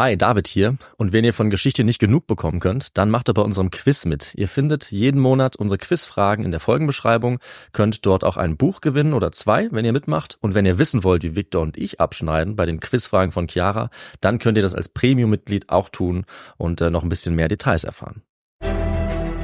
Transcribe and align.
Hi, 0.00 0.16
David 0.16 0.48
hier. 0.48 0.78
Und 0.96 1.12
wenn 1.12 1.26
ihr 1.26 1.34
von 1.34 1.50
Geschichte 1.50 1.84
nicht 1.84 1.98
genug 1.98 2.26
bekommen 2.26 2.58
könnt, 2.58 2.96
dann 2.96 3.10
macht 3.10 3.28
ihr 3.28 3.34
bei 3.34 3.42
unserem 3.42 3.70
Quiz 3.70 4.06
mit. 4.06 4.34
Ihr 4.34 4.48
findet 4.48 4.90
jeden 4.90 5.20
Monat 5.20 5.56
unsere 5.56 5.76
Quizfragen 5.76 6.42
in 6.46 6.52
der 6.52 6.58
Folgenbeschreibung, 6.58 7.38
könnt 7.72 8.06
dort 8.06 8.24
auch 8.24 8.38
ein 8.38 8.56
Buch 8.56 8.80
gewinnen 8.80 9.12
oder 9.12 9.30
zwei, 9.30 9.68
wenn 9.72 9.84
ihr 9.84 9.92
mitmacht. 9.92 10.38
Und 10.40 10.54
wenn 10.54 10.64
ihr 10.64 10.78
wissen 10.78 11.04
wollt, 11.04 11.22
wie 11.22 11.36
Victor 11.36 11.60
und 11.60 11.76
ich 11.76 12.00
abschneiden 12.00 12.56
bei 12.56 12.64
den 12.64 12.80
Quizfragen 12.80 13.30
von 13.30 13.46
Chiara, 13.46 13.90
dann 14.22 14.38
könnt 14.38 14.56
ihr 14.56 14.62
das 14.62 14.72
als 14.72 14.88
Premium-Mitglied 14.88 15.68
auch 15.68 15.90
tun 15.90 16.24
und 16.56 16.80
äh, 16.80 16.88
noch 16.88 17.02
ein 17.02 17.10
bisschen 17.10 17.34
mehr 17.34 17.48
Details 17.48 17.84
erfahren. 17.84 18.22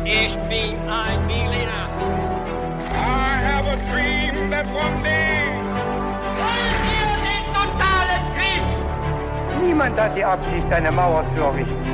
Ich 0.06 0.38
bin 0.48 0.65
Niemand 9.76 10.00
hat 10.00 10.16
die 10.16 10.24
Absicht, 10.24 10.72
eine 10.72 10.90
Mauer 10.90 11.22
zu 11.36 11.42
errichten. 11.42 11.84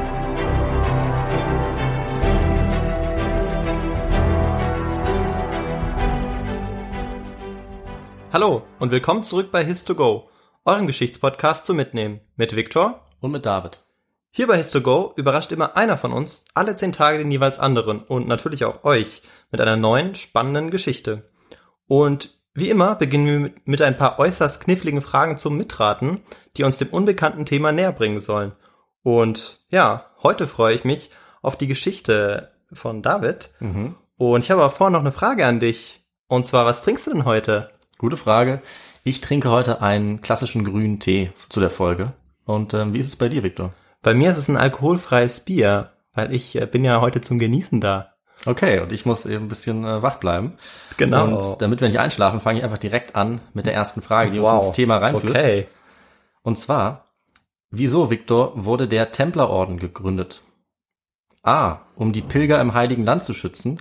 Hallo 8.32 8.62
und 8.78 8.92
willkommen 8.92 9.24
zurück 9.24 9.50
bei 9.50 9.62
His2Go, 9.64 10.28
eurem 10.64 10.86
Geschichtspodcast 10.86 11.66
zum 11.66 11.76
Mitnehmen 11.76 12.20
mit 12.36 12.54
Viktor. 12.54 13.04
Und 13.18 13.32
mit 13.32 13.46
David. 13.46 13.80
Hier 14.30 14.46
bei 14.46 14.60
His2Go 14.60 15.18
überrascht 15.18 15.50
immer 15.50 15.76
einer 15.76 15.98
von 15.98 16.12
uns 16.12 16.44
alle 16.54 16.76
zehn 16.76 16.92
Tage 16.92 17.18
den 17.18 17.32
jeweils 17.32 17.58
anderen 17.58 17.98
und 17.98 18.28
natürlich 18.28 18.64
auch 18.64 18.84
euch 18.84 19.22
mit 19.50 19.60
einer 19.60 19.74
neuen, 19.74 20.14
spannenden 20.14 20.70
Geschichte. 20.70 21.28
Und 21.88 22.41
wie 22.54 22.70
immer 22.70 22.94
beginnen 22.94 23.26
wir 23.26 23.40
mit, 23.40 23.68
mit 23.68 23.82
ein 23.82 23.96
paar 23.96 24.18
äußerst 24.18 24.60
kniffligen 24.60 25.00
Fragen 25.00 25.38
zum 25.38 25.56
Mitraten, 25.56 26.20
die 26.56 26.64
uns 26.64 26.76
dem 26.76 26.88
unbekannten 26.88 27.46
Thema 27.46 27.72
näher 27.72 27.92
bringen 27.92 28.20
sollen. 28.20 28.52
Und 29.02 29.60
ja, 29.70 30.06
heute 30.22 30.46
freue 30.46 30.74
ich 30.74 30.84
mich 30.84 31.10
auf 31.40 31.56
die 31.56 31.66
Geschichte 31.66 32.52
von 32.72 33.02
David. 33.02 33.50
Und 34.16 34.42
ich 34.42 34.50
habe 34.50 34.62
aber 34.62 34.70
vorher 34.70 34.92
noch 34.92 35.00
eine 35.00 35.12
Frage 35.12 35.46
an 35.46 35.60
dich. 35.60 36.04
Und 36.28 36.46
zwar, 36.46 36.66
was 36.66 36.82
trinkst 36.82 37.06
du 37.06 37.12
denn 37.12 37.24
heute? 37.24 37.70
Gute 37.98 38.16
Frage. 38.16 38.62
Ich 39.04 39.20
trinke 39.20 39.50
heute 39.50 39.82
einen 39.82 40.20
klassischen 40.20 40.64
grünen 40.64 41.00
Tee 41.00 41.32
zu 41.48 41.60
der 41.60 41.70
Folge. 41.70 42.12
Und 42.44 42.74
ähm, 42.74 42.92
wie 42.94 42.98
ist 42.98 43.06
es 43.06 43.16
bei 43.16 43.28
dir, 43.28 43.42
Victor? 43.42 43.72
Bei 44.02 44.14
mir 44.14 44.30
ist 44.30 44.38
es 44.38 44.48
ein 44.48 44.56
alkoholfreies 44.56 45.40
Bier, 45.40 45.92
weil 46.14 46.34
ich 46.34 46.54
äh, 46.60 46.66
bin 46.66 46.84
ja 46.84 47.00
heute 47.00 47.20
zum 47.20 47.38
Genießen 47.38 47.80
da. 47.80 48.11
Okay, 48.44 48.80
und 48.80 48.92
ich 48.92 49.06
muss 49.06 49.24
eben 49.24 49.44
ein 49.44 49.48
bisschen 49.48 49.84
äh, 49.84 50.02
wach 50.02 50.16
bleiben. 50.16 50.56
Genau. 50.96 51.24
Und 51.24 51.62
damit 51.62 51.80
wir 51.80 51.88
nicht 51.88 52.00
einschlafen, 52.00 52.40
fange 52.40 52.58
ich 52.58 52.64
einfach 52.64 52.78
direkt 52.78 53.14
an 53.14 53.40
mit 53.54 53.66
der 53.66 53.74
ersten 53.74 54.02
Frage, 54.02 54.30
die 54.30 54.40
uns 54.40 54.64
ins 54.64 54.72
Thema 54.72 54.98
reinführt. 54.98 55.36
Okay. 55.36 55.68
Und 56.42 56.58
zwar, 56.58 57.06
wieso, 57.70 58.10
Victor, 58.10 58.52
wurde 58.56 58.88
der 58.88 59.12
Templerorden 59.12 59.78
gegründet? 59.78 60.42
A. 61.42 61.80
Um 61.94 62.12
die 62.12 62.22
Pilger 62.22 62.60
im 62.60 62.74
Heiligen 62.74 63.04
Land 63.04 63.22
zu 63.22 63.34
schützen. 63.34 63.80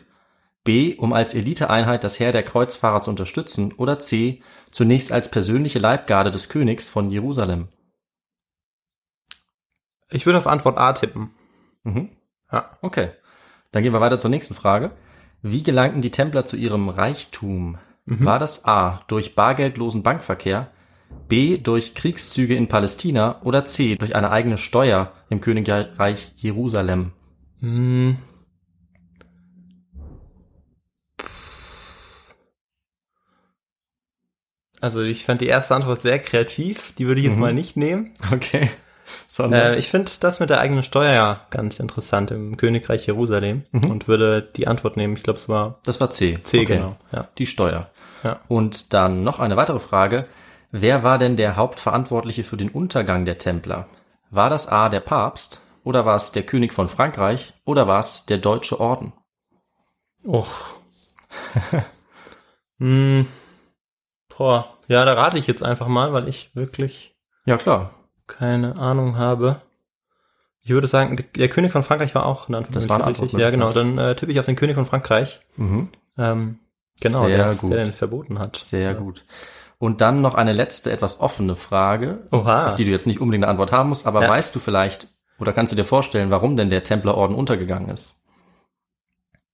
B. 0.63 0.95
Um 0.95 1.11
als 1.13 1.33
Eliteeinheit 1.33 2.03
das 2.03 2.19
Heer 2.19 2.31
der 2.31 2.43
Kreuzfahrer 2.43 3.01
zu 3.01 3.09
unterstützen. 3.09 3.73
Oder 3.73 3.97
C. 3.97 4.43
Zunächst 4.69 5.11
als 5.11 5.29
persönliche 5.31 5.79
Leibgarde 5.79 6.29
des 6.29 6.49
Königs 6.49 6.87
von 6.87 7.09
Jerusalem. 7.09 7.67
Ich 10.11 10.25
würde 10.25 10.37
auf 10.37 10.47
Antwort 10.47 10.77
A 10.77 10.93
tippen. 10.93 11.31
Mhm. 11.83 12.09
Ja. 12.51 12.77
Okay. 12.81 13.11
Dann 13.71 13.83
gehen 13.83 13.93
wir 13.93 14.01
weiter 14.01 14.19
zur 14.19 14.29
nächsten 14.29 14.53
Frage. 14.53 14.91
Wie 15.41 15.63
gelangten 15.63 16.01
die 16.01 16.11
Templer 16.11 16.45
zu 16.45 16.55
ihrem 16.55 16.89
Reichtum? 16.89 17.77
War 18.05 18.39
das 18.39 18.65
A. 18.65 19.01
durch 19.07 19.35
bargeldlosen 19.35 20.03
Bankverkehr, 20.03 20.69
B. 21.29 21.57
durch 21.57 21.93
Kriegszüge 21.93 22.55
in 22.55 22.67
Palästina 22.67 23.39
oder 23.43 23.63
C. 23.63 23.95
durch 23.95 24.15
eine 24.15 24.31
eigene 24.31 24.57
Steuer 24.57 25.13
im 25.29 25.39
Königreich 25.39 26.31
Jerusalem? 26.35 27.13
Hm. 27.61 28.17
Also 34.79 35.01
ich 35.01 35.23
fand 35.25 35.41
die 35.41 35.47
erste 35.47 35.75
Antwort 35.75 36.01
sehr 36.01 36.19
kreativ. 36.19 36.93
Die 36.97 37.05
würde 37.05 37.19
ich 37.21 37.27
jetzt 37.27 37.35
Mhm. 37.35 37.41
mal 37.41 37.53
nicht 37.53 37.77
nehmen. 37.77 38.11
Okay. 38.31 38.69
Sondern 39.27 39.73
Äh, 39.73 39.77
ich 39.77 39.89
finde 39.89 40.11
das 40.19 40.39
mit 40.39 40.49
der 40.49 40.59
eigenen 40.59 40.83
Steuer 40.83 41.11
ja 41.13 41.41
ganz 41.49 41.79
interessant 41.79 42.31
im 42.31 42.57
Königreich 42.57 43.05
Jerusalem 43.07 43.65
Mhm. 43.71 43.89
und 43.91 44.07
würde 44.07 44.41
die 44.41 44.67
Antwort 44.67 44.97
nehmen. 44.97 45.15
Ich 45.15 45.23
glaube, 45.23 45.39
es 45.39 45.47
war 45.49 45.79
das 45.85 45.99
war 45.99 46.09
C. 46.09 46.39
C, 46.43 46.61
okay. 46.61 46.75
genau. 46.77 46.95
Ja. 47.11 47.27
Die 47.37 47.45
Steuer. 47.45 47.89
Ja. 48.23 48.39
Und 48.47 48.93
dann 48.93 49.23
noch 49.23 49.39
eine 49.39 49.57
weitere 49.57 49.79
Frage. 49.79 50.25
Wer 50.71 51.03
war 51.03 51.17
denn 51.17 51.35
der 51.37 51.55
Hauptverantwortliche 51.57 52.43
für 52.43 52.57
den 52.57 52.69
Untergang 52.69 53.25
der 53.25 53.37
Templer? 53.37 53.87
War 54.29 54.49
das 54.49 54.67
A. 54.67 54.87
der 54.89 55.01
Papst 55.01 55.61
oder 55.83 56.05
war 56.05 56.15
es 56.15 56.31
der 56.31 56.43
König 56.43 56.71
von 56.73 56.87
Frankreich 56.87 57.53
oder 57.65 57.87
war 57.87 57.99
es 57.99 58.25
der 58.27 58.37
Deutsche 58.37 58.79
Orden? 58.79 59.11
Och. 60.25 60.47
hm. 62.79 63.27
Boah. 64.37 64.77
Ja, 64.87 65.05
da 65.05 65.13
rate 65.13 65.37
ich 65.37 65.47
jetzt 65.47 65.63
einfach 65.63 65.87
mal, 65.87 66.13
weil 66.13 66.27
ich 66.27 66.55
wirklich 66.55 67.15
Ja, 67.45 67.57
klar. 67.57 67.93
Keine 68.37 68.77
Ahnung 68.77 69.17
habe. 69.17 69.61
Ich 70.63 70.69
würde 70.71 70.87
sagen, 70.87 71.23
der 71.35 71.49
König 71.49 71.71
von 71.71 71.83
Frankreich 71.83 72.13
war 72.13 72.25
auch 72.25 72.47
eine 72.47 72.57
Antwort. 72.57 72.75
Das 72.75 72.87
war 72.89 72.97
eine 72.97 73.07
richtig. 73.07 73.33
Ja, 73.33 73.49
genau. 73.49 73.71
Dann 73.73 73.97
äh, 73.97 74.15
tippe 74.15 74.31
ich 74.31 74.39
auf 74.39 74.45
den 74.45 74.55
König 74.55 74.75
von 74.75 74.85
Frankreich. 74.85 75.41
Mhm. 75.55 75.89
Ähm, 76.17 76.59
genau, 76.99 77.25
Sehr 77.25 77.37
der, 77.37 77.55
gut. 77.55 77.71
der 77.71 77.83
den 77.85 77.93
verboten 77.93 78.39
hat. 78.39 78.61
Sehr 78.63 78.93
gut. 78.93 79.25
Und 79.79 80.01
dann 80.01 80.21
noch 80.21 80.35
eine 80.35 80.53
letzte, 80.53 80.91
etwas 80.91 81.19
offene 81.19 81.55
Frage, 81.55 82.27
Oha. 82.31 82.69
auf 82.69 82.75
die 82.75 82.85
du 82.85 82.91
jetzt 82.91 83.07
nicht 83.07 83.19
unbedingt 83.19 83.43
eine 83.43 83.49
Antwort 83.51 83.71
haben 83.71 83.89
musst, 83.89 84.05
aber 84.05 84.21
Ja. 84.21 84.29
weißt 84.29 84.55
du 84.55 84.59
vielleicht 84.59 85.07
oder 85.39 85.53
kannst 85.53 85.71
du 85.71 85.75
dir 85.75 85.85
vorstellen, 85.85 86.29
warum 86.29 86.55
denn 86.55 86.69
der 86.69 86.83
Templerorden 86.83 87.35
untergegangen 87.35 87.89
ist? 87.89 88.23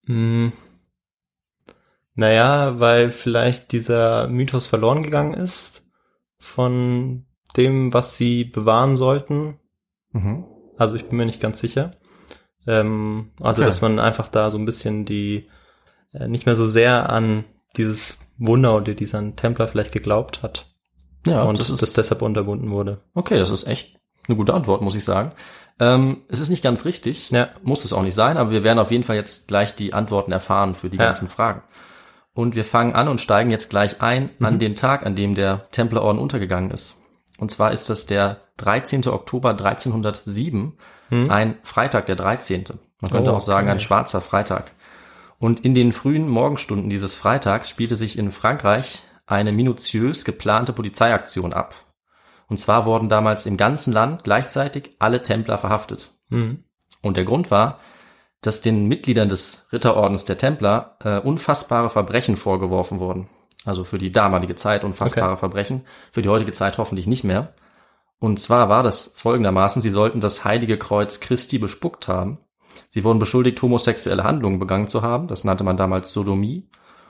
Hm. 0.05 0.51
Naja, 2.15 2.79
weil 2.79 3.09
vielleicht 3.11 3.71
dieser 3.71 4.27
Mythos 4.27 4.67
verloren 4.67 5.03
gegangen 5.03 5.33
ist 5.33 5.83
von 6.39 7.26
dem, 7.55 7.93
was 7.93 8.17
sie 8.17 8.43
bewahren 8.43 8.97
sollten. 8.97 9.59
Mhm. 10.11 10.45
Also 10.77 10.95
ich 10.95 11.07
bin 11.07 11.17
mir 11.17 11.25
nicht 11.25 11.41
ganz 11.41 11.59
sicher. 11.59 11.91
Ähm, 12.65 13.31
also 13.39 13.61
Okay. 13.61 13.67
dass 13.69 13.81
man 13.81 13.99
einfach 13.99 14.27
da 14.27 14.51
so 14.51 14.57
ein 14.57 14.65
bisschen 14.65 15.05
die 15.05 15.47
äh, 16.13 16.27
nicht 16.27 16.45
mehr 16.45 16.55
so 16.55 16.67
sehr 16.67 17.09
an 17.09 17.43
dieses 17.77 18.17
Wunder 18.37 18.75
oder 18.75 18.93
diesen 18.93 19.35
Templer 19.35 19.67
vielleicht 19.67 19.91
geglaubt 19.91 20.41
hat 20.43 20.67
Ja, 21.25 21.43
und 21.43 21.59
das 21.59 21.69
das, 21.69 21.81
ist 21.81 21.97
deshalb 21.97 22.21
unterbunden 22.21 22.69
wurde. 22.69 23.01
okay. 23.13 23.37
Das 23.39 23.49
ist 23.49 23.67
echt 23.67 23.97
eine 24.27 24.35
gute 24.37 24.53
Antwort, 24.53 24.81
muss 24.81 24.95
ich 24.95 25.03
sagen. 25.05 25.29
Ähm, 25.79 26.23
es 26.27 26.39
ist 26.39 26.49
nicht 26.49 26.63
ganz 26.63 26.85
richtig, 26.85 27.29
Ja. 27.31 27.49
muss 27.63 27.85
es 27.85 27.93
auch 27.93 28.01
nicht 28.03 28.15
sein, 28.15 28.37
aber 28.37 28.51
wir 28.51 28.63
werden 28.63 28.79
auf 28.79 28.91
jeden 28.91 29.03
Fall 29.03 29.15
jetzt 29.15 29.47
gleich 29.47 29.75
die 29.75 29.93
Antworten 29.93 30.31
erfahren 30.31 30.75
für 30.75 30.89
die 30.89 30.97
Ja. 30.97 31.05
ganzen 31.05 31.29
Fragen. 31.29 31.61
Und 32.33 32.55
wir 32.55 32.65
fangen 32.65 32.93
an 32.93 33.07
und 33.07 33.21
steigen 33.21 33.49
jetzt 33.51 33.69
gleich 33.69 34.01
ein 34.01 34.29
Mhm. 34.39 34.45
an 34.45 34.59
den 34.59 34.75
Tag, 34.75 35.05
an 35.05 35.15
dem 35.15 35.33
der 35.35 35.69
Templerorden 35.71 36.19
untergegangen 36.21 36.71
ist. 36.71 36.97
Und 37.37 37.51
zwar 37.51 37.71
ist 37.71 37.89
das 37.89 38.05
der 38.05 38.41
13. 38.57 39.07
Oktober 39.07 39.51
1307, 39.51 40.73
ein 41.29 41.57
Freitag 41.63 42.07
der 42.07 42.15
13. 42.15 42.65
Man 42.99 43.11
könnte 43.11 43.29
Hm? 43.29 43.33
Oh, 43.33 43.37
auch 43.37 43.41
sagen, 43.41 43.67
okay. 43.67 43.73
ein 43.73 43.79
schwarzer 43.79 44.21
Freitag. 44.21 44.71
Und 45.39 45.59
in 45.59 45.73
den 45.73 45.93
frühen 45.93 46.27
Morgenstunden 46.27 46.89
dieses 46.89 47.15
Freitags 47.15 47.69
spielte 47.69 47.95
sich 47.95 48.17
in 48.17 48.31
Frankreich 48.31 49.03
eine 49.27 49.51
minutiös 49.51 50.25
geplante 50.25 50.73
Polizeiaktion 50.73 51.53
ab. 51.53 51.75
Und 52.47 52.57
zwar 52.57 52.85
wurden 52.85 53.09
damals 53.09 53.45
im 53.45 53.57
ganzen 53.57 53.93
Land 53.93 54.23
gleichzeitig 54.23 54.95
alle 54.99 55.21
Templer 55.21 55.57
verhaftet. 55.57 56.11
Mhm. 56.29 56.63
Und 57.01 57.17
der 57.17 57.25
Grund 57.25 57.51
war, 57.51 57.79
dass 58.41 58.61
den 58.61 58.87
Mitgliedern 58.87 59.29
des 59.29 59.67
Ritterordens 59.71 60.25
der 60.25 60.37
Templer 60.37 60.97
äh, 61.03 61.19
unfassbare 61.19 61.89
Verbrechen 61.89 62.37
vorgeworfen 62.37 62.99
wurden. 62.99 63.27
Also 63.65 63.83
für 63.83 63.97
die 63.97 64.11
damalige 64.11 64.55
Zeit 64.55 64.83
unfassbare 64.83 65.31
Okay. 65.31 65.39
Verbrechen, 65.39 65.81
für 66.11 66.21
die 66.21 66.29
heutige 66.29 66.51
Zeit 66.51 66.77
hoffentlich 66.77 67.07
nicht 67.07 67.23
mehr. 67.23 67.53
Und 68.19 68.39
zwar 68.39 68.69
war 68.69 68.83
das 68.83 69.13
folgendermaßen, 69.15 69.81
sie 69.81 69.89
sollten 69.89 70.19
das 70.19 70.43
heilige 70.43 70.77
Kreuz 70.77 71.19
Christi 71.19 71.59
bespuckt 71.59 72.07
haben. 72.07 72.39
Sie 72.89 73.03
wurden 73.03 73.19
beschuldigt, 73.19 73.61
homosexuelle 73.61 74.23
Handlungen 74.23 74.59
begangen 74.59 74.87
zu 74.87 75.01
haben, 75.01 75.27
das 75.27 75.43
nannte 75.43 75.63
man 75.63 75.77
damals 75.77 76.11
Sodomie. 76.13 76.67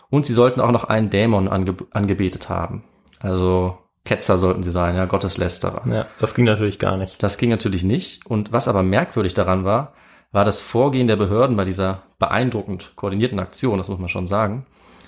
Und 0.09 0.25
sie 0.25 0.33
sollten 0.33 0.61
auch 0.61 0.71
noch 0.71 0.85
einen 0.85 1.09
Dämon 1.09 1.47
ange 1.47 1.75
angebetet 1.91 2.49
haben. 2.49 2.83
Also 3.19 3.77
Ketzer 4.05 4.37
sollten 4.37 4.63
sie 4.63 4.71
sein, 4.71 4.95
ja, 4.95 5.05
Gotteslästerer. 5.05 5.83
Ja, 5.85 6.05
das 6.19 6.33
ging 6.33 6.45
natürlich 6.45 6.79
gar 6.79 6.95
nicht. 6.95 7.21
Das 7.21 7.37
ging 7.37 7.49
natürlich 7.49 7.83
nicht. 7.83 8.25
Und 8.25 8.53
was 8.53 8.69
aber 8.69 8.83
merkwürdig 8.83 9.33
daran 9.33 9.65
war, 9.65 9.93
war 10.31 10.45
das 10.45 10.61
Vorgehen 10.61 11.07
der 11.07 11.17
Behörden 11.17 11.57
bei 11.57 11.65
dieser 11.65 12.03
beeindruckend 12.19 12.93
koordinierten 12.95 13.39
Aktion, 13.39 13.77
das 13.77 13.89
muss 13.89 13.99
man 13.99 14.09
schon 14.09 14.27
sagen. 14.27 14.65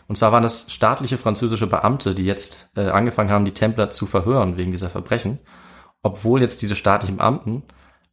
Und 0.09 0.15
zwar 0.15 0.31
waren 0.31 0.41
das 0.41 0.65
staatliche 0.73 1.19
französische 1.19 1.67
Beamte, 1.67 2.15
die 2.15 2.25
jetzt 2.25 2.71
äh, 2.75 2.89
angefangen 2.89 3.29
haben, 3.29 3.45
die 3.45 3.53
Templer 3.53 3.91
zu 3.91 4.07
verhören 4.07 4.57
wegen 4.57 4.71
dieser 4.71 4.89
Verbrechen, 4.89 5.38
obwohl 6.01 6.41
jetzt 6.41 6.63
diese 6.63 6.75
staatlichen 6.75 7.17
Beamten 7.17 7.61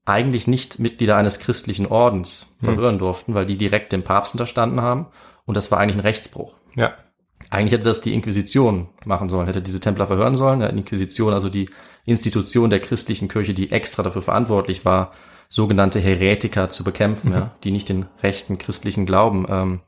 eigentlich 0.05 0.47
nicht 0.47 0.79
Mitglieder 0.79 1.17
eines 1.17 1.39
christlichen 1.39 1.87
Ordens 1.87 2.55
verhören 2.61 2.99
durften, 2.99 3.35
weil 3.35 3.47
die 3.47 3.57
direkt 3.57 3.93
dem 3.93 4.05
Papst 4.05 4.35
unterstanden 4.35 4.83
haben. 4.83 5.07
Und 5.47 5.57
das 5.57 5.71
war 5.71 5.79
eigentlich 5.79 5.97
ein 5.97 6.01
Rechtsbruch. 6.01 6.55
Ja. 6.77 6.95
Eigentlich 7.49 7.73
hätte 7.73 7.85
das 7.85 8.03
die 8.03 8.13
Inquisition 8.13 8.89
machen 9.07 9.31
sollen, 9.31 9.47
hätte 9.47 9.63
diese 9.63 9.81
Templer 9.81 10.07
verhören 10.07 10.35
sollen. 10.35 10.61
Die 10.61 10.67
Inquisition, 10.67 11.33
also 11.33 11.49
die 11.49 11.71
Institution 12.05 12.69
der 12.69 12.81
christlichen 12.81 13.29
Kirche, 13.29 13.55
die 13.55 13.73
extra 13.73 14.03
dafür 14.03 14.23
verantwortlich 14.23 14.85
war, 14.85 15.13
sogenannte 15.49 15.99
Heretiker 15.99 16.69
zu 16.69 16.85
bekämpfen, 16.85 17.33
ja, 17.33 17.55
die 17.65 17.71
nicht 17.71 17.89
den 17.89 18.07
rechten 18.23 18.59
christlichen 18.59 19.07
Glauben 19.07 19.47
ähm, 19.49 19.81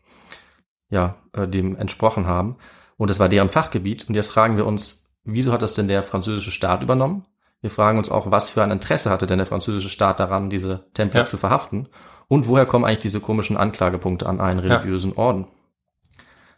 ja, 0.90 1.16
äh, 1.32 1.46
dem 1.46 1.76
entsprochen 1.76 2.26
haben. 2.26 2.56
Und 2.96 3.10
das 3.10 3.20
war 3.20 3.28
deren 3.28 3.48
Fachgebiet. 3.48 4.08
Und 4.08 4.14
jetzt 4.14 4.30
fragen 4.30 4.56
wir 4.56 4.66
uns, 4.66 5.14
wieso 5.24 5.52
hat 5.52 5.62
das 5.62 5.74
denn 5.74 5.88
der 5.88 6.02
französische 6.02 6.50
Staat 6.50 6.82
übernommen? 6.82 7.26
Wir 7.60 7.70
fragen 7.70 7.98
uns 7.98 8.10
auch, 8.10 8.30
was 8.30 8.50
für 8.50 8.62
ein 8.62 8.70
Interesse 8.70 9.10
hatte 9.10 9.26
denn 9.26 9.38
der 9.38 9.46
französische 9.46 9.88
Staat 9.88 10.20
daran, 10.20 10.48
diese 10.50 10.84
Templer 10.94 11.20
Ja. 11.20 11.26
zu 11.26 11.36
verhaften? 11.36 11.88
Und 12.28 12.46
woher 12.46 12.66
kommen 12.66 12.84
eigentlich 12.84 12.98
diese 13.00 13.20
komischen 13.20 13.56
Anklagepunkte 13.56 14.26
an 14.26 14.40
einen 14.40 14.60
religiösen 14.60 15.12
Orden? 15.14 15.46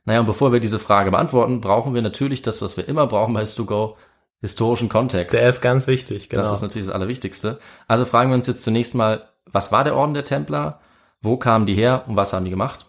Naja, 0.04 0.20
und 0.20 0.26
bevor 0.26 0.52
wir 0.52 0.60
diese 0.60 0.78
Frage 0.78 1.10
beantworten, 1.10 1.60
brauchen 1.60 1.94
wir 1.94 2.02
natürlich 2.02 2.42
das, 2.42 2.60
was 2.62 2.76
wir 2.76 2.88
immer 2.88 3.06
brauchen 3.06 3.34
bei 3.34 3.40
Histogo, 3.40 3.96
historischen 4.40 4.88
Kontext. 4.88 5.38
Der 5.38 5.48
ist 5.48 5.60
ganz 5.60 5.86
wichtig, 5.86 6.28
genau. 6.28 6.42
Das 6.42 6.52
ist 6.52 6.62
natürlich 6.62 6.86
das 6.86 6.94
Allerwichtigste. 6.94 7.60
Also 7.86 8.04
fragen 8.04 8.30
wir 8.30 8.34
uns 8.34 8.46
jetzt 8.46 8.64
zunächst 8.64 8.94
mal, 8.94 9.28
was 9.46 9.72
war 9.72 9.84
der 9.84 9.94
Orden 9.94 10.14
der 10.14 10.24
Templer? 10.24 10.80
Wo 11.20 11.36
kamen 11.36 11.66
die 11.66 11.74
her 11.74 12.04
und 12.06 12.16
was 12.16 12.32
haben 12.32 12.44
die 12.44 12.50
gemacht? 12.50 12.86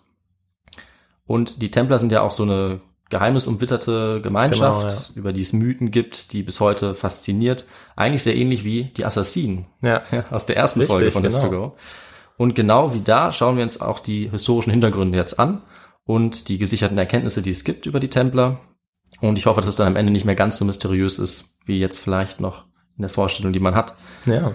Und 1.32 1.62
die 1.62 1.72
Templer 1.72 1.98
sind 1.98 2.12
ja 2.12 2.24
auch 2.24 2.32
so 2.32 2.44
eine 2.44 2.82
geheimnisumwitterte 3.10 4.20
Gemeinschaft, 4.22 4.82
Genau, 4.82 4.92
ja. 4.92 5.00
über 5.16 5.32
die 5.32 5.40
es 5.40 5.54
Mythen 5.54 5.90
gibt, 5.90 6.34
die 6.34 6.44
bis 6.44 6.60
heute 6.60 6.94
fasziniert. 6.94 7.68
Eigentlich 7.96 8.24
sehr 8.24 8.36
ähnlich 8.36 8.66
wie 8.66 8.84
die 8.84 9.06
Assassinen 9.06 9.66
ja. 9.82 10.02
aus 10.30 10.46
der 10.46 10.58
ersten 10.58 10.82
Richtig, 10.82 10.94
Folge 10.94 11.12
von 11.14 11.24
genau. 11.24 11.34
Histogo. 11.34 11.76
Und 12.36 12.54
genau 12.54 12.94
wie 12.94 13.00
da 13.00 13.32
schauen 13.32 13.56
wir 13.56 13.64
uns 13.64 13.80
auch 13.80 14.00
die 14.00 14.30
historischen 14.30 14.72
Hintergründe 14.72 15.18
jetzt 15.18 15.40
an 15.40 15.62
und 16.04 16.50
die 16.50 16.58
gesicherten 16.58 16.98
Erkenntnisse, 16.98 17.42
die 17.42 17.52
es 17.52 17.64
gibt 17.64 17.86
über 17.86 18.02
die 18.02 18.10
Templer. 18.10 18.60
Und 19.22 19.38
ich 19.38 19.46
hoffe, 19.46 19.62
dass 19.62 19.70
es 19.70 19.76
dann 19.78 19.88
am 19.88 19.96
Ende 19.96 20.12
nicht 20.12 20.26
mehr 20.26 20.36
ganz 20.36 20.58
so 20.58 20.66
mysteriös 20.66 21.18
ist, 21.18 21.58
wie 21.64 21.80
jetzt 21.80 21.98
vielleicht 22.00 22.42
noch 22.42 22.66
in 22.98 23.04
der 23.04 23.10
Vorstellung, 23.10 23.54
die 23.54 23.62
man 23.62 23.76
hat. 23.76 23.96
ja. 24.26 24.52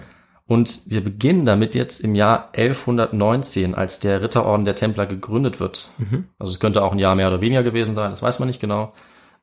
Und 0.47 0.81
wir 0.85 1.03
beginnen 1.03 1.45
damit 1.45 1.75
jetzt 1.75 1.99
im 1.99 2.15
Jahr 2.15 2.49
1119, 2.53 3.75
als 3.75 3.99
der 3.99 4.21
Ritterorden 4.21 4.63
der 4.65 4.75
Templer 4.75 5.05
gegründet 5.05 5.59
wird. 5.59 5.91
Mhm. 5.97 6.29
Also 6.39 6.53
es 6.53 6.59
könnte 6.59 6.83
auch 6.83 6.93
ein 6.93 6.99
Jahr 6.99 7.15
mehr 7.15 7.27
oder 7.27 7.41
weniger 7.41 7.63
gewesen 7.63 7.93
sein, 7.93 8.11
das 8.11 8.21
weiß 8.21 8.39
man 8.39 8.47
nicht 8.47 8.61
genau. 8.61 8.93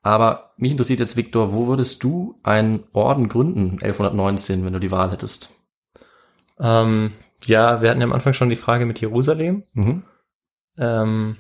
Aber 0.03 0.53
mich 0.57 0.71
interessiert 0.73 1.01
jetzt, 1.01 1.17
Viktor, 1.17 1.53
wo 1.53 1.67
würdest 1.67 2.03
du 2.03 2.37
einen 2.43 2.85
Orden 2.93 3.29
gründen, 3.29 3.79
1119, 3.83 4.65
wenn 4.65 4.73
du 4.73 4.79
die 4.81 4.91
Wahl 4.91 5.11
hättest? 5.11 5.53
Ähm, 6.59 7.13
ja, 7.45 7.83
wir 7.83 7.91
hatten 7.91 8.01
ja 8.01 8.07
am 8.07 8.13
Anfang 8.13 8.33
schon 8.35 8.51
die 8.51 8.57
Frage 8.57 8.87
mit 8.87 9.01
Jerusalem. 9.01 9.65
Mhm. 9.73 10.03
Ähm, 10.79 11.37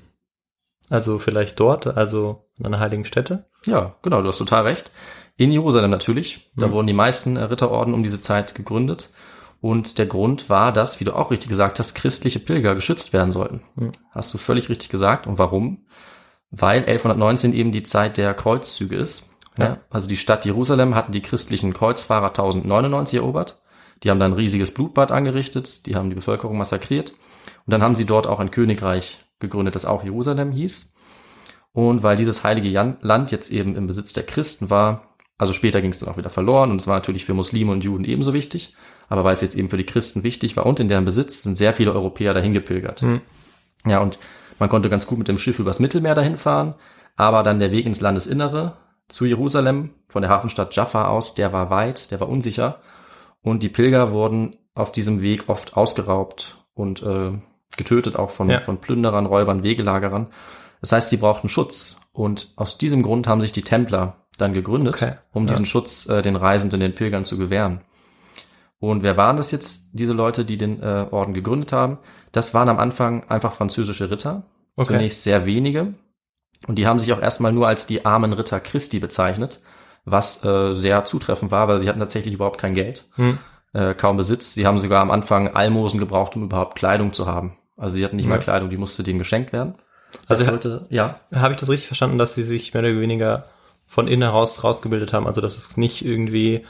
also 0.90 1.18
vielleicht 1.18 1.58
dort, 1.60 1.86
also 1.86 2.46
an 2.58 2.66
einer 2.66 2.80
heiligen 2.80 3.04
Stätte. 3.04 3.46
Ja, 3.66 3.96
genau, 4.02 4.20
du 4.22 4.28
hast 4.28 4.38
total 4.38 4.64
recht. 4.64 4.90
In 5.36 5.50
Jerusalem 5.50 5.90
natürlich. 5.90 6.50
Da 6.56 6.68
Mhm. 6.68 6.72
wurden 6.72 6.86
die 6.86 6.92
meisten 6.92 7.36
Ritterorden 7.36 7.94
um 7.94 8.02
diese 8.02 8.20
Zeit 8.20 8.54
gegründet. 8.54 9.10
Und 9.64 9.96
der 9.96 10.04
Grund 10.04 10.50
war, 10.50 10.72
dass, 10.72 11.00
wie 11.00 11.04
du 11.04 11.16
auch 11.16 11.30
richtig 11.30 11.48
gesagt 11.48 11.78
hast, 11.78 11.94
christliche 11.94 12.38
Pilger 12.38 12.74
geschützt 12.74 13.14
werden 13.14 13.32
sollten. 13.32 13.62
Mhm. 13.76 13.92
Hast 14.10 14.34
du 14.34 14.36
völlig 14.36 14.68
richtig 14.68 14.90
gesagt. 14.90 15.26
Und 15.26 15.38
warum? 15.38 15.86
Weil 16.50 16.80
1119 16.80 17.54
eben 17.54 17.72
die 17.72 17.82
Zeit 17.82 18.18
der 18.18 18.34
Kreuzzüge 18.34 18.94
ist. 18.94 19.26
Ja. 19.56 19.64
Ja. 19.64 19.78
Also 19.88 20.06
die 20.06 20.18
Stadt 20.18 20.44
Jerusalem 20.44 20.94
hatten 20.94 21.12
die 21.12 21.22
christlichen 21.22 21.72
Kreuzfahrer 21.72 22.26
1099 22.26 23.20
erobert. 23.20 23.62
Die 24.02 24.10
haben 24.10 24.20
dann 24.20 24.32
ein 24.32 24.36
riesiges 24.36 24.74
Blutbad 24.74 25.10
angerichtet. 25.10 25.86
Die 25.86 25.96
haben 25.96 26.10
die 26.10 26.16
Bevölkerung 26.16 26.58
massakriert. 26.58 27.12
Und 27.12 27.72
dann 27.72 27.82
haben 27.82 27.94
sie 27.94 28.04
dort 28.04 28.26
auch 28.26 28.40
ein 28.40 28.50
Königreich 28.50 29.24
gegründet, 29.40 29.76
das 29.76 29.86
auch 29.86 30.04
Jerusalem 30.04 30.52
hieß. 30.52 30.94
Und 31.72 32.02
weil 32.02 32.16
dieses 32.16 32.44
heilige 32.44 32.68
Land 33.00 33.32
jetzt 33.32 33.50
eben 33.50 33.76
im 33.76 33.86
Besitz 33.86 34.12
der 34.12 34.24
Christen 34.24 34.68
war, 34.68 35.16
also 35.38 35.54
später 35.54 35.80
ging 35.80 35.92
es 35.92 36.00
dann 36.00 36.10
auch 36.10 36.18
wieder 36.18 36.28
verloren 36.28 36.70
und 36.70 36.82
es 36.82 36.86
war 36.86 36.96
natürlich 36.96 37.24
für 37.24 37.32
Muslime 37.32 37.72
und 37.72 37.82
Juden 37.82 38.04
ebenso 38.04 38.34
wichtig, 38.34 38.74
aber 39.08 39.24
weil 39.24 39.32
es 39.32 39.40
jetzt 39.40 39.56
eben 39.56 39.70
für 39.70 39.76
die 39.76 39.86
Christen 39.86 40.22
wichtig 40.22 40.56
war 40.56 40.66
und 40.66 40.80
in 40.80 40.88
deren 40.88 41.04
Besitz 41.04 41.42
sind 41.42 41.56
sehr 41.56 41.72
viele 41.74 41.92
Europäer 41.92 42.34
dahin 42.34 42.52
gepilgert. 42.52 43.02
Mhm. 43.02 43.20
Ja, 43.86 43.98
und 44.00 44.18
man 44.58 44.68
konnte 44.68 44.88
ganz 44.90 45.06
gut 45.06 45.18
mit 45.18 45.28
dem 45.28 45.38
Schiff 45.38 45.58
übers 45.58 45.78
Mittelmeer 45.80 46.14
dahin 46.14 46.36
fahren, 46.36 46.74
aber 47.16 47.42
dann 47.42 47.58
der 47.58 47.70
Weg 47.72 47.86
ins 47.86 48.00
Landesinnere 48.00 48.76
zu 49.08 49.24
Jerusalem 49.26 49.90
von 50.08 50.22
der 50.22 50.30
Hafenstadt 50.30 50.74
Jaffa 50.74 51.08
aus, 51.08 51.34
der 51.34 51.52
war 51.52 51.70
weit, 51.70 52.10
der 52.10 52.20
war 52.20 52.28
unsicher 52.28 52.80
und 53.42 53.62
die 53.62 53.68
Pilger 53.68 54.12
wurden 54.12 54.56
auf 54.74 54.90
diesem 54.92 55.20
Weg 55.20 55.48
oft 55.48 55.76
ausgeraubt 55.76 56.64
und 56.74 57.02
äh, 57.02 57.32
getötet, 57.76 58.16
auch 58.16 58.30
von, 58.30 58.48
Ja. 58.48 58.60
von 58.60 58.78
Plünderern, 58.78 59.26
Räubern, 59.26 59.62
Wegelagerern. 59.62 60.28
Das 60.80 60.92
heißt, 60.92 61.10
sie 61.10 61.16
brauchten 61.16 61.48
Schutz. 61.48 61.98
Und 62.12 62.52
aus 62.56 62.78
diesem 62.78 63.02
Grund 63.02 63.26
haben 63.26 63.40
sich 63.40 63.52
die 63.52 63.62
Templer 63.62 64.16
dann 64.38 64.52
gegründet, 64.52 64.94
Okay, 64.94 65.12
um 65.32 65.44
ja. 65.46 65.50
diesen 65.50 65.66
Schutz 65.66 66.08
äh, 66.08 66.22
den 66.22 66.36
Reisenden, 66.36 66.80
den 66.80 66.94
Pilgern 66.94 67.24
zu 67.24 67.36
gewähren. 67.38 67.80
Und 68.90 69.02
wer 69.02 69.16
waren 69.16 69.36
das 69.36 69.50
jetzt, 69.50 69.90
diese 69.92 70.12
Leute, 70.12 70.44
die 70.44 70.56
den 70.58 70.82
äh, 70.82 71.06
Orden 71.10 71.34
gegründet 71.34 71.72
haben? 71.72 71.98
Das 72.32 72.54
waren 72.54 72.68
am 72.68 72.78
Anfang 72.78 73.24
einfach 73.28 73.52
französische 73.52 74.10
Ritter, 74.10 74.44
Okay. 74.76 74.88
zunächst 74.94 75.22
sehr 75.22 75.46
wenige. 75.46 75.94
Und 76.66 76.76
die 76.78 76.86
haben 76.86 76.98
sich 76.98 77.12
auch 77.12 77.20
erstmal 77.20 77.52
nur 77.52 77.68
als 77.68 77.86
die 77.86 78.04
armen 78.06 78.32
Ritter 78.32 78.58
Christi 78.58 78.98
bezeichnet, 78.98 79.60
was 80.04 80.44
äh, 80.44 80.72
sehr 80.72 81.04
zutreffend 81.04 81.50
war, 81.52 81.68
weil 81.68 81.78
sie 81.78 81.88
hatten 81.88 82.00
tatsächlich 82.00 82.34
überhaupt 82.34 82.58
kein 82.60 82.74
Geld, 82.74 83.06
Hm. 83.14 83.38
äh, 83.72 83.94
kaum 83.94 84.16
Besitz. 84.16 84.54
Sie 84.54 84.66
haben 84.66 84.78
sogar 84.78 85.00
am 85.02 85.10
Anfang 85.12 85.48
Almosen 85.54 86.00
gebraucht, 86.00 86.34
um 86.36 86.42
überhaupt 86.44 86.76
Kleidung 86.76 87.12
zu 87.12 87.26
haben. 87.26 87.56
Also 87.76 87.96
sie 87.96 88.04
hatten 88.04 88.16
nicht 88.16 88.24
Ja. 88.26 88.30
mal 88.30 88.38
Kleidung, 88.40 88.70
die 88.70 88.76
musste 88.76 89.02
denen 89.02 89.18
geschenkt 89.18 89.52
werden. 89.52 89.74
Also 90.28 90.44
sollte, 90.44 90.86
ja. 90.90 91.20
habe 91.34 91.52
ich 91.54 91.60
das 91.60 91.68
richtig 91.68 91.86
verstanden, 91.86 92.18
dass 92.18 92.34
sie 92.34 92.42
sich 92.44 92.72
mehr 92.74 92.82
oder 92.82 93.00
weniger 93.00 93.44
von 93.86 94.08
innen 94.08 94.22
heraus 94.22 94.62
rausgebildet 94.64 95.12
haben? 95.12 95.26
Also 95.26 95.40
dass 95.40 95.56
es 95.56 95.76
nicht 95.76 96.04
irgendwie 96.04 96.64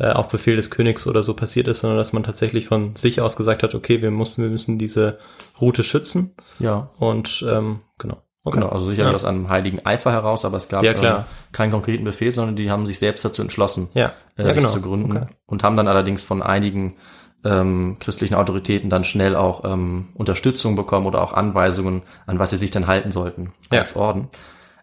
äh, 0.00 0.12
auf 0.12 0.28
Befehl 0.28 0.56
des 0.56 0.70
Königs 0.70 1.06
oder 1.06 1.22
so 1.22 1.34
passiert 1.34 1.68
ist, 1.68 1.80
sondern 1.80 1.98
dass 1.98 2.12
man 2.14 2.22
tatsächlich 2.22 2.66
von 2.66 2.96
sich 2.96 3.20
aus 3.20 3.36
gesagt 3.36 3.62
hat, 3.62 3.74
okay, 3.74 4.00
wir 4.00 4.10
müssen, 4.10 4.42
wir 4.42 4.50
müssen 4.50 4.78
diese 4.78 5.18
Route 5.60 5.84
schützen 5.84 6.34
Ja, 6.58 6.88
und 6.98 7.44
ähm, 7.48 7.80
genau. 7.98 8.16
Okay. 8.42 8.56
genau. 8.58 8.70
Also 8.70 8.86
sicherlich 8.86 9.10
Ja. 9.10 9.14
aus 9.14 9.24
einem 9.24 9.50
heiligen 9.50 9.84
Eifer 9.84 10.12
heraus, 10.12 10.46
aber 10.46 10.56
es 10.56 10.70
gab 10.70 10.82
Ja, 10.84 10.92
äh, 10.92 11.24
keinen 11.52 11.70
konkreten 11.72 12.04
Befehl, 12.04 12.32
sondern 12.32 12.56
die 12.56 12.70
haben 12.70 12.86
sich 12.86 12.98
selbst 12.98 13.22
dazu 13.24 13.42
entschlossen, 13.42 13.90
Ja, 13.92 14.12
äh, 14.36 14.42
ja 14.42 14.44
sich 14.46 14.54
genau. 14.54 14.68
zu 14.68 14.80
gründen 14.80 15.14
Okay. 15.16 15.26
und 15.46 15.62
haben 15.62 15.76
dann 15.76 15.88
allerdings 15.88 16.24
von 16.24 16.42
einigen 16.42 16.96
ähm, 17.44 17.96
christlichen 18.00 18.34
Autoritäten 18.34 18.88
dann 18.90 19.04
schnell 19.04 19.36
auch 19.36 19.64
ähm, 19.70 20.08
Unterstützung 20.14 20.76
bekommen 20.76 21.06
oder 21.06 21.22
auch 21.22 21.32
Anweisungen, 21.34 22.02
an 22.26 22.38
was 22.38 22.50
sie 22.50 22.56
sich 22.58 22.70
dann 22.70 22.86
halten 22.86 23.12
sollten 23.12 23.52
Ja. 23.70 23.80
als 23.80 23.96
Orden. 23.96 24.28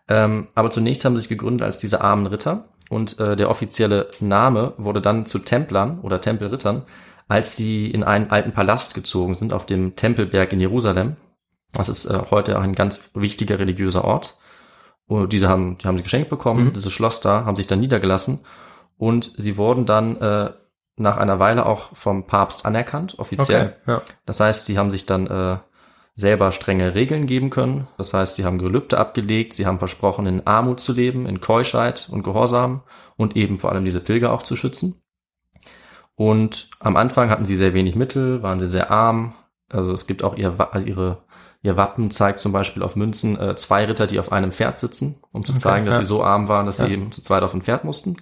Ähm, 0.09 0.47
aber 0.55 0.69
zunächst 0.69 1.03
haben 1.05 1.15
sie 1.15 1.21
sich 1.21 1.29
gegründet 1.29 1.63
als 1.63 1.77
diese 1.77 2.01
armen 2.01 2.27
Ritter 2.27 2.69
und 2.89 3.19
äh, 3.19 3.35
der 3.35 3.49
offizielle 3.49 4.09
Name 4.19 4.73
wurde 4.77 5.01
dann 5.01 5.25
zu 5.25 5.39
Templern 5.39 5.99
oder 6.01 6.21
Tempelrittern, 6.21 6.83
als 7.27 7.55
sie 7.55 7.89
in 7.91 8.03
einen 8.03 8.29
alten 8.31 8.53
Palast 8.53 8.93
gezogen 8.95 9.35
sind 9.35 9.53
auf 9.53 9.65
dem 9.65 9.95
Tempelberg 9.95 10.53
in 10.53 10.59
Jerusalem. 10.59 11.17
Das 11.73 11.89
ist 11.89 12.05
äh, 12.05 12.19
heute 12.31 12.57
auch 12.57 12.63
ein 12.63 12.75
ganz 12.75 13.01
wichtiger 13.13 13.59
religiöser 13.59 14.03
Ort. 14.05 14.37
Und 15.05 15.31
diese 15.33 15.47
haben, 15.49 15.77
die 15.77 15.87
haben 15.87 15.97
sie 15.97 16.03
geschenkt 16.03 16.29
bekommen, 16.29 16.65
Mhm. 16.65 16.73
dieses 16.73 16.91
Schloss 16.91 17.21
da, 17.21 17.45
haben 17.45 17.55
sich 17.55 17.67
dann 17.67 17.79
niedergelassen 17.79 18.39
und 18.97 19.31
sie 19.37 19.57
wurden 19.57 19.85
dann 19.85 20.17
äh, 20.17 20.51
nach 20.97 21.17
einer 21.17 21.39
Weile 21.39 21.65
auch 21.65 21.95
vom 21.95 22.25
Papst 22.25 22.65
anerkannt, 22.65 23.19
offiziell. 23.19 23.75
Okay. 23.83 23.91
Ja. 23.91 24.01
Das 24.25 24.39
heißt, 24.39 24.65
sie 24.65 24.77
haben 24.77 24.89
sich 24.89 25.05
dann 25.05 25.27
äh, 25.27 25.57
selber 26.17 26.51
strenge 26.51 26.95
Regeln 26.95 27.27
geben 27.27 27.51
können. 27.51 27.87
Das 27.97 28.13
heißt, 28.13 28.35
sie 28.35 28.43
haben 28.43 28.57
Gelübde 28.57 28.97
abgelegt, 28.97 29.53
sie 29.53 29.65
haben 29.67 29.77
versprochen, 29.79 30.25
in 30.25 30.45
Armut 30.47 30.79
zu 30.79 30.91
leben, 30.91 31.27
in 31.27 31.39
Keuschheit 31.39 32.09
und 32.11 32.23
Gehorsam 32.23 32.81
und 33.17 33.37
eben 33.37 33.59
vor 33.59 33.71
allem 33.71 33.85
diese 33.85 34.01
Pilger 34.01 34.33
auch 34.33 34.41
zu 34.41 34.55
schützen. 34.55 35.01
Und 36.15 36.71
am 36.79 36.97
Anfang 36.97 37.29
hatten 37.29 37.45
sie 37.45 37.55
sehr 37.55 37.75
wenig 37.75 37.95
Mittel, 37.95 38.41
waren 38.41 38.59
sie 38.59 38.67
sehr 38.67 38.89
arm. 38.89 39.35
Also 39.71 39.91
es 39.93 40.07
gibt 40.07 40.23
auch 40.23 40.35
ihr, 40.35 40.55
ihre, 40.85 41.19
ihr 41.61 41.77
Wappen 41.77 42.09
zeigt 42.09 42.39
zum 42.39 42.51
Beispiel 42.51 42.81
auf 42.81 42.95
Münzen 42.95 43.39
äh, 43.39 43.55
zwei 43.55 43.85
Ritter, 43.85 44.07
die 44.07 44.19
auf 44.19 44.31
einem 44.31 44.51
Pferd 44.51 44.79
sitzen, 44.79 45.17
um 45.31 45.45
zu 45.45 45.51
Okay, 45.51 45.61
zeigen, 45.61 45.85
dass 45.85 45.95
ja. 45.95 46.01
sie 46.01 46.07
so 46.07 46.23
arm 46.23 46.47
waren, 46.47 46.65
dass 46.65 46.79
Ja. 46.79 46.87
sie 46.87 46.93
eben 46.93 47.11
zu 47.11 47.21
zweit 47.21 47.43
auf 47.43 47.53
ein 47.53 47.61
Pferd 47.61 47.83
mussten. 47.83 48.15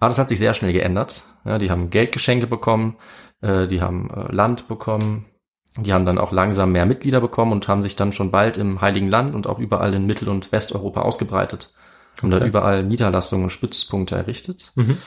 Aber 0.00 0.08
das 0.08 0.18
hat 0.18 0.30
sich 0.30 0.38
sehr 0.38 0.54
schnell 0.54 0.72
geändert. 0.72 1.24
Ja, 1.44 1.58
die 1.58 1.70
haben 1.70 1.90
Geldgeschenke 1.90 2.46
bekommen, 2.46 2.96
äh, 3.42 3.66
die 3.66 3.82
haben 3.82 4.08
äh, 4.10 4.32
Land 4.32 4.66
bekommen, 4.66 5.26
die 5.76 5.92
haben 5.92 6.06
dann 6.06 6.18
auch 6.18 6.32
langsam 6.32 6.72
mehr 6.72 6.86
Mitglieder 6.86 7.20
bekommen 7.20 7.52
und 7.52 7.66
haben 7.68 7.82
sich 7.82 7.96
dann 7.96 8.12
schon 8.12 8.30
bald 8.30 8.56
im 8.56 8.80
Heiligen 8.80 9.08
Land 9.08 9.34
und 9.34 9.46
auch 9.46 9.58
überall 9.58 9.94
in 9.94 10.06
Mittel- 10.06 10.28
und 10.28 10.52
Westeuropa 10.52 11.02
ausgebreitet. 11.02 11.72
Haben 12.22 12.30
da 12.30 12.36
Okay. 12.38 12.46
überall 12.48 12.84
Niederlassungen 12.84 13.44
und 13.44 13.50
Stützpunkte 13.50 14.14
errichtet. 14.14 14.72
Mhm. 14.76 14.98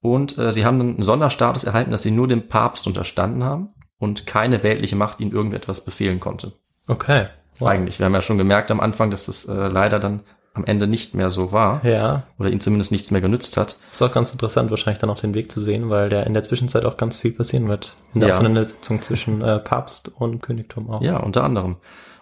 Und 0.00 0.36
äh, 0.38 0.50
sie 0.52 0.64
haben 0.64 0.78
dann 0.78 0.94
einen 0.94 1.02
Sonderstatus 1.02 1.64
erhalten, 1.64 1.90
dass 1.90 2.02
sie 2.02 2.10
nur 2.10 2.28
dem 2.28 2.48
Papst 2.48 2.86
unterstanden 2.86 3.44
haben 3.44 3.68
und 3.98 4.26
keine 4.26 4.62
weltliche 4.62 4.96
Macht 4.96 5.20
ihnen 5.20 5.32
irgendetwas 5.32 5.84
befehlen 5.84 6.20
konnte. 6.20 6.52
Okay. 6.88 7.28
Wow. 7.58 7.68
Eigentlich. 7.68 7.98
Wir 7.98 8.06
haben 8.06 8.14
ja 8.14 8.20
schon 8.20 8.36
gemerkt 8.36 8.70
am 8.70 8.80
Anfang, 8.80 9.10
dass 9.10 9.26
das 9.26 9.46
äh, 9.46 9.68
leider 9.68 9.98
dann 9.98 10.22
am 10.56 10.64
Ende 10.64 10.86
nicht 10.86 11.14
mehr 11.14 11.30
so 11.30 11.52
war 11.52 11.84
Ja, 11.84 12.24
oder 12.38 12.50
ihnen 12.50 12.60
zumindest 12.60 12.90
nichts 12.92 13.10
mehr 13.10 13.20
genützt 13.20 13.56
hat. 13.56 13.76
ist 13.92 14.02
auch 14.02 14.12
ganz 14.12 14.32
interessant, 14.32 14.70
wahrscheinlich 14.70 14.98
dann 15.00 15.10
auch 15.10 15.20
den 15.20 15.34
Weg 15.34 15.52
zu 15.52 15.60
sehen, 15.60 15.88
weil 15.90 16.08
der 16.08 16.26
in 16.26 16.34
der 16.34 16.42
Zwischenzeit 16.42 16.84
auch 16.84 16.96
ganz 16.96 17.16
viel 17.18 17.32
passieren 17.32 17.68
wird. 17.68 17.94
In 18.14 18.20
der 18.20 18.30
Ja. 18.30 18.34
Auseinandersetzung 18.34 19.02
zwischen 19.02 19.42
äh, 19.42 19.58
Papst 19.60 20.10
und 20.16 20.40
Königtum 20.42 20.90
auch. 20.90 21.02
Ja, 21.02 21.18
unter 21.18 21.44
anderem. 21.44 21.76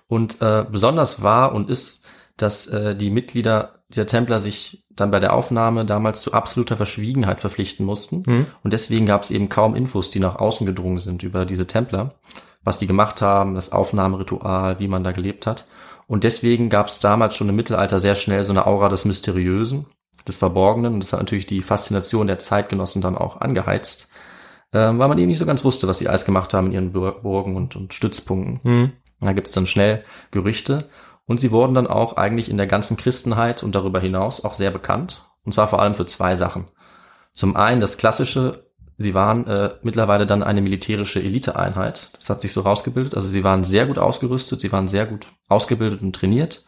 Und 0.07 0.43
äh, 0.43 0.64
besonders 0.71 1.23
war 1.23 1.55
und 1.55 1.71
ist, 1.71 2.03
dass 2.37 2.67
äh, 2.67 2.95
die 2.95 3.11
Mitglieder 3.11 3.76
dieser 3.88 4.07
Templer 4.07 4.41
sich 4.41 4.85
dann 4.91 5.11
bei 5.11 5.21
der 5.21 5.33
Aufnahme 5.35 5.85
damals 5.85 6.21
zu 6.21 6.33
absoluter 6.33 6.76
Verschwiegenheit 6.76 7.41
verpflichten 7.41 7.85
mussten. 7.87 8.47
Und 8.62 8.73
deswegen 8.73 9.07
gab 9.07 9.23
es 9.23 9.31
eben 9.31 9.49
kaum 9.49 9.75
Infos, 9.75 10.11
die 10.11 10.21
nach 10.21 10.37
außen 10.37 10.67
gedrungen 10.67 10.99
sind 10.99 11.23
über 11.23 11.45
diese 11.47 11.67
Templer, 11.67 12.14
was 12.62 12.79
die 12.79 12.87
gemacht 12.87 13.21
haben, 13.23 13.55
das 13.57 13.73
Aufnahmeritual, 13.73 14.79
wie 14.79 14.88
man 14.88 15.05
da 15.05 15.12
gelebt 15.12 15.47
hat. 15.47 15.67
Und 16.06 16.25
deswegen 16.25 16.68
gab 16.68 16.88
es 16.88 17.00
damals 17.00 17.34
schon 17.37 17.49
im 17.49 17.56
Mittelalter 17.56 18.00
sehr 18.00 18.14
schnell 18.14 18.44
so 18.44 18.52
eine 18.52 18.66
Aura 18.66 18.88
des 18.88 19.04
Mysteriösen, 19.04 19.87
des 20.28 20.37
Verborgenen. 20.37 20.94
Und 20.94 21.00
das 21.02 21.12
hat 21.12 21.20
natürlich 21.20 21.46
die 21.46 21.62
Faszination 21.62 22.26
der 22.26 22.38
Zeitgenossen 22.38 23.02
dann 23.02 23.16
auch 23.16 23.40
angeheizt, 23.40 24.11
ähm, 24.73 24.99
weil 24.99 25.08
man 25.08 25.18
eben 25.18 25.28
nicht 25.28 25.38
so 25.38 25.46
ganz 25.46 25.64
wusste, 25.64 25.88
was 25.88 25.99
sie 25.99 26.08
alles 26.08 26.25
gemacht 26.25 26.52
haben 26.54 26.66
in 26.68 26.73
ihren 26.73 26.92
Bur- 26.92 27.23
Burgen 27.23 27.56
und, 27.56 27.76
und 27.76 27.94
Stützpunkten. 27.94 28.61
Da 29.20 29.32
gibt 29.32 29.49
es 29.49 29.54
dann 29.54 29.66
schnell 29.66 30.04
Gerüchte. 30.30 30.88
Und 31.26 31.40
sie 31.40 31.52
wurden 31.52 31.75
dann 31.75 31.87
auch 31.87 32.16
eigentlich 32.18 32.50
in 32.50 32.58
der 32.58 32.66
ganzen 32.66 32.99
Christenheit 32.99 33.62
und 33.62 33.75
darüber 33.75 33.99
hinaus 33.99 34.44
auch 34.44 34.52
sehr 34.52 34.70
bekannt. 34.70 35.30
Und 35.44 35.52
zwar 35.52 35.68
vor 35.68 35.80
allem 35.80 35.94
für 35.94 36.04
zwei 36.04 36.37
Sachen. 36.37 36.66
Zum 37.32 37.56
einen 37.56 37.80
das 37.80 37.96
klassische, 37.96 38.70
sie 38.96 39.14
waren 39.14 39.46
äh, 39.46 39.70
mittlerweile 39.82 40.26
dann 40.26 40.42
eine 40.42 40.62
militärische 40.62 41.20
Eliteeinheit. 41.20 42.10
Das 42.16 42.30
hat 42.30 42.40
sich 42.40 42.52
so 42.52 42.60
rausgebildet. 42.60 43.14
Also 43.14 43.28
sie 43.28 43.44
waren 43.44 43.64
sehr 43.64 43.86
gut 43.86 43.98
ausgerüstet, 43.98 44.60
sie 44.60 44.72
waren 44.72 44.88
sehr 44.88 45.06
gut 45.06 45.28
ausgebildet 45.48 46.02
und 46.02 46.14
trainiert. 46.14 46.64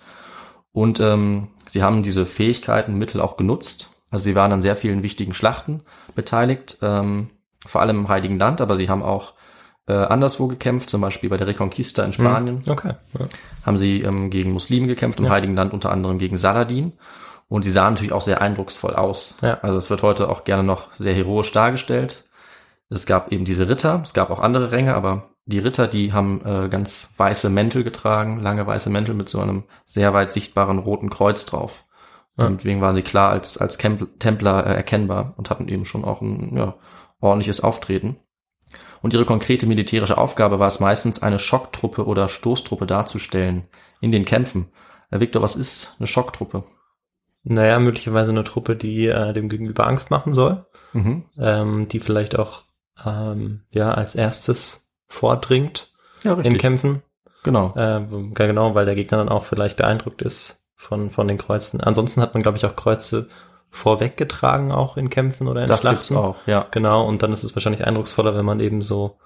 Und 0.73 1.01
ähm, 1.01 1.49
sie 1.67 1.83
haben 1.83 2.03
diese 2.03 2.27
Fähigkeiten, 2.27 2.95
Mittel 2.99 3.21
auch 3.21 3.37
genutzt. 3.37 3.91
Also 4.11 4.25
sie 4.25 4.35
waren 4.35 4.53
an 4.53 4.61
sehr 4.61 4.77
vielen 4.77 5.03
wichtigen 5.03 5.33
Schlachten 5.33 5.83
beteiligt, 6.15 6.79
ähm, 6.83 7.31
vor 7.65 7.81
allem 7.81 7.99
im 8.01 8.09
Heiligen 8.09 8.39
Land, 8.39 8.61
aber 8.61 8.77
sie 8.77 8.89
haben 8.89 9.03
auch 9.03 9.35
äh, 9.89 9.95
anderswo 9.95 10.49
gekämpft, 10.49 10.91
zum 10.91 11.01
Beispiel 11.01 11.31
bei 11.31 11.37
der 11.37 11.47
Reconquista 11.47 12.05
in 12.05 12.13
Spanien 12.13 12.63
Okay. 12.67 12.93
Ja. 13.19 13.27
haben 13.65 13.77
sie 13.77 14.03
ähm, 14.03 14.31
gegen 14.31 14.53
Muslime 14.53 14.87
gekämpft, 14.87 15.21
im 15.21 15.29
Heiligen 15.29 15.55
Land 15.57 15.73
unter 15.73 15.93
anderem 15.93 16.19
gegen 16.19 16.37
Saladin. 16.37 16.93
Und 17.49 17.63
sie 17.63 17.71
sahen 17.71 17.95
natürlich 17.95 18.13
auch 18.13 18.23
sehr 18.23 18.41
eindrucksvoll 18.41 18.95
aus. 18.95 19.37
Ja. 19.41 19.59
Also 19.63 19.79
es 19.79 19.91
wird 19.91 20.03
heute 20.03 20.29
auch 20.29 20.45
gerne 20.45 20.65
noch 20.65 20.93
sehr 20.93 21.15
heroisch 21.15 21.53
dargestellt. 21.53 22.29
Es 22.89 23.07
gab 23.07 23.33
eben 23.33 23.45
diese 23.45 23.69
Ritter, 23.69 24.01
es 24.03 24.15
gab 24.15 24.31
auch 24.31 24.41
andere 24.41 24.71
Ränge, 24.71 24.95
aber 24.95 25.31
die 25.45 25.59
Ritter, 25.59 25.87
die 25.87 26.13
haben 26.13 26.41
äh, 26.45 26.69
ganz 26.69 27.13
weiße 27.17 27.51
Mäntel 27.51 27.85
getragen, 27.85 28.41
lange 28.41 28.67
weiße 28.67 28.91
Mäntel 28.91 29.15
mit 29.15 29.29
so 29.29 29.41
einem 29.41 29.65
sehr 29.85 30.13
weit 30.13 30.33
sichtbaren 30.33 30.79
roten 30.79 31.11
Kreuz 31.11 31.47
drauf. 31.47 31.85
Und 32.37 32.61
deswegen 32.61 32.83
waren 32.83 32.95
sie 32.95 33.03
klar 33.03 33.31
als, 33.31 33.57
als 33.57 33.79
Templer 33.79 34.67
äh, 34.67 34.75
erkennbar 34.75 35.35
und 35.37 35.49
hatten 35.49 35.69
eben 35.69 35.85
schon 35.85 36.05
auch 36.05 36.21
ein 36.21 36.55
ja, 36.57 36.75
ordentliches 37.21 37.63
Auftreten. 37.63 38.17
Und 39.01 39.15
ihre 39.15 39.25
konkrete 39.25 39.67
militärische 39.67 40.19
Aufgabe 40.19 40.59
war 40.59 40.67
es 40.67 40.81
meistens, 40.81 41.23
eine 41.23 41.39
Schocktruppe 41.39 42.07
oder 42.07 42.29
Stoßtruppe 42.29 42.87
darzustellen 42.87 43.69
in 44.01 44.13
den 44.13 44.25
Kämpfen. 44.25 44.69
Äh, 45.11 45.21
Victor, 45.21 45.43
was 45.43 45.57
ist 45.57 45.95
eine 45.99 46.07
Schocktruppe? 46.07 46.65
Naja, 47.49 47.79
möglicherweise 47.79 48.33
eine 48.33 48.43
Truppe, 48.43 48.75
die 48.75 49.07
äh, 49.07 49.33
dem 49.33 49.49
Gegenüber 49.49 49.87
Angst 49.87 50.11
machen 50.11 50.35
soll, 50.35 50.67
ähm, 51.39 51.87
die 51.89 52.01
vielleicht 52.01 52.37
auch 52.37 52.65
ähm, 53.05 53.63
ja 53.71 53.93
als 53.93 54.17
erstes 54.17 54.91
vordringt 55.07 55.93
Ja, 56.25 56.35
in 56.35 56.59
Kämpfen. 56.59 57.03
Genau. 57.45 57.73
Äh, 57.77 58.05
genau, 58.35 58.75
weil 58.75 58.87
der 58.87 58.97
Gegner 58.97 59.19
dann 59.19 59.29
auch 59.29 59.45
vielleicht 59.45 59.77
beeindruckt 59.77 60.23
ist 60.23 60.67
von, 60.75 61.11
von 61.11 61.29
den 61.29 61.39
Kreuzen. 61.39 61.81
Ansonsten 61.81 62.21
hat 62.21 62.35
man, 62.35 62.43
glaube 62.43 62.59
ich, 62.59 62.67
auch 62.67 62.75
Kreuze 62.75 63.29
vorweggetragen, 63.71 64.73
auch 64.73 64.97
in 64.97 65.11
Kämpfen 65.11 65.47
oder 65.47 65.63
in 65.63 65.69
das 65.69 65.83
Schlachten. 65.83 65.99
gibt's 65.99 66.13
auch, 66.13 66.37
ja. 66.47 66.67
Genau, 66.73 67.07
und 67.07 67.23
dann 67.23 67.33
ist 67.33 67.45
es 67.45 67.55
wahrscheinlich 67.55 67.87
eindrucksvoller, 67.87 68.35
wenn 68.37 68.45
man 68.45 68.59
eben 68.59 68.83
so 68.83 69.19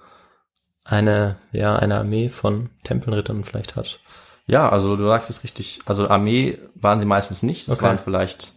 eine, 0.83 1.37
ja, 1.51 1.75
eine 1.75 1.97
Armee 1.97 2.29
von 2.29 2.69
Tempelrittern 2.83 3.43
vielleicht 3.43 3.75
hat. 3.75 3.99
Ja, 4.47 4.69
also 4.69 4.95
du 4.95 5.07
sagst 5.07 5.29
es 5.29 5.43
richtig. 5.43 5.79
Also 5.85 6.09
Armee 6.09 6.57
waren 6.75 6.99
sie 6.99 7.05
meistens 7.05 7.43
nicht. 7.43 7.67
Es 7.67 7.75
Okay. 7.75 7.85
waren 7.85 7.99
vielleicht, 7.99 8.53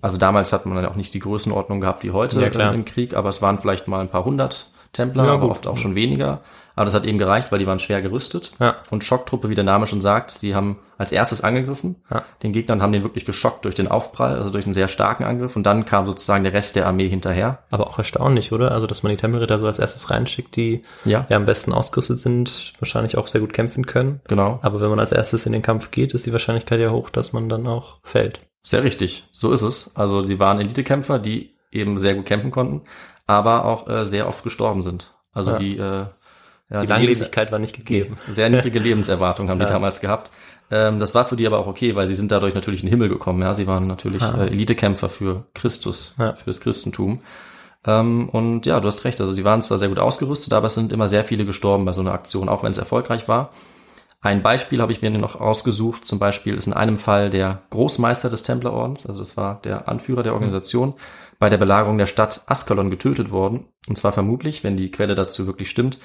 also 0.00 0.16
damals 0.16 0.52
hat 0.52 0.66
man 0.66 0.76
dann 0.76 0.86
auch 0.86 0.96
nicht 0.96 1.14
die 1.14 1.20
Größenordnung 1.20 1.80
gehabt 1.80 2.02
wie 2.02 2.10
heute 2.10 2.40
Ja, 2.40 2.70
im 2.72 2.84
Krieg, 2.84 3.14
aber 3.14 3.28
es 3.28 3.40
waren 3.40 3.58
vielleicht 3.58 3.88
mal 3.88 4.00
ein 4.00 4.08
paar 4.08 4.24
hundert 4.24 4.70
Templer, 4.92 5.24
Ja, 5.24 5.32
aber 5.34 5.48
oft 5.48 5.66
auch 5.66 5.76
schon 5.76 5.94
weniger. 5.94 6.40
Aber 6.80 6.86
das 6.86 6.94
hat 6.94 7.04
eben 7.04 7.18
gereicht, 7.18 7.52
weil 7.52 7.58
die 7.58 7.66
waren 7.66 7.78
schwer 7.78 8.00
gerüstet. 8.00 8.52
Ja. 8.58 8.74
Und 8.88 9.04
Schocktruppe, 9.04 9.50
wie 9.50 9.54
der 9.54 9.64
Name 9.64 9.86
schon 9.86 10.00
sagt, 10.00 10.40
die 10.40 10.54
haben 10.54 10.78
als 10.96 11.12
erstes 11.12 11.42
angegriffen. 11.44 11.96
Ja. 12.10 12.24
Den 12.42 12.52
Gegnern 12.54 12.80
haben 12.80 12.92
den 12.94 13.02
wirklich 13.02 13.26
geschockt 13.26 13.66
durch 13.66 13.74
den 13.74 13.86
Aufprall, 13.86 14.36
also 14.38 14.48
durch 14.48 14.64
einen 14.64 14.72
sehr 14.72 14.88
starken 14.88 15.24
Angriff. 15.24 15.56
Und 15.56 15.64
dann 15.64 15.84
kam 15.84 16.06
sozusagen 16.06 16.42
der 16.42 16.54
Rest 16.54 16.76
der 16.76 16.86
Armee 16.86 17.06
hinterher. 17.06 17.58
Aber 17.70 17.86
auch 17.88 17.98
erstaunlich, 17.98 18.50
oder? 18.52 18.70
Also, 18.72 18.86
dass 18.86 19.02
man 19.02 19.10
die 19.10 19.18
Tempelritter 19.18 19.58
so 19.58 19.66
als 19.66 19.78
erstes 19.78 20.08
reinschickt, 20.08 20.56
die 20.56 20.82
Ja. 21.04 21.26
ja 21.28 21.36
am 21.36 21.44
besten 21.44 21.74
ausgerüstet 21.74 22.18
sind, 22.18 22.72
wahrscheinlich 22.78 23.18
auch 23.18 23.26
sehr 23.26 23.42
gut 23.42 23.52
kämpfen 23.52 23.84
können. 23.84 24.22
Genau. 24.26 24.58
Aber 24.62 24.80
wenn 24.80 24.88
man 24.88 25.00
als 25.00 25.12
erstes 25.12 25.44
in 25.44 25.52
den 25.52 25.60
Kampf 25.60 25.90
geht, 25.90 26.14
ist 26.14 26.24
die 26.24 26.32
Wahrscheinlichkeit 26.32 26.80
ja 26.80 26.88
hoch, 26.92 27.10
dass 27.10 27.34
man 27.34 27.50
dann 27.50 27.66
auch 27.66 27.98
fällt. 28.04 28.40
Sehr 28.62 28.84
richtig, 28.84 29.28
so 29.32 29.52
ist 29.52 29.60
es. 29.60 29.94
Also 29.96 30.24
sie 30.24 30.38
waren 30.40 30.58
Elitekämpfer, 30.60 31.18
die 31.18 31.56
eben 31.70 31.98
sehr 31.98 32.14
gut 32.14 32.24
kämpfen 32.24 32.50
konnten, 32.50 32.84
aber 33.26 33.66
auch 33.66 33.86
äh, 33.86 34.06
sehr 34.06 34.26
oft 34.26 34.42
gestorben 34.44 34.80
sind. 34.80 35.12
Also 35.32 35.50
Ja. 35.50 35.56
die, 35.56 35.76
äh, 35.76 36.06
ja, 36.70 36.80
Die 36.82 36.86
Lebens- 36.86 36.90
Langlebigkeit 37.20 37.52
war 37.52 37.58
nicht 37.58 37.76
gegeben. 37.76 38.16
sehr 38.28 38.48
niedrige 38.48 38.78
Lebenserwartung 38.78 39.48
haben 39.50 39.58
die 39.58 39.64
Ja. 39.66 39.70
damals 39.72 40.00
gehabt. 40.00 40.30
Ähm, 40.70 40.98
das 41.00 41.14
war 41.14 41.24
für 41.24 41.34
die 41.36 41.46
aber 41.46 41.58
auch 41.58 41.66
okay, 41.66 41.96
weil 41.96 42.06
sie 42.06 42.14
sind 42.14 42.30
dadurch 42.30 42.54
natürlich 42.54 42.80
in 42.82 42.86
den 42.86 42.92
Himmel 42.92 43.08
gekommen. 43.08 43.42
Ja, 43.42 43.54
sie 43.54 43.66
waren 43.66 43.86
natürlich 43.88 44.22
Ah. 44.22 44.44
äh, 44.44 44.46
Elitekämpfer 44.46 45.08
für 45.08 45.46
Christus, 45.54 46.14
Ja. 46.18 46.34
für 46.34 46.46
das 46.46 46.60
Christentum. 46.60 47.20
Ähm, 47.86 48.28
und 48.28 48.66
ja, 48.66 48.78
du 48.78 48.86
hast 48.86 49.04
recht. 49.04 49.20
Also 49.20 49.32
sie 49.32 49.44
waren 49.44 49.62
zwar 49.62 49.78
sehr 49.78 49.88
gut 49.88 49.98
ausgerüstet, 49.98 50.52
aber 50.52 50.66
es 50.68 50.74
sind 50.74 50.92
immer 50.92 51.08
sehr 51.08 51.24
viele 51.24 51.44
gestorben 51.44 51.84
bei 51.86 51.92
so 51.92 52.02
einer 52.02 52.12
Aktion, 52.12 52.48
auch 52.48 52.62
wenn 52.62 52.72
es 52.72 52.78
erfolgreich 52.78 53.26
war. 53.26 53.50
Ein 54.22 54.42
Beispiel 54.42 54.82
habe 54.82 54.92
ich 54.92 55.00
mir 55.00 55.10
noch 55.10 55.40
ausgesucht. 55.40 56.04
Zum 56.04 56.18
Beispiel 56.18 56.54
ist 56.54 56.66
in 56.66 56.74
einem 56.74 56.98
Fall 56.98 57.30
der 57.30 57.62
Großmeister 57.70 58.28
des 58.28 58.42
Templerordens, 58.42 59.06
also 59.06 59.20
das 59.20 59.38
war 59.38 59.60
der 59.62 59.88
Anführer 59.88 60.22
der 60.22 60.34
Organisation, 60.34 60.92
bei 61.38 61.48
der 61.48 61.56
Belagerung 61.56 61.96
der 61.96 62.04
Stadt 62.04 62.42
Askalon 62.46 62.90
getötet 62.90 63.30
worden. 63.30 63.64
Und 63.88 63.96
zwar 63.96 64.12
vermutlich, 64.12 64.62
wenn 64.62 64.76
die 64.76 64.90
Quelle 64.90 65.14
dazu 65.14 65.46
wirklich 65.46 65.70
stimmt, 65.70 65.98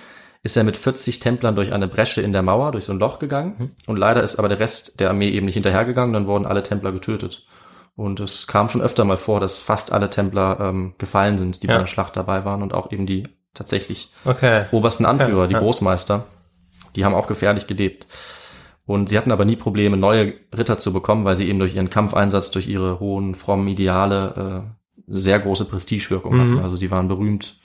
ist 0.46 0.56
er 0.56 0.64
mit 0.64 0.78
40 0.78 1.20
Templern 1.20 1.56
durch 1.56 1.74
eine 1.74 1.88
Bresche 1.88 2.22
in 2.22 2.32
der 2.32 2.44
Mauer, 2.44 2.72
durch 2.72 2.86
so 2.86 2.94
ein 2.94 3.00
Loch 3.00 3.18
gegangen. 3.18 3.72
Und 3.88 3.98
leider 3.98 4.22
ist 4.22 4.38
aber 4.38 4.48
der 4.48 4.60
Rest 4.60 5.00
der 5.00 5.10
Armee 5.10 5.30
eben 5.30 5.48
nicht 5.48 5.56
hinterhergegangen, 5.56 6.14
dann 6.14 6.28
wurden 6.28 6.46
alle 6.46 6.62
Templer 6.62 6.92
getötet. 6.92 7.46
Und 7.96 8.20
es 8.20 8.46
kam 8.46 8.70
schon 8.70 8.82
öfter 8.82 9.06
mal 9.06 9.18
vor, 9.18 9.40
dass 9.40 9.58
fast 9.58 9.92
alle 9.92 10.10
Templer 10.10 10.60
ähm, 10.62 10.94
gefallen 11.00 11.40
sind, 11.40 11.64
die 11.64 11.68
Ja. 11.68 11.74
bei 11.74 11.80
der 11.80 11.88
Schlacht 11.88 12.16
dabei 12.16 12.46
waren 12.46 12.62
und 12.62 12.76
auch 12.76 12.92
eben 12.92 13.08
die 13.08 13.24
tatsächlich 13.56 14.12
Okay. 14.24 14.66
obersten 14.72 15.06
Anführer, 15.08 15.42
Ja, 15.44 15.48
die 15.48 15.54
ja. 15.54 15.60
Großmeister, 15.60 16.26
die 16.96 17.06
haben 17.06 17.16
auch 17.16 17.26
gefährlich 17.28 17.66
gelebt. 17.66 18.06
Und 18.86 19.10
sie 19.10 19.18
hatten 19.18 19.32
aber 19.32 19.46
nie 19.46 19.56
Probleme, 19.56 19.98
neue 19.98 20.34
Ritter 20.56 20.78
zu 20.78 20.94
bekommen, 20.94 21.26
weil 21.26 21.36
sie 21.36 21.50
eben 21.50 21.58
durch 21.58 21.74
ihren 21.74 21.90
Kampfeinsatz, 21.90 22.52
durch 22.52 22.68
ihre 22.68 23.00
hohen, 23.00 23.34
frommen 23.34 23.68
Ideale 23.68 24.68
äh, 24.68 25.02
sehr 25.08 25.40
große 25.40 25.66
Prestigewirkung 25.66 26.36
Mhm. 26.36 26.40
hatten. 26.42 26.60
Also 26.64 26.78
die 26.78 26.92
waren 26.92 27.08
berühmt. 27.08 27.58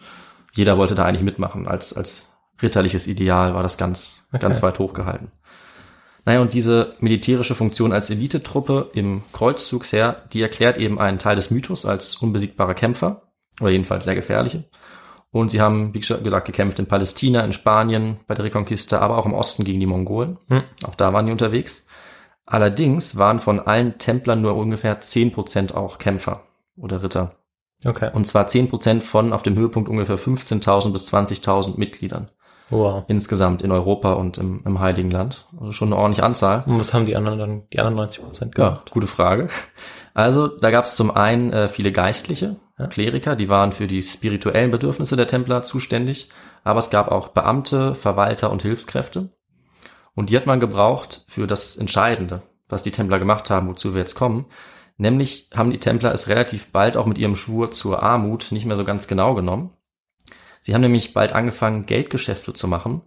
Jeder 0.55 0.79
wollte 0.79 0.95
da 0.95 1.05
eigentlich 1.05 1.23
mitmachen. 1.25 1.69
Als, 1.69 1.93
als 1.93 2.30
ritterliches 2.63 3.07
Ideal 3.07 3.55
war 3.55 3.63
das 3.63 3.77
ganz, 3.79 4.29
Okay. 4.33 4.43
ganz 4.43 4.63
weit 4.63 4.79
hochgehalten. 4.79 5.33
Naja, 6.25 6.41
und 6.41 6.55
diese 6.55 6.95
militärische 7.01 7.55
Funktion 7.55 7.93
als 7.93 8.11
Elitetruppe 8.11 8.91
im 8.93 9.23
Kreuzzugsheer, 9.33 10.25
die 10.33 10.43
erklärt 10.43 10.77
eben 10.77 11.01
einen 11.01 11.19
Teil 11.19 11.37
des 11.37 11.51
Mythos 11.51 11.87
als 11.87 12.17
unbesiegbare 12.17 12.75
Kämpfer, 12.75 13.23
oder 13.61 13.71
jedenfalls 13.71 14.05
sehr 14.05 14.15
gefährliche. 14.15 14.65
Und 15.33 15.51
sie 15.51 15.61
haben, 15.61 15.95
wie 15.95 16.01
gesagt, 16.01 16.47
gekämpft 16.47 16.79
in 16.79 16.87
Palästina, 16.87 17.45
in 17.45 17.53
Spanien, 17.53 18.21
bei 18.27 18.35
der 18.35 18.45
Reconquista, 18.45 18.99
aber 18.99 19.17
auch 19.17 19.27
im 19.27 19.35
Osten 19.35 19.65
gegen 19.65 19.79
die 19.79 19.87
Mongolen. 19.87 20.39
Hm. 20.49 20.63
Auch 20.85 20.95
da 20.95 21.13
waren 21.13 21.27
die 21.27 21.33
unterwegs. 21.33 21.87
Allerdings 22.47 23.17
waren 23.17 23.39
von 23.39 23.61
allen 23.61 23.99
Templern 23.99 24.41
nur 24.41 24.57
ungefähr 24.57 25.01
10% 25.01 25.75
auch 25.75 25.99
Kämpfer 25.99 26.43
oder 26.77 27.03
Ritter. 27.03 27.37
Okay. 27.85 28.11
Und 28.13 28.27
zwar 28.27 28.47
10% 28.49 29.03
von 29.03 29.33
auf 29.33 29.43
dem 29.43 29.57
Höhepunkt 29.57 29.89
ungefähr 29.89 30.19
15.000 30.19 30.93
bis 30.93 31.13
20.000 31.13 31.79
Mitgliedern 31.79 32.31
Wow. 32.71 33.05
insgesamt 33.09 33.63
in 33.63 33.73
Europa 33.73 34.13
und 34.13 34.39
im, 34.39 34.63
im 34.65 34.79
Heiligen 34.81 35.11
Land. 35.11 35.47
Also 35.59 35.73
schon 35.73 35.89
eine 35.89 35.97
ordentliche 35.97 36.25
Anzahl. 36.25 36.63
Und 36.67 36.81
was 36.81 36.95
haben 36.95 37.07
die 37.07 37.17
anderen 37.17 37.39
dann, 37.39 37.63
die 37.73 37.79
anderen 37.81 37.97
90 37.97 38.23
Prozent 38.23 38.59
Ja, 38.59 38.69
gemacht? 38.69 38.91
gute 38.91 39.07
Frage. 39.07 39.49
Also 40.15 40.49
da 40.49 40.71
gab 40.71 40.87
es 40.87 40.97
zum 40.97 41.11
einen 41.11 41.53
äh, 41.53 41.69
viele 41.69 41.93
Geistliche, 41.93 42.57
Ja. 42.79 42.87
Kleriker, 42.89 43.37
die 43.37 43.49
waren 43.49 43.73
für 43.73 43.87
die 43.87 44.03
spirituellen 44.03 44.71
Bedürfnisse 44.71 45.17
der 45.17 45.27
Templer 45.27 45.63
zuständig, 45.63 46.29
aber 46.65 46.79
es 46.81 46.91
gab 46.91 47.11
auch 47.11 47.29
Beamte, 47.29 47.95
Verwalter 47.95 48.51
und 48.51 48.63
Hilfskräfte. 48.63 49.31
Und 50.15 50.31
die 50.31 50.37
hat 50.37 50.47
man 50.47 50.61
gebraucht 50.61 51.25
für 51.29 51.47
das 51.47 51.77
Entscheidende, 51.77 52.43
was 52.69 52.83
die 52.83 52.91
Templer 52.91 53.19
gemacht 53.19 53.51
haben, 53.51 53.69
wozu 53.69 53.95
wir 53.95 54.01
jetzt 54.01 54.17
kommen. 54.17 54.47
Nämlich 54.97 55.49
haben 55.55 55.71
die 55.71 55.79
Templer 55.79 56.13
es 56.13 56.29
relativ 56.29 56.73
bald 56.73 56.97
auch 56.97 57.07
mit 57.07 57.17
ihrem 57.19 57.37
Schwur 57.37 57.71
zur 57.71 58.03
Armut 58.03 58.53
nicht 58.53 58.67
mehr 58.67 58.77
so 58.77 58.85
ganz 58.85 59.07
genau 59.07 59.35
genommen. 59.35 59.71
Sie 60.61 60.75
haben 60.75 60.83
nämlich 60.83 61.15
bald 61.15 61.33
angefangen, 61.33 61.87
Geldgeschäfte 61.87 62.53
zu 62.53 62.69
machen 62.69 63.03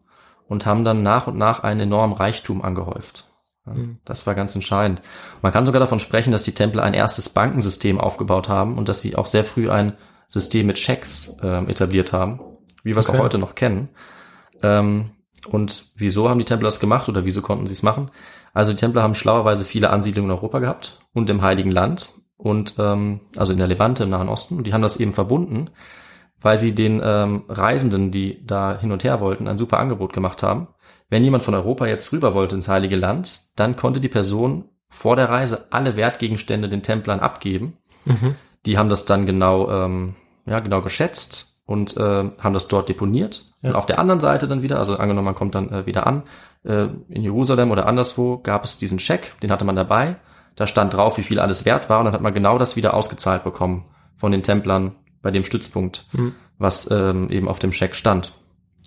und 0.47 0.65
haben 0.65 0.83
dann 0.83 1.03
nach 1.03 1.27
und 1.27 1.37
nach 1.37 1.61
einen 1.63 1.81
enormen 1.81 2.15
Reichtum 2.15 2.61
angehäuft. 2.61 3.29
Ja, 3.65 3.73
Das 4.05 4.27
war 4.27 4.35
ganz 4.35 4.55
entscheidend. 4.55 5.01
Man 5.41 5.51
kann 5.53 5.65
sogar 5.65 5.79
davon 5.79 5.99
sprechen, 5.99 6.31
dass 6.31 6.43
die 6.43 6.53
Templer 6.53 6.83
ein 6.83 6.93
erstes 6.93 7.29
Bankensystem 7.29 7.99
aufgebaut 7.99 8.49
haben 8.49 8.77
und 8.77 8.89
dass 8.89 9.01
sie 9.01 9.15
auch 9.15 9.25
sehr 9.27 9.43
früh 9.43 9.69
ein 9.69 9.93
System 10.27 10.67
mit 10.67 10.79
Schecks 10.79 11.37
ähm, 11.41 11.69
etabliert 11.69 12.11
haben, 12.11 12.39
wie 12.83 12.91
wir 12.95 12.97
es 12.97 13.07
Okay. 13.09 13.19
auch 13.19 13.23
heute 13.23 13.37
noch 13.37 13.55
kennen. 13.55 13.89
Ähm, 14.61 15.11
Und 15.49 15.91
wieso 15.95 16.29
haben 16.29 16.39
die 16.39 16.45
Templer 16.45 16.67
das 16.67 16.79
gemacht 16.79 17.09
oder 17.09 17.25
wieso 17.25 17.41
konnten 17.41 17.67
sie 17.67 17.73
es 17.73 17.83
machen? 17.83 18.09
Also 18.53 18.71
die 18.71 18.77
Templer 18.77 19.03
haben 19.03 19.13
schlauerweise 19.15 19.65
viele 19.65 19.89
Ansiedlungen 19.89 20.29
in 20.31 20.35
Europa 20.37 20.59
gehabt 20.59 20.99
und 21.13 21.29
im 21.29 21.41
Heiligen 21.41 21.71
Land 21.71 22.13
und 22.37 22.75
ähm, 22.79 23.19
also 23.37 23.51
in 23.51 23.57
der 23.59 23.67
Levante 23.67 24.03
im 24.03 24.09
Nahen 24.09 24.29
Osten. 24.29 24.57
Und 24.57 24.65
die 24.65 24.73
haben 24.73 24.81
das 24.81 24.97
eben 24.97 25.11
verbunden, 25.11 25.69
weil 26.43 26.57
sie 26.59 26.75
den 26.75 27.01
ähm, 27.03 27.45
Reisenden, 27.49 28.11
die 28.11 28.45
da 28.45 28.77
hin 28.79 28.91
und 28.91 29.03
her 29.03 29.19
wollten, 29.19 29.47
ein 29.47 29.57
super 29.57 29.79
Angebot 29.79 30.13
gemacht 30.13 30.43
haben. 30.43 30.67
Wenn 31.09 31.23
jemand 31.23 31.43
von 31.43 31.55
Europa 31.55 31.87
jetzt 31.87 32.11
rüber 32.11 32.35
wollte 32.35 32.55
ins 32.55 32.67
Heilige 32.67 32.95
Land, 32.95 33.41
dann 33.55 33.75
konnte 33.75 33.99
die 33.99 34.09
Person 34.09 34.65
vor 34.89 35.15
der 35.15 35.29
Reise 35.29 35.67
alle 35.71 35.95
Wertgegenstände 35.95 36.69
den 36.69 36.83
Templern 36.83 37.19
abgeben. 37.19 37.77
Die 38.65 38.77
haben 38.77 38.89
das 38.89 39.05
dann 39.05 39.25
genau, 39.25 39.69
ähm, 39.71 40.15
ja, 40.45 40.59
genau 40.59 40.81
geschätzt 40.81 41.61
und 41.65 41.97
äh, 41.97 42.29
haben 42.39 42.53
das 42.53 42.67
dort 42.67 42.89
deponiert. 42.89 43.45
Ja. 43.61 43.69
Und 43.69 43.75
auf 43.75 43.85
der 43.85 43.99
anderen 43.99 44.19
Seite 44.19 44.47
dann 44.47 44.61
wieder, 44.61 44.77
also 44.77 44.97
angenommen, 44.97 45.25
man 45.25 45.35
kommt 45.35 45.55
dann 45.55 45.71
äh, 45.71 45.85
wieder 45.85 46.05
an, 46.05 46.23
äh, 46.63 46.87
in 47.09 47.23
Jerusalem 47.23 47.71
oder 47.71 47.87
anderswo, 47.87 48.37
gab 48.37 48.65
es 48.65 48.77
diesen 48.77 48.99
Scheck, 48.99 49.39
den 49.41 49.51
hatte 49.51 49.65
man 49.65 49.75
dabei. 49.75 50.17
Da 50.55 50.67
stand 50.67 50.93
drauf, 50.93 51.17
wie 51.17 51.23
viel 51.23 51.39
alles 51.39 51.65
wert 51.65 51.89
war 51.89 51.99
und 51.99 52.05
dann 52.05 52.13
hat 52.13 52.21
man 52.21 52.33
genau 52.33 52.57
das 52.57 52.75
wieder 52.75 52.93
ausgezahlt 52.93 53.43
bekommen 53.43 53.85
von 54.17 54.31
den 54.31 54.43
Templern 54.43 54.95
bei 55.23 55.31
dem 55.31 55.43
Stützpunkt, 55.43 56.05
was 56.59 56.87
ähm, 56.91 57.29
eben 57.31 57.47
auf 57.47 57.57
dem 57.57 57.71
Scheck 57.73 57.95
stand. 57.95 58.33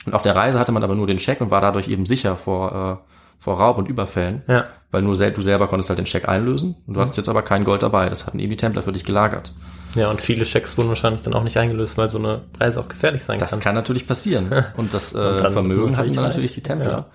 Und 0.04 0.14
auf 0.14 0.22
der 0.22 0.36
Reise 0.36 0.60
hatte 0.60 0.70
man 0.70 0.84
aber 0.84 0.94
nur 0.94 1.08
den 1.08 1.18
Scheck 1.18 1.40
und 1.40 1.50
war 1.50 1.60
dadurch 1.60 1.88
eben 1.88 2.06
sicher 2.06 2.36
vor, 2.36 3.00
äh, 3.02 3.42
vor 3.42 3.58
Raub 3.58 3.78
und 3.78 3.88
Überfällen, 3.88 4.42
Ja. 4.46 4.66
weil 4.92 5.02
nur 5.02 5.16
sel 5.16 5.32
du 5.32 5.42
selber 5.42 5.66
konntest 5.66 5.90
halt 5.90 5.98
den 5.98 6.06
Scheck 6.06 6.28
einlösen 6.28 6.76
und 6.86 6.94
du 6.94 7.00
hattest 7.00 7.16
jetzt 7.16 7.28
aber 7.28 7.42
kein 7.42 7.64
Gold 7.64 7.82
dabei. 7.82 8.08
Das 8.08 8.26
hatten 8.26 8.38
eben 8.38 8.50
die 8.50 8.56
Templer 8.56 8.82
für 8.84 8.92
dich 8.92 9.04
gelagert. 9.04 9.52
Ja, 9.94 10.10
und 10.10 10.20
viele 10.20 10.44
Schecks 10.44 10.76
wurden 10.78 10.90
wahrscheinlich 10.90 11.22
dann 11.22 11.32
auch 11.34 11.42
nicht 11.42 11.56
eingelöst, 11.56 11.96
weil 11.98 12.08
so 12.10 12.18
eine 12.18 12.42
Reise 12.60 12.78
auch 12.80 12.88
gefährlich 12.88 13.24
sein 13.24 13.38
Das 13.38 13.50
kann. 13.52 13.60
kann 13.60 13.74
natürlich 13.74 14.06
passieren. 14.06 14.52
Und 14.76 14.92
das 14.92 15.14
äh, 15.14 15.18
Und 15.18 15.52
Vermögen 15.52 15.80
hatten 15.80 15.90
natürlich 15.96 16.14
dann 16.16 16.24
natürlich 16.24 16.52
die 16.52 16.62
Templer. 16.62 16.90
Ja. 16.90 17.06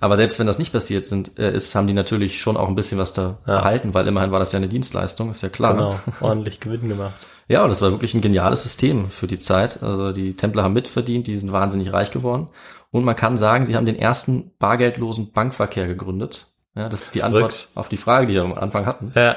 Aber 0.00 0.16
selbst 0.16 0.38
wenn 0.38 0.46
das 0.46 0.58
nicht 0.58 0.72
passiert 0.72 1.06
sind, 1.06 1.38
äh, 1.38 1.52
ist, 1.52 1.74
haben 1.74 1.86
die 1.88 1.92
natürlich 1.92 2.40
schon 2.40 2.56
auch 2.56 2.68
ein 2.68 2.74
bisschen 2.76 2.98
was 2.98 3.12
da 3.12 3.38
Ja. 3.46 3.56
behalten, 3.60 3.94
weil 3.94 4.06
immerhin 4.06 4.30
war 4.30 4.38
das 4.38 4.52
ja 4.52 4.58
eine 4.58 4.68
Dienstleistung, 4.68 5.30
ist 5.30 5.42
ja 5.42 5.48
klar. 5.48 5.74
Genau, 5.74 5.98
ordentlich 6.20 6.60
Gewinn 6.60 6.88
gemacht. 6.88 7.14
Ja, 7.50 7.62
und 7.62 7.70
das 7.70 7.80
war 7.80 7.90
wirklich 7.90 8.12
ein 8.12 8.20
geniales 8.20 8.62
System 8.62 9.08
für 9.08 9.26
die 9.26 9.38
Zeit. 9.38 9.82
Also 9.82 10.12
die 10.12 10.36
Templer 10.36 10.64
haben 10.64 10.74
mitverdient, 10.74 11.26
die 11.28 11.38
sind 11.38 11.50
wahnsinnig 11.50 11.94
reich 11.94 12.10
geworden. 12.10 12.48
Und 12.90 13.04
man 13.04 13.16
kann 13.16 13.38
sagen, 13.38 13.64
sie 13.64 13.74
haben 13.74 13.86
den 13.86 13.98
ersten 13.98 14.50
bargeldlosen 14.58 15.32
Bankverkehr 15.32 15.86
gegründet. 15.86 16.48
Ja, 16.74 16.90
das 16.90 17.04
ist 17.04 17.14
die 17.14 17.22
Antwort 17.22 17.54
Verrückt. 17.54 17.68
auf 17.74 17.88
die 17.88 17.96
Frage, 17.96 18.26
die 18.26 18.34
wir 18.34 18.42
am 18.42 18.52
Anfang 18.52 18.84
hatten. 18.84 19.12
Ja, 19.14 19.36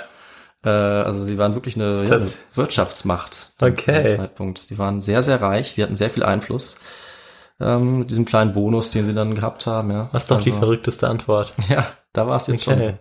Äh, 0.64 0.70
also 0.70 1.24
sie 1.24 1.38
waren 1.38 1.54
wirklich 1.56 1.76
eine, 1.78 2.04
ja, 2.06 2.16
eine 2.18 2.28
Wirtschaftsmacht 2.54 3.54
Okay. 3.62 4.18
Zeitpunkt. 4.18 4.70
Die 4.70 4.78
waren 4.78 5.00
sehr, 5.02 5.22
sehr 5.22 5.42
reich, 5.42 5.72
sie 5.72 5.82
hatten 5.82 5.96
sehr 5.96 6.10
viel 6.10 6.24
Einfluss. 6.24 6.76
Ähm, 7.62 8.00
mit 8.00 8.12
diesem 8.12 8.26
kleinen 8.26 8.54
Bonus, 8.54 8.90
den 8.92 9.06
sie 9.06 9.14
dann 9.14 9.36
gehabt 9.36 9.68
haben, 9.68 9.92
ja. 9.92 10.10
was 10.12 10.26
doch 10.26 10.42
die 10.42 10.50
Also, 10.50 10.60
verrückteste 10.60 11.08
Antwort. 11.08 11.54
Ja, 11.70 11.88
da 12.12 12.28
war 12.28 12.38
es 12.38 12.48
jetzt 12.48 12.64
schon 12.64 12.82
so. 12.82 12.88
Okay. 12.88 12.98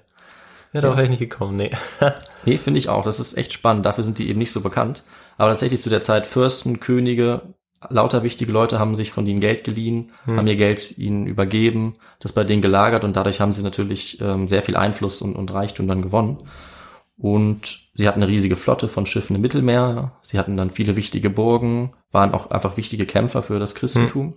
Ja, 0.73 0.81
darauf 0.83 0.97
wäre 0.97 1.05
ich 1.05 1.11
nicht 1.11 1.31
gekommen, 1.31 1.57
nee. 1.57 1.71
Nee, 2.45 2.59
finde 2.59 2.79
ich 2.79 2.89
auch. 2.89 3.03
Das 3.03 3.19
ist 3.19 3.37
echt 3.37 3.53
spannend. 3.53 3.87
Dafür 3.87 4.05
sind 4.05 4.19
die 4.19 4.29
eben 4.29 4.39
nicht 4.39 4.53
so 4.53 4.61
bekannt. 4.61 5.03
Aber 5.37 5.49
tatsächlich 5.49 5.81
zu 5.81 5.91
der 5.91 6.01
Zeit 6.01 6.27
Fürsten, 6.27 6.79
Könige, 6.79 7.55
lauter 7.89 8.23
wichtige 8.23 8.53
Leute 8.53 8.79
haben 8.79 8.95
sich 8.95 9.11
von 9.11 9.27
ihnen 9.27 9.41
Geld 9.41 9.65
geliehen, 9.65 10.13
haben 10.27 10.47
ihr 10.47 10.57
Geld 10.57 10.99
ihnen 10.99 11.27
übergeben, 11.27 11.97
das 12.19 12.33
bei 12.33 12.45
denen 12.45 12.63
gelagert 12.63 13.05
und 13.05 13.17
dadurch 13.17 13.41
haben 13.41 13.53
sie 13.53 13.63
natürlich 13.63 14.21
ähm, 14.21 14.49
sehr 14.49 14.63
viel 14.63 14.77
Einfluss 14.77 15.23
und, 15.23 15.35
und 15.35 15.53
Reichtum 15.53 15.89
dann 15.89 16.03
gewonnen. 16.03 16.39
Und 17.17 17.91
sie 17.95 18.09
hatten 18.09 18.23
eine 18.23 18.31
riesige 18.31 18.57
Flotte 18.57 18.89
von 18.89 19.05
Schiffen 19.07 19.37
im 19.37 19.43
Mittelmeer. 19.43 20.13
Sie 20.23 20.39
hatten 20.39 20.57
dann 20.57 20.71
viele 20.71 20.97
wichtige 20.97 21.29
Burgen, 21.29 21.93
waren 22.11 22.33
auch 22.33 22.51
einfach 22.51 22.77
wichtige 22.79 23.05
Kämpfer 23.07 23.43
für 23.43 23.59
das 23.59 23.75
Christentum. 23.75 24.35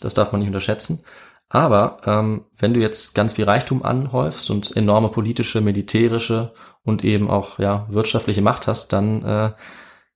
Das 0.00 0.14
darf 0.14 0.32
man 0.32 0.40
nicht 0.40 0.48
unterschätzen. 0.48 1.04
Aber 1.48 1.98
ähm, 2.06 2.44
wenn 2.58 2.74
du 2.74 2.80
jetzt 2.80 3.14
ganz 3.14 3.32
viel 3.32 3.44
Reichtum 3.44 3.82
anhäufst 3.82 4.50
und 4.50 4.76
enorme 4.76 5.08
politische, 5.08 5.60
militärische 5.60 6.52
und 6.84 7.04
eben 7.04 7.28
auch 7.28 7.58
ja 7.58 7.86
wirtschaftliche 7.90 8.40
Macht 8.40 8.66
hast, 8.68 8.92
dann 8.92 9.24
äh, 9.24 9.50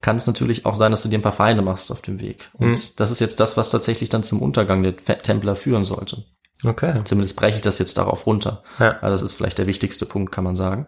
kann 0.00 0.16
es 0.16 0.26
natürlich 0.26 0.64
auch 0.64 0.74
sein, 0.74 0.92
dass 0.92 1.02
du 1.02 1.08
dir 1.08 1.18
ein 1.18 1.22
paar 1.22 1.32
Feinde 1.32 1.62
machst 1.62 1.90
auf 1.90 2.02
dem 2.02 2.20
Weg. 2.20 2.50
Und 2.52 2.68
Mhm. 2.68 2.80
das 2.96 3.10
ist 3.10 3.20
jetzt 3.20 3.40
das, 3.40 3.56
was 3.56 3.70
tatsächlich 3.70 4.10
dann 4.10 4.22
zum 4.22 4.40
Untergang 4.42 4.82
der 4.82 4.96
Templer 4.96 5.56
führen 5.56 5.84
sollte. 5.84 6.24
Okay. 6.64 6.94
Zumindest 7.04 7.36
breche 7.36 7.56
ich 7.56 7.62
das 7.62 7.78
jetzt 7.78 7.98
darauf 7.98 8.26
runter. 8.26 8.62
Ja. 8.78 8.96
Weil 9.00 9.10
das 9.10 9.22
ist 9.22 9.34
vielleicht 9.34 9.58
der 9.58 9.66
wichtigste 9.66 10.06
Punkt, 10.06 10.30
kann 10.30 10.44
man 10.44 10.56
sagen. 10.56 10.86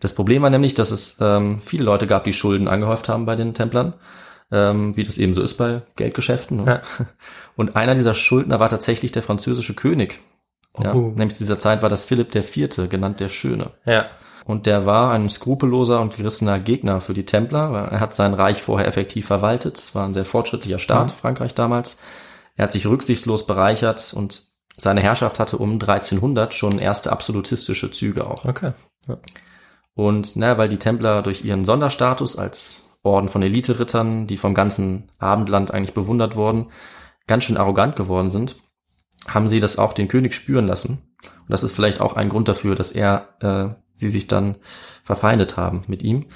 Das 0.00 0.14
Problem 0.14 0.42
war 0.42 0.50
nämlich, 0.50 0.74
dass 0.74 0.90
es 0.90 1.18
ähm, 1.20 1.60
viele 1.60 1.84
Leute 1.84 2.06
gab, 2.06 2.24
die 2.24 2.32
Schulden 2.32 2.66
angehäuft 2.66 3.08
haben 3.08 3.26
bei 3.26 3.36
den 3.36 3.54
Templern, 3.54 3.94
ähm, 4.52 4.96
wie 4.96 5.02
das 5.02 5.18
eben 5.18 5.34
so 5.34 5.42
ist 5.42 5.54
bei 5.54 5.82
Geldgeschäften. 5.96 6.64
Ne? 6.64 6.82
Und 7.56 7.74
einer 7.74 7.94
dieser 7.94 8.14
Schuldner 8.14 8.60
war 8.60 8.68
tatsächlich 8.68 9.10
der 9.10 9.22
französische 9.22 9.74
König. 9.74 10.20
Ja, 10.78 10.94
Oh. 10.94 11.12
Nämlich 11.16 11.34
zu 11.34 11.44
dieser 11.44 11.58
Zeit 11.58 11.82
war 11.82 11.88
das 11.88 12.04
Philipp 12.04 12.34
IV., 12.34 12.88
genannt 12.88 13.20
der 13.20 13.28
Schöne. 13.28 13.72
Ja. 13.84 14.06
Und 14.44 14.66
der 14.66 14.86
war 14.86 15.12
ein 15.12 15.28
skrupelloser 15.28 16.00
und 16.00 16.16
gerissener 16.16 16.58
Gegner 16.58 17.00
für 17.00 17.14
die 17.14 17.24
Templer. 17.24 17.88
Er 17.92 18.00
hat 18.00 18.14
sein 18.14 18.34
Reich 18.34 18.60
vorher 18.60 18.88
effektiv 18.88 19.26
verwaltet. 19.26 19.78
Es 19.78 19.94
war 19.94 20.04
ein 20.04 20.14
sehr 20.14 20.24
fortschrittlicher 20.24 20.78
Staat, 20.78 21.12
Frankreich 21.12 21.54
damals. 21.54 21.98
Er 22.56 22.64
hat 22.64 22.72
sich 22.72 22.86
rücksichtslos 22.86 23.46
bereichert 23.46 24.12
und 24.14 24.46
seine 24.76 25.00
Herrschaft 25.00 25.38
hatte 25.38 25.58
um 25.58 25.72
1300 25.72 26.54
schon 26.54 26.78
erste 26.78 27.12
absolutistische 27.12 27.90
Züge 27.92 28.26
auch. 28.26 28.44
Okay. 28.44 28.72
Und 29.94 30.36
na, 30.36 30.58
weil 30.58 30.68
die 30.68 30.78
Templer 30.78 31.22
durch 31.22 31.44
ihren 31.44 31.64
Sonderstatus 31.64 32.36
als 32.36 32.91
Orden 33.02 33.28
von 33.28 33.42
Elite-Rittern, 33.42 34.26
die 34.26 34.36
vom 34.36 34.54
ganzen 34.54 35.08
Abendland 35.18 35.72
eigentlich 35.72 35.94
bewundert 35.94 36.36
wurden, 36.36 36.66
ganz 37.26 37.44
schön 37.44 37.56
arrogant 37.56 37.96
geworden 37.96 38.30
sind, 38.30 38.56
haben 39.26 39.48
sie 39.48 39.60
das 39.60 39.78
auch 39.78 39.92
den 39.92 40.08
König 40.08 40.34
spüren 40.34 40.66
lassen. 40.66 41.14
Und 41.22 41.50
das 41.50 41.62
ist 41.62 41.74
vielleicht 41.74 42.00
auch 42.00 42.14
ein 42.14 42.28
Grund 42.28 42.48
dafür, 42.48 42.74
dass 42.74 42.92
er 42.92 43.28
äh, 43.40 43.74
sie 43.94 44.08
sich 44.08 44.26
dann 44.26 44.56
verfeindet 45.04 45.56
haben 45.56 45.84
mit 45.86 46.02
ihm. 46.02 46.26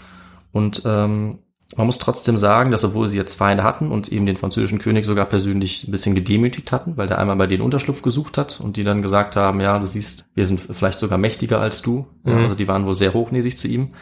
Und 0.52 0.82
ähm, 0.84 1.40
man 1.76 1.86
muss 1.86 1.98
trotzdem 1.98 2.38
sagen, 2.38 2.70
dass 2.70 2.84
obwohl 2.84 3.08
sie 3.08 3.16
jetzt 3.16 3.34
Feinde 3.34 3.64
hatten 3.64 3.90
und 3.90 4.08
eben 4.12 4.24
den 4.26 4.36
französischen 4.36 4.78
König 4.78 5.04
sogar 5.04 5.26
persönlich 5.26 5.86
ein 5.86 5.90
bisschen 5.90 6.14
gedemütigt 6.14 6.70
hatten, 6.70 6.96
weil 6.96 7.08
der 7.08 7.18
einmal 7.18 7.34
bei 7.36 7.48
denen 7.48 7.62
Unterschlupf 7.62 8.02
gesucht 8.02 8.38
hat 8.38 8.60
und 8.60 8.76
die 8.76 8.84
dann 8.84 9.02
gesagt 9.02 9.34
haben, 9.34 9.60
ja, 9.60 9.76
du 9.78 9.86
siehst, 9.86 10.26
wir 10.34 10.46
sind 10.46 10.60
vielleicht 10.60 11.00
sogar 11.00 11.18
mächtiger 11.18 11.60
als 11.60 11.82
du. 11.82 12.06
Ja, 12.24 12.34
Mhm. 12.34 12.42
also 12.42 12.54
die 12.54 12.68
waren 12.68 12.86
wohl 12.86 12.94
sehr 12.94 13.14
hochnäsig 13.14 13.58
zu 13.58 13.66
ihm. 13.66 13.94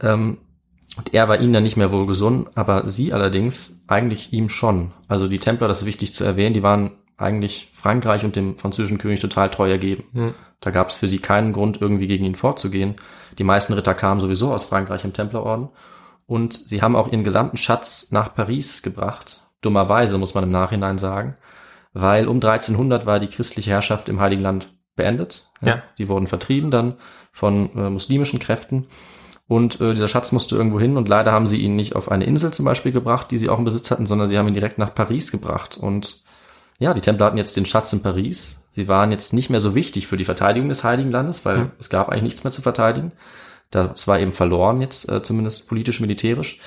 Ähm, 0.00 0.38
und 0.96 1.14
er 1.14 1.28
war 1.28 1.40
ihnen 1.40 1.52
dann 1.52 1.62
nicht 1.62 1.76
mehr 1.76 1.92
wohlgesonnen, 1.92 2.48
aber 2.54 2.88
sie 2.88 3.12
allerdings 3.12 3.82
eigentlich 3.86 4.32
ihm 4.32 4.48
schon. 4.48 4.92
Also 5.08 5.26
die 5.26 5.38
Templer, 5.38 5.68
das 5.68 5.80
ist 5.80 5.86
wichtig 5.86 6.12
zu 6.12 6.24
erwähnen, 6.24 6.54
die 6.54 6.62
waren 6.62 6.92
eigentlich 7.16 7.70
Frankreich 7.72 8.24
und 8.24 8.36
dem 8.36 8.58
französischen 8.58 8.98
König 8.98 9.20
total 9.20 9.50
treu 9.50 9.70
ergeben. 9.70 10.04
Hm. 10.12 10.34
Da 10.60 10.70
gab 10.70 10.88
es 10.88 10.94
für 10.94 11.08
sie 11.08 11.18
keinen 11.18 11.52
Grund, 11.52 11.80
irgendwie 11.80 12.06
gegen 12.06 12.24
ihn 12.24 12.34
vorzugehen. 12.34 12.96
Die 13.38 13.44
meisten 13.44 13.72
Ritter 13.72 13.94
kamen 13.94 14.20
sowieso 14.20 14.52
aus 14.52 14.64
Frankreich 14.64 15.04
im 15.04 15.12
Templerorden. 15.12 15.68
Und 16.26 16.54
sie 16.54 16.82
haben 16.82 16.96
auch 16.96 17.08
ihren 17.08 17.24
gesamten 17.24 17.56
Schatz 17.56 18.10
nach 18.10 18.34
Paris 18.34 18.82
gebracht. 18.82 19.42
Dummerweise, 19.60 20.18
muss 20.18 20.34
man 20.34 20.44
im 20.44 20.50
Nachhinein 20.50 20.98
sagen. 20.98 21.36
Weil 21.92 22.26
um 22.26 22.36
1300 22.36 23.06
war 23.06 23.18
die 23.18 23.28
christliche 23.28 23.70
Herrschaft 23.70 24.08
im 24.08 24.20
Heiligen 24.20 24.42
Land 24.42 24.72
beendet. 24.94 25.50
Ja. 25.62 25.82
Die 25.98 26.08
wurden 26.08 26.26
vertrieben 26.26 26.70
dann 26.70 26.94
von 27.32 27.70
äh, 27.76 27.90
muslimischen 27.90 28.38
Kräften. 28.38 28.86
Und 29.52 29.82
äh, 29.82 29.92
dieser 29.92 30.08
Schatz 30.08 30.32
musste 30.32 30.56
irgendwo 30.56 30.80
hin 30.80 30.96
und 30.96 31.10
leider 31.10 31.30
haben 31.30 31.44
sie 31.44 31.58
ihn 31.58 31.76
nicht 31.76 31.94
auf 31.94 32.10
eine 32.10 32.24
Insel 32.24 32.54
zum 32.54 32.64
Beispiel 32.64 32.90
gebracht, 32.90 33.30
die 33.30 33.36
sie 33.36 33.50
auch 33.50 33.58
im 33.58 33.66
Besitz 33.66 33.90
hatten, 33.90 34.06
sondern 34.06 34.26
sie 34.26 34.38
haben 34.38 34.48
ihn 34.48 34.54
direkt 34.54 34.78
nach 34.78 34.94
Paris 34.94 35.30
gebracht. 35.30 35.76
Und 35.76 36.24
ja, 36.78 36.94
die 36.94 37.02
Templer 37.02 37.26
hatten 37.26 37.36
jetzt 37.36 37.54
den 37.54 37.66
Schatz 37.66 37.92
in 37.92 38.00
Paris. 38.00 38.62
Sie 38.70 38.88
waren 38.88 39.10
jetzt 39.10 39.34
nicht 39.34 39.50
mehr 39.50 39.60
so 39.60 39.74
wichtig 39.74 40.06
für 40.06 40.16
die 40.16 40.24
Verteidigung 40.24 40.70
des 40.70 40.84
Heiligen 40.84 41.10
Landes, 41.10 41.44
weil 41.44 41.70
es 41.78 41.90
gab 41.90 42.08
eigentlich 42.08 42.22
nichts 42.22 42.44
mehr 42.44 42.50
zu 42.50 42.62
verteidigen. 42.62 43.12
Das 43.70 44.08
war 44.08 44.18
eben 44.18 44.32
verloren 44.32 44.80
jetzt, 44.80 45.06
äh, 45.10 45.22
zumindest 45.22 45.68
politisch, 45.68 46.00
militärisch. 46.00 46.58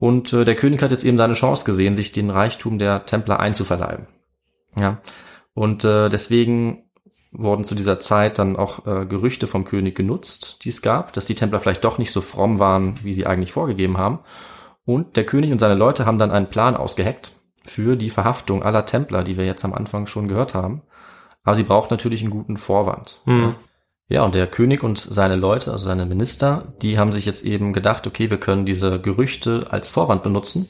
Und 0.00 0.32
äh, 0.32 0.44
der 0.44 0.56
König 0.56 0.82
hat 0.82 0.90
jetzt 0.90 1.04
eben 1.04 1.16
seine 1.16 1.34
Chance 1.34 1.64
gesehen, 1.64 1.94
sich 1.94 2.10
den 2.10 2.30
Reichtum 2.30 2.80
der 2.80 3.06
Templer 3.06 3.38
einzuverleiben. 3.38 4.08
Ja. 4.76 5.00
Und 5.54 5.84
äh, 5.84 6.08
deswegen 6.08 6.83
wurden 7.34 7.64
zu 7.64 7.74
dieser 7.74 8.00
Zeit 8.00 8.38
dann 8.38 8.56
auch 8.56 8.86
äh, 8.86 9.06
Gerüchte 9.06 9.46
vom 9.46 9.64
König 9.64 9.94
genutzt, 9.94 10.64
die 10.64 10.68
es 10.70 10.82
gab, 10.82 11.12
dass 11.12 11.26
die 11.26 11.34
Templer 11.34 11.60
vielleicht 11.60 11.84
doch 11.84 11.98
nicht 11.98 12.10
so 12.10 12.20
fromm 12.20 12.58
waren, 12.58 12.98
wie 13.02 13.12
sie 13.12 13.26
eigentlich 13.26 13.52
vorgegeben 13.52 13.98
haben. 13.98 14.20
Und 14.84 15.16
der 15.16 15.26
König 15.26 15.52
und 15.52 15.58
seine 15.58 15.74
Leute 15.74 16.06
haben 16.06 16.18
dann 16.18 16.30
einen 16.30 16.48
Plan 16.48 16.76
ausgeheckt 16.76 17.32
für 17.64 17.96
die 17.96 18.10
Verhaftung 18.10 18.62
aller 18.62 18.86
Templer, 18.86 19.24
die 19.24 19.36
wir 19.36 19.46
jetzt 19.46 19.64
am 19.64 19.74
Anfang 19.74 20.06
schon 20.06 20.28
gehört 20.28 20.54
haben. 20.54 20.82
Aber 21.42 21.54
sie 21.54 21.62
braucht 21.62 21.90
natürlich 21.90 22.22
einen 22.22 22.30
guten 22.30 22.56
Vorwand. 22.56 23.20
Hm. 23.24 23.54
Ja, 24.08 24.22
und 24.22 24.34
der 24.34 24.46
König 24.46 24.82
und 24.82 24.98
seine 24.98 25.36
Leute, 25.36 25.72
also 25.72 25.84
seine 25.84 26.04
Minister, 26.04 26.74
die 26.82 26.98
haben 26.98 27.12
sich 27.12 27.24
jetzt 27.24 27.44
eben 27.44 27.72
gedacht, 27.72 28.06
okay, 28.06 28.30
wir 28.30 28.38
können 28.38 28.66
diese 28.66 29.00
Gerüchte 29.00 29.66
als 29.70 29.88
Vorwand 29.88 30.22
benutzen 30.22 30.68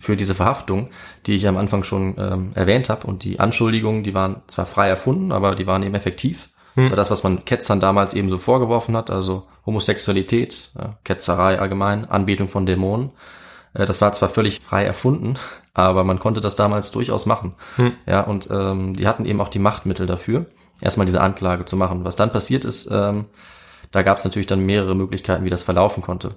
für 0.00 0.16
diese 0.16 0.34
Verhaftung, 0.34 0.88
die 1.26 1.36
ich 1.36 1.46
am 1.46 1.56
Anfang 1.56 1.84
schon 1.84 2.16
ähm, 2.18 2.50
erwähnt 2.54 2.88
habe. 2.88 3.06
Und 3.06 3.22
die 3.22 3.38
Anschuldigungen, 3.38 4.02
die 4.02 4.14
waren 4.14 4.42
zwar 4.48 4.66
frei 4.66 4.88
erfunden, 4.88 5.30
aber 5.30 5.54
die 5.54 5.66
waren 5.66 5.82
eben 5.82 5.94
effektiv. 5.94 6.48
Das 6.76 6.90
war 6.90 6.96
das, 6.96 7.10
was 7.10 7.22
man 7.22 7.44
Ketzern 7.44 7.80
damals 7.80 8.14
eben 8.14 8.28
so 8.28 8.38
vorgeworfen 8.38 8.96
hat, 8.96 9.10
also 9.10 9.46
Homosexualität, 9.66 10.70
ja, 10.78 10.98
Ketzerei 11.04 11.58
allgemein, 11.58 12.08
Anbetung 12.08 12.48
von 12.48 12.64
Dämonen. 12.64 13.10
Äh, 13.74 13.84
das 13.84 14.00
war 14.00 14.12
zwar 14.12 14.28
völlig 14.28 14.60
frei 14.60 14.84
erfunden, 14.84 15.34
aber 15.74 16.04
man 16.04 16.18
konnte 16.18 16.40
das 16.40 16.56
damals 16.56 16.92
durchaus 16.92 17.26
machen. 17.26 17.54
Hm. 17.76 17.92
Ja, 18.06 18.22
und 18.22 18.48
ähm, 18.50 18.94
die 18.94 19.06
hatten 19.06 19.26
eben 19.26 19.40
auch 19.40 19.48
die 19.48 19.58
Machtmittel 19.58 20.06
dafür, 20.06 20.46
erstmal 20.80 21.06
diese 21.06 21.20
Anklage 21.20 21.64
zu 21.64 21.76
machen. 21.76 22.04
Was 22.04 22.16
dann 22.16 22.32
passiert 22.32 22.64
ist, 22.64 22.88
ähm, 22.90 23.26
da 23.90 24.02
gab 24.02 24.18
es 24.18 24.24
natürlich 24.24 24.46
dann 24.46 24.64
mehrere 24.64 24.94
Möglichkeiten, 24.94 25.44
wie 25.44 25.50
das 25.50 25.64
verlaufen 25.64 26.02
konnte. 26.02 26.36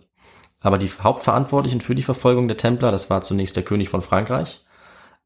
Aber 0.63 0.78
die 0.80 0.89
Hauptverantwortlichen 0.89 1.82
für 1.82 1.93
die 1.93 2.02
Verfolgung 2.04 2.47
der 2.47 2.58
Templer, 2.58 2.91
das 2.91 3.10
war 3.10 3.21
zunächst 3.21 3.56
der 3.56 3.63
König 3.63 3.89
von 3.89 4.02
Frankreich, 4.02 4.62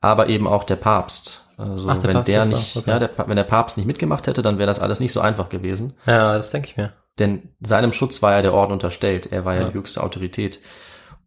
aber 0.02 0.28
eben 0.28 0.48
auch 0.48 0.64
der 0.66 0.76
Papst. 0.76 1.46
Also 1.58 1.88
Ach, 1.90 1.98
der 1.98 2.10
wenn 2.10 2.14
Papst 2.18 2.28
der 2.34 2.46
nicht, 2.46 2.76
okay. 2.76 2.90
ja, 2.90 3.00
der, 3.00 3.10
wenn 3.28 3.36
der 3.36 3.44
Papst 3.44 3.78
nicht 3.78 3.86
mitgemacht 3.86 4.28
hätte, 4.28 4.42
dann 4.42 4.58
wäre 4.58 4.68
das 4.68 4.80
alles 4.80 5.00
nicht 5.00 5.14
so 5.14 5.22
einfach 5.22 5.50
gewesen. 5.50 5.94
Ja, 6.06 6.34
das 6.38 6.52
denke 6.52 6.70
ich 6.70 6.78
mir. 6.78 6.92
Denn 7.20 7.50
seinem 7.62 7.94
Schutz 7.94 8.22
war 8.22 8.34
ja 8.34 8.42
der 8.42 8.54
Orden 8.54 8.74
unterstellt. 8.74 9.32
Er 9.32 9.46
war 9.46 9.56
ja, 9.56 9.62
Ja. 9.62 9.68
die 9.70 9.74
höchste 9.76 10.04
Autorität. 10.04 10.60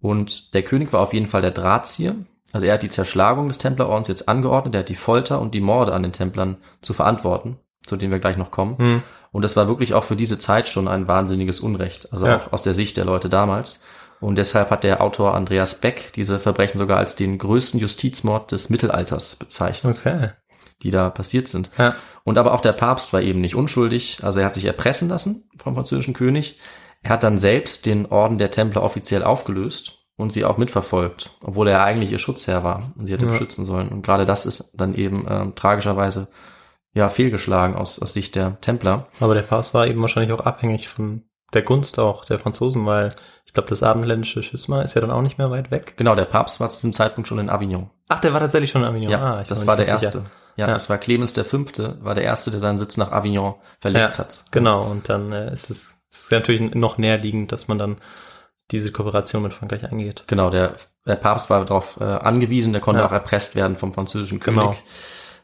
Und 0.00 0.54
der 0.54 0.62
König 0.62 0.92
war 0.92 1.00
auf 1.00 1.12
jeden 1.12 1.26
Fall 1.26 1.42
der 1.42 1.50
Drahtzieher. 1.50 2.14
Also 2.52 2.66
er 2.66 2.74
hat 2.74 2.82
die 2.82 2.88
Zerschlagung 2.88 3.48
des 3.48 3.58
Templerordens 3.58 4.08
jetzt 4.08 4.28
angeordnet. 4.28 4.74
Er 4.74 4.80
hat 4.80 4.88
die 4.88 4.94
Folter 4.94 5.40
und 5.40 5.54
die 5.54 5.60
Morde 5.60 5.92
an 5.92 6.02
den 6.02 6.12
Templern 6.12 6.58
zu 6.80 6.92
verantworten, 6.94 7.58
zu 7.84 7.96
denen 7.96 8.12
wir 8.12 8.18
gleich 8.20 8.36
noch 8.36 8.50
kommen. 8.50 8.78
Hm. 8.78 9.02
Und 9.32 9.42
das 9.42 9.56
war 9.56 9.68
wirklich 9.68 9.94
auch 9.94 10.04
für 10.04 10.16
diese 10.16 10.38
Zeit 10.38 10.68
schon 10.68 10.88
ein 10.88 11.06
wahnsinniges 11.06 11.60
Unrecht. 11.60 12.12
Also 12.12 12.26
Ja. 12.26 12.36
auch 12.38 12.52
aus 12.52 12.62
der 12.62 12.74
Sicht 12.74 12.96
der 12.96 13.04
Leute 13.04 13.28
damals. 13.28 13.82
Und 14.20 14.37
deshalb 14.37 14.70
hat 14.70 14.85
der 14.85 15.00
Autor 15.00 15.35
Andreas 15.35 15.76
Beck 15.76 16.12
diese 16.14 16.38
Verbrechen 16.38 16.78
sogar 16.78 16.98
als 16.98 17.14
den 17.16 17.38
größten 17.38 17.80
Justizmord 17.80 18.52
des 18.52 18.68
Mittelalters 18.68 19.37
bezeichnet 19.37 19.98
Okay. 20.00 20.30
die 20.83 20.90
da 20.90 21.11
passiert 21.11 21.48
sind. 21.48 21.70
Ja. 21.78 21.94
Und 22.24 22.37
aber 22.38 22.52
auch 22.52 22.61
der 22.61 22.72
Papst 22.72 23.12
war 23.12 23.22
eben 23.22 23.40
nicht 23.40 23.54
unschuldig. 23.54 24.18
Also 24.22 24.40
er 24.40 24.46
hat 24.46 24.54
sich 24.54 24.64
erpressen 24.66 25.09
lassen 25.09 25.48
vom 25.56 25.74
französischen 25.74 26.14
König. 26.14 26.59
Er 27.02 27.11
hat 27.11 27.22
dann 27.22 27.38
selbst 27.38 27.87
den 27.87 28.06
Orden 28.06 28.37
der 28.38 28.50
Templer 28.50 28.83
offiziell 28.83 29.22
aufgelöst 29.24 29.98
und 30.16 30.35
sie 30.35 30.44
auch 30.44 30.59
mitverfolgt, 30.59 31.30
obwohl 31.42 31.68
er 31.68 31.83
eigentlich 31.83 32.12
ihr 32.12 32.18
Schutzherr 32.18 32.62
war 32.62 32.92
und 32.98 33.06
sie 33.06 33.14
hätte 33.14 33.24
Ja. 33.24 33.33
beschützen 33.33 33.64
sollen. 33.64 33.88
Und 33.88 34.02
gerade 34.02 34.26
das 34.26 34.44
ist 34.44 34.72
dann 34.74 34.94
eben 34.94 35.26
ähm, 35.28 35.54
tragischerweise 35.54 36.28
ja 36.92 37.09
fehlgeschlagen 37.09 37.74
aus, 37.74 37.98
aus 38.00 38.12
Sicht 38.12 38.35
der 38.35 38.61
Templer. 38.61 39.06
Aber 39.18 39.35
der 39.35 39.42
Papst 39.42 39.72
war 39.72 39.87
eben 39.87 40.02
wahrscheinlich 40.02 40.33
auch 40.33 40.44
abhängig 40.44 40.88
von 40.88 41.22
der 41.52 41.62
Gunst 41.62 41.98
auch 41.98 42.24
der 42.24 42.38
Franzosen, 42.38 42.84
weil 42.86 43.10
ich 43.46 43.52
glaube, 43.52 43.68
das 43.70 43.82
abendländische 43.82 44.42
Schisma 44.42 44.82
ist 44.82 44.94
ja 44.94 45.00
dann 45.00 45.10
auch 45.10 45.22
nicht 45.22 45.38
mehr 45.38 45.50
weit 45.50 45.70
weg. 45.70 45.94
Genau, 45.96 46.14
der 46.14 46.24
Papst 46.24 46.60
war 46.60 46.68
zu 46.68 46.76
diesem 46.78 46.92
Zeitpunkt 46.92 47.26
schon 47.28 47.38
in 47.40 47.50
Avignon. 47.50 47.90
Ach, 48.08 48.20
der 48.20 48.32
war 48.32 48.40
tatsächlich 48.40 48.70
schon 48.70 48.82
in 48.82 48.88
Avignon. 48.88 49.10
Ja, 49.10 49.20
ah, 49.36 49.40
ich 49.42 49.48
das 49.48 49.66
war 49.66 49.76
der 49.76 49.86
erste. 49.88 50.06
sicher. 50.12 50.24
Ja, 50.56 50.66
Ja. 50.68 50.72
das 50.74 50.88
war 50.90 50.98
Clemens 50.98 51.32
der 51.32 51.44
Fünfte, 51.44 51.96
war 52.00 52.14
der 52.14 52.24
erste, 52.24 52.50
der 52.50 52.60
seinen 52.60 52.76
Sitz 52.78 52.96
nach 52.96 53.10
Avignon 53.12 53.54
verlegt 53.80 54.14
Ja, 54.14 54.18
hat. 54.18 54.44
Genau, 54.50 54.84
und 54.84 55.08
dann 55.08 55.32
äh, 55.32 55.52
ist 55.52 55.70
es 55.70 55.96
ist 56.12 56.30
natürlich 56.32 56.74
noch 56.74 56.98
näherliegend, 56.98 57.52
dass 57.52 57.68
man 57.68 57.78
dann 57.78 57.96
diese 58.72 58.90
Kooperation 58.92 59.42
mit 59.42 59.52
Frankreich 59.54 59.84
eingeht. 59.84 60.24
Genau, 60.26 60.50
der, 60.50 60.74
der 61.06 61.16
Papst 61.16 61.50
war 61.50 61.64
darauf 61.64 61.98
äh, 62.00 62.04
angewiesen, 62.04 62.72
der 62.72 62.80
konnte 62.82 63.00
Ja. 63.00 63.06
auch 63.06 63.12
erpresst 63.12 63.54
werden 63.56 63.76
vom 63.76 63.94
französischen 63.94 64.38
Genau. 64.40 64.66
König. 64.70 64.82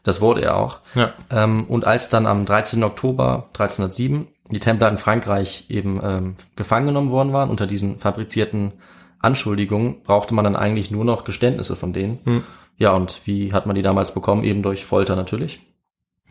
Das 0.03 0.21
wurde 0.21 0.41
er 0.41 0.55
auch. 0.57 0.79
Ja. 0.95 1.13
Ähm, 1.29 1.65
und 1.65 1.83
als 1.85 2.07
dann 2.09 2.25
am 2.25 2.45
13. 2.45 2.83
Oktober 2.83 3.45
1307 3.53 4.27
die 4.51 4.59
Templer 4.59 4.89
in 4.89 4.97
Frankreich 4.97 5.65
eben 5.69 5.99
ähm, 6.03 6.35
gefangen 6.55 6.87
genommen 6.87 7.09
worden 7.11 7.33
waren 7.33 7.49
unter 7.49 7.67
diesen 7.67 7.99
fabrizierten 7.99 8.73
Anschuldigungen, 9.19 10.01
brauchte 10.03 10.33
man 10.33 10.43
dann 10.43 10.55
eigentlich 10.55 10.91
nur 10.91 11.03
noch 11.05 11.23
Geständnisse 11.23 11.75
von 11.75 11.93
denen. 11.93 12.19
Hm. 12.23 12.43
Ja, 12.77 12.91
und 12.93 13.21
wie 13.25 13.53
hat 13.53 13.65
man 13.65 13.75
die 13.75 13.81
damals 13.81 14.13
bekommen? 14.13 14.43
Eben 14.43 14.61
durch 14.61 14.85
Folter 14.85 15.15
natürlich. 15.15 15.59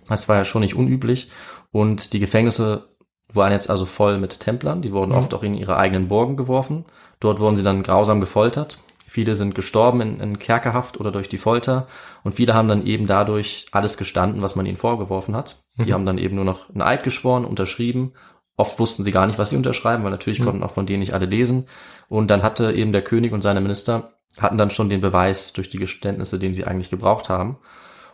Das 0.09 0.29
war 0.29 0.37
ja 0.37 0.45
schon 0.45 0.63
nicht 0.63 0.77
unüblich. 0.77 1.31
Und 1.73 2.13
die 2.13 2.21
Gefängnisse 2.21 2.89
waren 3.33 3.51
jetzt 3.53 3.69
also 3.69 3.87
voll 3.87 4.19
mit 4.19 4.39
Templern. 4.39 4.83
Die 4.83 4.93
wurden 4.93 5.11
Mhm. 5.11 5.19
oft 5.19 5.35
auch 5.35 5.43
in 5.43 5.55
ihre 5.55 5.77
eigenen 5.77 6.07
Burgen 6.07 6.37
geworfen. 6.37 6.85
Dort 7.19 7.41
wurden 7.41 7.57
sie 7.57 7.65
dann 7.65 7.83
grausam 7.83 8.21
gefoltert. 8.21 8.79
Viele 9.17 9.35
sind 9.35 9.55
gestorben 9.55 10.03
in, 10.03 10.21
in 10.21 10.39
Kerkerhaft 10.39 11.01
oder 11.01 11.11
durch 11.11 11.31
die 11.31 11.39
Folter. 11.39 11.87
Und 12.23 12.35
viele 12.35 12.53
haben 12.53 12.69
dann 12.69 12.85
eben 12.87 13.07
dadurch 13.07 13.65
alles 13.73 13.97
gestanden, 13.97 14.43
was 14.43 14.57
man 14.57 14.67
ihnen 14.67 14.77
vorgeworfen 14.77 15.35
hat. 15.35 15.65
Die 15.79 15.87
Mhm. 15.87 15.93
haben 15.95 16.05
dann 16.05 16.19
eben 16.19 16.37
nur 16.37 16.45
noch 16.45 16.69
einen 16.69 16.83
Eid 16.83 17.03
geschworen, 17.03 17.47
unterschrieben. 17.47 18.13
Oft 18.59 18.79
wussten 18.79 19.05
sie 19.05 19.13
gar 19.13 19.27
nicht, 19.27 19.39
was 19.39 19.49
sie 19.49 19.57
unterschreiben, 19.57 20.05
weil 20.05 20.11
natürlich 20.11 20.41
Mhm. 20.41 20.45
konnten 20.45 20.63
auch 20.63 20.71
von 20.73 20.85
denen 20.85 20.99
nicht 20.99 21.15
alle 21.15 21.25
lesen. 21.25 21.65
Und 22.11 22.29
dann 22.29 22.43
hatte 22.43 22.73
eben 22.73 22.93
der 22.93 23.01
König 23.01 23.33
und 23.33 23.41
seine 23.41 23.63
Minister 23.63 24.13
hatten 24.39 24.59
dann 24.59 24.69
schon 24.69 24.91
den 24.91 25.01
Beweis 25.01 25.55
durch 25.55 25.71
die 25.71 25.79
Geständnisse, 25.79 26.39
den 26.39 26.53
sie 26.53 26.67
eigentlich 26.67 26.91
gebraucht 26.91 27.31
haben. 27.31 27.57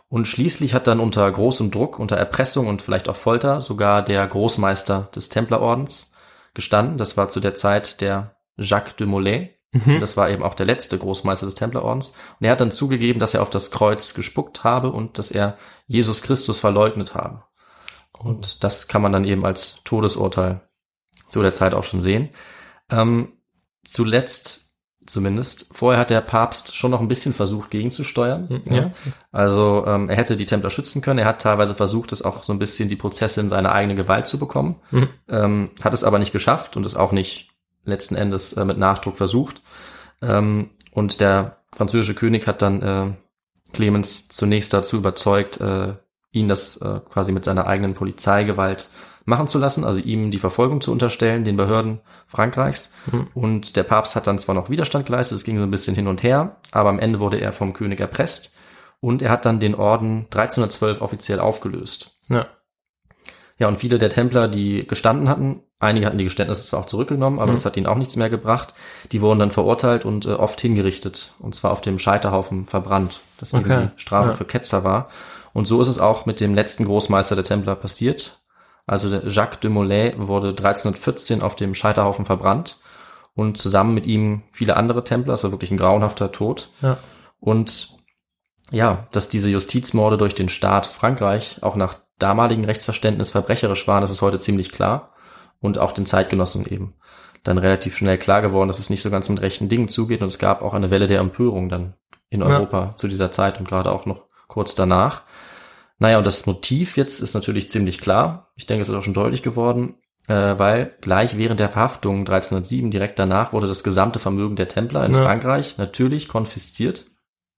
Und 0.07 0.25
schließlich 0.25 0.73
hat 0.73 0.87
dann 0.87 1.01
unter 1.01 1.29
großem 1.29 1.69
Druck, 1.69 1.99
unter 1.99 2.15
Erpressung 2.15 2.67
und 2.67 2.81
vielleicht 2.81 3.09
auch 3.09 3.17
Folter 3.17 3.59
sogar 3.59 4.03
der 4.03 4.25
Großmeister 4.25 5.09
des 5.13 5.27
Templerordens 5.27 6.13
gestanden. 6.53 6.95
Das 6.95 7.17
war 7.17 7.27
zu 7.27 7.41
der 7.41 7.55
Zeit 7.55 7.99
der 7.99 8.37
Jacques 8.55 8.95
de 8.95 9.05
Molay. 9.05 9.49
Mhm. 9.73 9.99
Das 9.99 10.15
war 10.15 10.29
eben 10.29 10.43
auch 10.43 10.53
der 10.53 10.65
letzte 10.65 10.97
Großmeister 10.97 11.45
des 11.45 11.55
Templerordens. 11.55 12.11
Und 12.39 12.45
er 12.45 12.51
hat 12.51 12.61
dann 12.61 12.71
zugegeben, 12.71 13.19
dass 13.19 13.33
er 13.33 13.41
auf 13.41 13.49
das 13.49 13.71
Kreuz 13.71 14.13
gespuckt 14.13 14.63
habe 14.63 14.91
und 14.91 15.17
dass 15.17 15.31
er 15.31 15.57
Jesus 15.87 16.21
Christus 16.21 16.59
verleugnet 16.59 17.15
habe. 17.15 17.43
Und 18.17 18.63
das 18.63 18.87
kann 18.87 19.01
man 19.01 19.11
dann 19.11 19.25
eben 19.25 19.45
als 19.45 19.83
Todesurteil 19.83 20.61
zu 21.29 21.41
der 21.41 21.53
Zeit 21.53 21.73
auch 21.73 21.83
schon 21.83 22.01
sehen. 22.01 22.29
Ähm, 22.89 23.33
zuletzt 23.83 24.63
zumindest. 25.05 25.69
Vorher 25.73 25.99
hat 25.99 26.09
der 26.09 26.21
Papst 26.21 26.75
schon 26.75 26.91
noch 26.91 27.01
ein 27.01 27.07
bisschen 27.07 27.33
versucht, 27.33 27.71
gegenzusteuern. 27.71 28.61
Ja. 28.69 28.91
Also 29.31 29.83
ähm, 29.85 30.09
er 30.09 30.15
hätte 30.15 30.37
die 30.37 30.45
Templer 30.45 30.69
schützen 30.69 31.01
können. 31.01 31.19
Er 31.19 31.25
hat 31.25 31.41
teilweise 31.41 31.75
versucht, 31.75 32.11
es 32.11 32.21
auch 32.21 32.43
so 32.43 32.53
ein 32.53 32.59
bisschen 32.59 32.89
die 32.89 32.95
Prozesse 32.95 33.41
in 33.41 33.49
seine 33.49 33.71
eigene 33.71 33.95
Gewalt 33.95 34.27
zu 34.27 34.37
bekommen. 34.37 34.75
Mhm. 34.91 35.09
Ähm, 35.29 35.69
hat 35.83 35.93
es 35.93 36.03
aber 36.03 36.19
nicht 36.19 36.31
geschafft 36.31 36.77
und 36.77 36.85
es 36.85 36.95
auch 36.95 37.11
nicht 37.11 37.52
letzten 37.83 38.15
Endes 38.15 38.53
äh, 38.53 38.65
mit 38.65 38.77
Nachdruck 38.77 39.17
versucht. 39.17 39.61
Ähm, 40.21 40.69
und 40.91 41.21
der 41.21 41.57
französische 41.73 42.15
König 42.15 42.47
hat 42.47 42.61
dann 42.61 42.81
äh, 42.81 43.13
Clemens 43.73 44.29
zunächst 44.29 44.73
dazu 44.73 44.97
überzeugt, 44.97 45.59
äh, 45.59 45.93
ihn 46.31 46.47
das 46.47 46.77
äh, 46.77 46.99
quasi 47.09 47.31
mit 47.31 47.45
seiner 47.45 47.67
eigenen 47.67 47.93
Polizeigewalt 47.93 48.89
machen 49.25 49.47
zu 49.47 49.57
lassen, 49.57 49.85
also 49.85 49.99
ihm 49.99 50.31
die 50.31 50.39
Verfolgung 50.39 50.81
zu 50.81 50.91
unterstellen, 50.91 51.43
den 51.43 51.55
Behörden 51.55 52.01
Frankreichs. 52.27 52.91
Mhm. 53.11 53.27
Und 53.33 53.75
der 53.75 53.83
Papst 53.83 54.15
hat 54.15 54.27
dann 54.27 54.39
zwar 54.39 54.55
noch 54.55 54.69
Widerstand 54.69 55.05
geleistet, 55.05 55.37
es 55.37 55.43
ging 55.43 55.57
so 55.57 55.63
ein 55.63 55.71
bisschen 55.71 55.95
hin 55.95 56.07
und 56.07 56.23
her, 56.23 56.57
aber 56.71 56.89
am 56.89 56.99
Ende 56.99 57.19
wurde 57.19 57.39
er 57.39 57.53
vom 57.53 57.73
König 57.73 57.99
erpresst 57.99 58.53
und 58.99 59.21
er 59.21 59.31
hat 59.31 59.45
dann 59.45 59.59
den 59.59 59.75
Orden 59.75 60.25
1312 60.25 61.01
offiziell 61.01 61.39
aufgelöst. 61.39 62.17
Ja. 62.29 62.47
Ja, 63.59 63.67
und 63.67 63.77
viele 63.77 63.97
der 63.99 64.09
Templer, 64.09 64.47
die 64.47 64.85
gestanden 64.87 65.29
hatten, 65.29 65.61
einige 65.79 66.05
hatten 66.05 66.17
die 66.17 66.23
Geständnisse 66.23 66.63
zwar 66.63 66.79
auch 66.81 66.85
zurückgenommen, 66.85 67.39
aber 67.39 67.51
Mhm. 67.51 67.55
das 67.55 67.65
hat 67.65 67.77
ihnen 67.77 67.85
auch 67.87 67.97
nichts 67.97 68.15
mehr 68.15 68.29
gebracht. 68.29 68.73
Die 69.11 69.21
wurden 69.21 69.39
dann 69.39 69.51
verurteilt 69.51 70.05
und 70.05 70.25
äh, 70.25 70.29
oft 70.33 70.59
hingerichtet. 70.59 71.33
Und 71.39 71.53
zwar 71.55 71.71
auf 71.71 71.81
dem 71.81 71.99
Scheiterhaufen 71.99 72.65
verbrannt. 72.65 73.19
Das 73.39 73.53
eben 73.53 73.63
Okay. 73.65 73.89
die 73.95 74.01
Strafe 74.01 74.29
Ja. 74.29 74.35
für 74.35 74.45
Ketzer 74.45 74.83
war. 74.83 75.09
Und 75.53 75.67
so 75.67 75.79
ist 75.81 75.87
es 75.87 75.99
auch 75.99 76.25
mit 76.25 76.39
dem 76.39 76.55
letzten 76.55 76.85
Großmeister 76.85 77.35
der 77.35 77.43
Templer 77.43 77.75
passiert. 77.75 78.41
Also 78.87 79.09
Jacques 79.15 79.59
de 79.59 79.69
Molay 79.69 80.13
wurde 80.17 80.49
1314 80.55 81.41
auf 81.41 81.55
dem 81.55 81.75
Scheiterhaufen 81.75 82.25
verbrannt. 82.25 82.79
Und 83.35 83.57
zusammen 83.57 83.93
mit 83.93 84.05
ihm 84.07 84.43
viele 84.51 84.75
andere 84.77 85.03
Templer. 85.03 85.35
Es 85.35 85.43
war 85.43 85.51
wirklich 85.51 85.71
ein 85.71 85.77
grauenhafter 85.77 86.31
Tod. 86.31 86.69
Ja. 86.81 86.97
Und 87.39 87.95
ja, 88.71 89.07
dass 89.11 89.29
diese 89.29 89.49
Justizmorde 89.49 90.17
durch 90.17 90.33
den 90.35 90.49
Staat 90.49 90.87
Frankreich 90.87 91.59
auch 91.61 91.75
nach 91.75 91.95
damaligen 92.19 92.65
Rechtsverständnis 92.65 93.29
verbrecherisch 93.29 93.87
waren, 93.87 94.01
das 94.01 94.11
ist 94.11 94.21
heute 94.21 94.39
ziemlich 94.39 94.71
klar. 94.71 95.11
Und 95.59 95.77
auch 95.77 95.93
den 95.93 96.05
Zeitgenossen 96.05 96.65
eben 96.65 96.93
dann 97.43 97.57
relativ 97.57 97.95
schnell 97.97 98.17
klar 98.17 98.41
geworden, 98.41 98.67
dass 98.67 98.79
es 98.79 98.89
nicht 98.89 99.01
so 99.01 99.09
ganz 99.09 99.29
mit 99.29 99.41
rechten 99.41 99.69
Dingen 99.69 99.87
zugeht. 99.87 100.21
Und 100.21 100.27
es 100.27 100.39
gab 100.39 100.61
auch 100.61 100.73
eine 100.73 100.91
Welle 100.91 101.07
der 101.07 101.19
Empörung 101.19 101.69
dann 101.69 101.93
in 102.29 102.41
Ja. 102.41 102.47
Europa 102.47 102.95
zu 102.97 103.07
dieser 103.07 103.31
Zeit 103.31 103.59
und 103.59 103.67
gerade 103.67 103.91
auch 103.91 104.05
noch 104.05 104.25
kurz 104.47 104.75
danach. 104.75 105.23
Naja, 105.99 106.17
und 106.17 106.27
das 106.27 106.45
Motiv 106.45 106.97
jetzt 106.97 107.19
ist 107.21 107.33
natürlich 107.33 107.69
ziemlich 107.69 107.99
klar. 108.01 108.51
Ich 108.55 108.65
denke, 108.65 108.81
es 108.81 108.89
ist 108.89 108.95
auch 108.95 109.03
schon 109.03 109.13
deutlich 109.13 109.41
geworden, 109.43 109.95
äh, 110.27 110.33
weil 110.57 110.95
gleich 111.01 111.37
während 111.37 111.59
der 111.59 111.69
Verhaftung 111.69 112.25
1307, 112.25 112.91
direkt 112.91 113.19
danach, 113.19 113.53
wurde 113.53 113.67
das 113.67 113.83
gesamte 113.83 114.19
Vermögen 114.19 114.55
der 114.55 114.67
Templer 114.67 115.05
in 115.05 115.13
Ja. 115.13 115.21
Frankreich 115.21 115.77
natürlich 115.77 116.27
konfisziert 116.27 117.05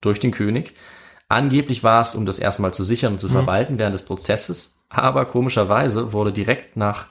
durch 0.02 0.20
den 0.20 0.32
König. 0.32 0.74
Angeblich 1.28 1.84
war 1.84 2.02
es, 2.02 2.14
um 2.16 2.26
das 2.26 2.38
erstmal 2.40 2.74
zu 2.74 2.84
sichern 2.84 3.14
und 3.14 3.20
zu 3.20 3.28
Mhm. 3.28 3.32
verwalten 3.34 3.80
während 3.80 3.94
des 3.96 4.04
Prozesses, 4.04 4.80
aber 4.90 5.26
komischerweise 5.26 6.14
wurde 6.14 6.32
direkt 6.32 6.78
nach 6.78 7.08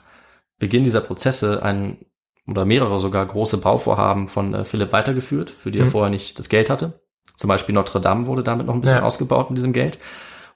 Beginn 0.58 0.84
dieser 0.84 1.00
Prozesse 1.00 1.62
ein 1.62 1.98
oder 2.46 2.64
mehrere 2.64 3.00
sogar 3.00 3.24
große 3.26 3.56
Bauvorhaben 3.58 4.28
von 4.28 4.54
äh, 4.54 4.64
Philipp 4.64 4.92
weitergeführt, 4.92 5.50
für 5.50 5.70
die 5.70 5.78
er 5.80 5.86
Mhm. 5.86 5.90
vorher 5.90 6.10
nicht 6.10 6.38
das 6.38 6.48
Geld 6.48 6.70
hatte. 6.70 7.00
Zum 7.36 7.48
Beispiel 7.48 7.74
Notre 7.74 8.00
Dame 8.00 8.26
wurde 8.26 8.42
damit 8.44 8.66
noch 8.66 8.74
ein 8.74 8.80
bisschen 8.80 8.98
Ja. 8.98 9.02
ausgebaut 9.04 9.50
mit 9.50 9.56
diesem 9.58 9.72
Geld. 9.72 9.98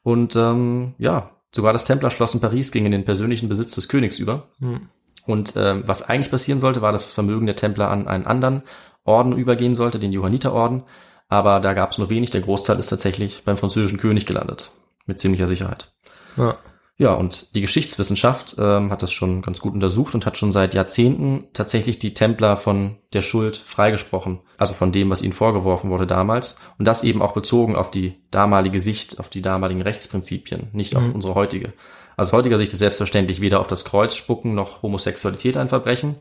Und 0.02 0.36
ähm, 0.36 0.94
ja, 0.98 1.30
sogar 1.52 1.72
das 1.72 1.84
Templerschloss 1.84 2.34
in 2.34 2.40
Paris 2.40 2.70
ging 2.70 2.84
in 2.86 2.92
den 2.92 3.04
persönlichen 3.04 3.48
Besitz 3.48 3.74
des 3.74 3.88
Königs 3.88 4.18
über. 4.18 4.48
Hm. 4.60 4.88
Und 5.26 5.54
ähm, 5.56 5.82
was 5.86 6.08
eigentlich 6.08 6.30
passieren 6.30 6.60
sollte, 6.60 6.80
war, 6.82 6.92
dass 6.92 7.02
das 7.04 7.12
Vermögen 7.12 7.46
der 7.46 7.56
Templer 7.56 7.90
an 7.90 8.06
einen 8.06 8.26
anderen 8.26 8.62
Orden 9.04 9.36
übergehen 9.36 9.74
sollte, 9.74 9.98
den 9.98 10.12
Johanniterorden. 10.12 10.84
Aber 11.28 11.60
da 11.60 11.74
gab 11.74 11.92
es 11.92 11.98
nur 11.98 12.10
wenig. 12.10 12.30
Der 12.30 12.40
Großteil 12.40 12.78
ist 12.78 12.88
tatsächlich 12.88 13.42
beim 13.44 13.56
französischen 13.56 13.98
König 13.98 14.26
gelandet. 14.26 14.72
Mit 15.06 15.18
ziemlicher 15.18 15.46
Sicherheit. 15.46 15.92
Ja. 16.36 16.56
Ja, 17.00 17.12
und 17.12 17.54
die 17.54 17.60
Geschichtswissenschaft 17.60 18.56
ähm, 18.58 18.90
hat 18.90 19.02
das 19.02 19.12
schon 19.12 19.40
ganz 19.40 19.60
gut 19.60 19.72
untersucht 19.72 20.16
und 20.16 20.26
hat 20.26 20.36
schon 20.36 20.50
seit 20.50 20.74
Jahrzehnten 20.74 21.46
tatsächlich 21.52 22.00
die 22.00 22.12
Templer 22.12 22.56
von 22.56 22.96
der 23.12 23.22
Schuld 23.22 23.56
freigesprochen, 23.56 24.40
also 24.56 24.74
von 24.74 24.90
dem, 24.90 25.08
was 25.08 25.22
ihnen 25.22 25.32
vorgeworfen 25.32 25.90
wurde 25.90 26.08
damals. 26.08 26.56
Und 26.76 26.86
das 26.86 27.04
eben 27.04 27.22
auch 27.22 27.34
bezogen 27.34 27.76
auf 27.76 27.92
die 27.92 28.16
damalige 28.32 28.80
Sicht, 28.80 29.20
auf 29.20 29.28
die 29.28 29.42
damaligen 29.42 29.80
Rechtsprinzipien, 29.80 30.70
nicht 30.72 30.96
auf 30.96 31.04
unsere 31.14 31.36
heutige. 31.36 31.72
Also 32.16 32.30
aus 32.30 32.38
heutiger 32.38 32.58
Sicht 32.58 32.72
ist 32.72 32.80
selbstverständlich 32.80 33.40
weder 33.40 33.60
auf 33.60 33.68
das 33.68 33.84
Kreuz 33.84 34.16
spucken 34.16 34.56
noch 34.56 34.82
Homosexualität 34.82 35.56
ein 35.56 35.68
Verbrechen. 35.68 36.16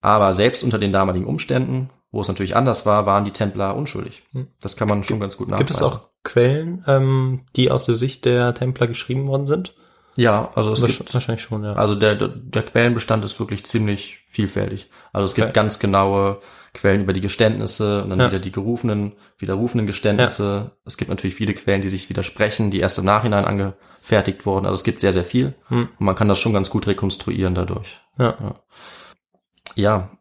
Aber 0.00 0.32
selbst 0.32 0.64
unter 0.64 0.80
den 0.80 0.92
damaligen 0.92 1.26
Umständen, 1.26 1.90
wo 2.10 2.20
es 2.20 2.28
natürlich 2.28 2.56
anders 2.56 2.86
war, 2.86 3.06
waren 3.06 3.24
die 3.24 3.30
Templer 3.32 3.76
unschuldig. 3.76 4.22
Das 4.60 4.76
kann 4.76 4.88
man 4.88 5.02
schon 5.04 5.20
ganz 5.20 5.36
gut 5.36 5.48
nachweisen. 5.48 5.66
Gibt 5.66 5.76
es 5.78 5.82
auch 5.82 6.08
Quellen, 6.24 6.84
ähm, 6.86 7.42
die 7.56 7.70
aus 7.70 7.86
der 7.86 7.94
Sicht 7.94 8.24
der 8.24 8.54
Templer 8.54 8.86
geschrieben 8.86 9.26
worden 9.28 9.46
sind? 9.46 9.74
Ja, 10.16 10.50
also 10.56 10.72
es 10.72 10.82
Wahrsch- 10.82 10.98
gibt, 10.98 11.14
Wahrscheinlich 11.14 11.42
schon, 11.42 11.62
ja. 11.62 11.74
also 11.74 11.94
der, 11.94 12.16
der, 12.16 12.28
der 12.28 12.62
Quellenbestand 12.62 13.24
ist 13.24 13.38
wirklich 13.38 13.64
ziemlich 13.64 14.18
vielfältig. 14.26 14.88
Also 15.12 15.26
es 15.26 15.34
gibt 15.34 15.44
Okay. 15.48 15.54
ganz 15.54 15.78
genaue 15.78 16.40
Quellen 16.74 17.02
über 17.02 17.12
die 17.12 17.20
Geständnisse 17.20 18.02
und 18.02 18.10
dann 18.10 18.18
Ja. 18.18 18.26
wieder 18.26 18.40
die 18.40 18.50
gerufenen, 18.50 19.12
widerrufenen 19.38 19.86
Geständnisse. 19.86 20.72
Es 20.84 20.96
gibt 20.96 21.08
natürlich 21.08 21.36
viele 21.36 21.54
Quellen, 21.54 21.82
die 21.82 21.88
sich 21.88 22.08
widersprechen, 22.10 22.70
die 22.72 22.80
erst 22.80 22.98
im 22.98 23.04
Nachhinein 23.04 23.44
angefertigt 23.44 24.44
wurden. 24.44 24.66
Also 24.66 24.74
es 24.74 24.84
gibt 24.84 25.00
sehr, 25.00 25.12
sehr 25.12 25.24
viel. 25.24 25.54
Hm. 25.68 25.88
Und 25.98 26.04
man 26.04 26.14
kann 26.16 26.28
das 26.28 26.38
schon 26.40 26.52
ganz 26.52 26.68
gut 26.68 26.86
rekonstruieren 26.88 27.54
dadurch. 27.54 28.00
ja. 28.18 28.34
Ja, 28.40 28.54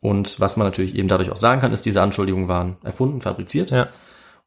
und 0.01 0.39
was 0.39 0.57
man 0.57 0.67
natürlich 0.67 0.95
eben 0.95 1.07
dadurch 1.07 1.31
auch 1.31 1.37
sagen 1.37 1.61
kann, 1.61 1.73
ist, 1.73 1.85
diese 1.85 2.01
Anschuldigungen 2.01 2.47
waren 2.47 2.77
erfunden, 2.83 3.21
fabriziert. 3.21 3.71
Ja. 3.71 3.87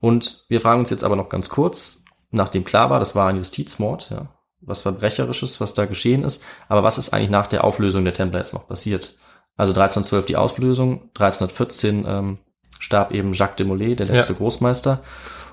Und 0.00 0.44
wir 0.48 0.60
fragen 0.60 0.80
uns 0.80 0.90
jetzt 0.90 1.04
aber 1.04 1.16
noch 1.16 1.28
ganz 1.28 1.48
kurz, 1.48 2.04
nachdem 2.30 2.64
klar 2.64 2.90
war, 2.90 2.98
das 3.00 3.14
war 3.14 3.28
ein 3.28 3.36
Justizmord, 3.36 4.10
ja, 4.10 4.28
was 4.60 4.82
Verbrecherisches, 4.82 5.60
was 5.60 5.74
da 5.74 5.86
geschehen 5.86 6.22
ist, 6.22 6.44
aber 6.68 6.82
was 6.82 6.98
ist 6.98 7.12
eigentlich 7.12 7.30
nach 7.30 7.46
der 7.46 7.64
Auflösung 7.64 8.04
der 8.04 8.14
Templer 8.14 8.40
jetzt 8.40 8.54
noch 8.54 8.68
passiert? 8.68 9.16
Also 9.56 9.72
1312 9.72 10.26
die 10.26 10.36
Auflösung, 10.36 11.02
1314 11.18 12.04
ähm, 12.06 12.38
starb 12.78 13.12
eben 13.12 13.32
Jacques 13.32 13.56
de 13.56 13.66
Molay, 13.66 13.94
der 13.94 14.06
letzte 14.06 14.32
Ja. 14.32 14.38
Großmeister. 14.38 15.02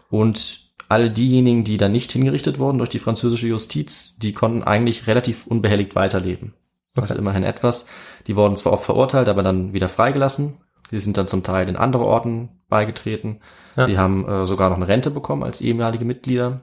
Und 0.09 0.71
alle 0.89 1.11
diejenigen, 1.11 1.63
die 1.63 1.77
da 1.77 1.89
nicht 1.89 2.11
hingerichtet 2.11 2.59
wurden 2.59 2.77
durch 2.77 2.89
die 2.89 2.99
französische 2.99 3.47
Justiz, 3.47 4.17
die 4.17 4.33
konnten 4.33 4.63
eigentlich 4.63 5.07
relativ 5.07 5.45
unbehelligt 5.47 5.95
weiterleben. 5.95 6.53
Also 6.97 7.13
Okay. 7.13 7.19
immerhin 7.21 7.43
etwas. 7.43 7.87
Die 8.27 8.35
wurden 8.35 8.55
zwar 8.57 8.73
oft 8.73 8.85
verurteilt, 8.85 9.29
aber 9.29 9.43
dann 9.43 9.73
wieder 9.73 9.89
freigelassen. 9.89 10.57
Die 10.91 10.99
sind 10.99 11.17
dann 11.17 11.27
zum 11.27 11.43
Teil 11.43 11.67
in 11.69 11.75
andere 11.75 12.05
Orden 12.05 12.61
beigetreten. 12.69 13.41
Ja. 13.75 13.85
Sie 13.87 13.97
haben 13.97 14.27
äh, 14.27 14.45
sogar 14.45 14.69
noch 14.69 14.77
eine 14.77 14.87
Rente 14.87 15.11
bekommen 15.11 15.43
als 15.43 15.61
ehemalige 15.61 16.05
Mitglieder. 16.05 16.61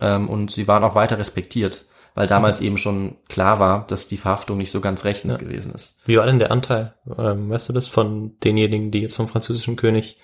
Ähm, 0.00 0.28
und 0.28 0.50
sie 0.50 0.66
waren 0.68 0.84
auch 0.84 0.94
weiter 0.94 1.18
respektiert, 1.18 1.86
weil 2.14 2.26
damals 2.26 2.60
eben 2.60 2.76
schon 2.78 3.16
klar 3.28 3.58
war, 3.60 3.86
dass 3.86 4.06
die 4.08 4.16
Verhaftung 4.16 4.56
nicht 4.58 4.70
so 4.70 4.80
ganz 4.80 5.04
rechtens 5.04 5.34
Ja. 5.34 5.40
gewesen 5.42 5.74
ist. 5.74 5.98
Wie 6.06 6.16
war 6.16 6.26
denn 6.26 6.38
der 6.38 6.50
Anteil, 6.52 6.94
ähm, 7.18 7.50
weißt 7.50 7.68
du 7.68 7.72
das, 7.72 7.86
von 7.86 8.38
denjenigen, 8.40 8.90
die 8.90 9.00
jetzt 9.00 9.14
vom 9.16 9.28
französischen 9.28 9.76
König 9.76 10.18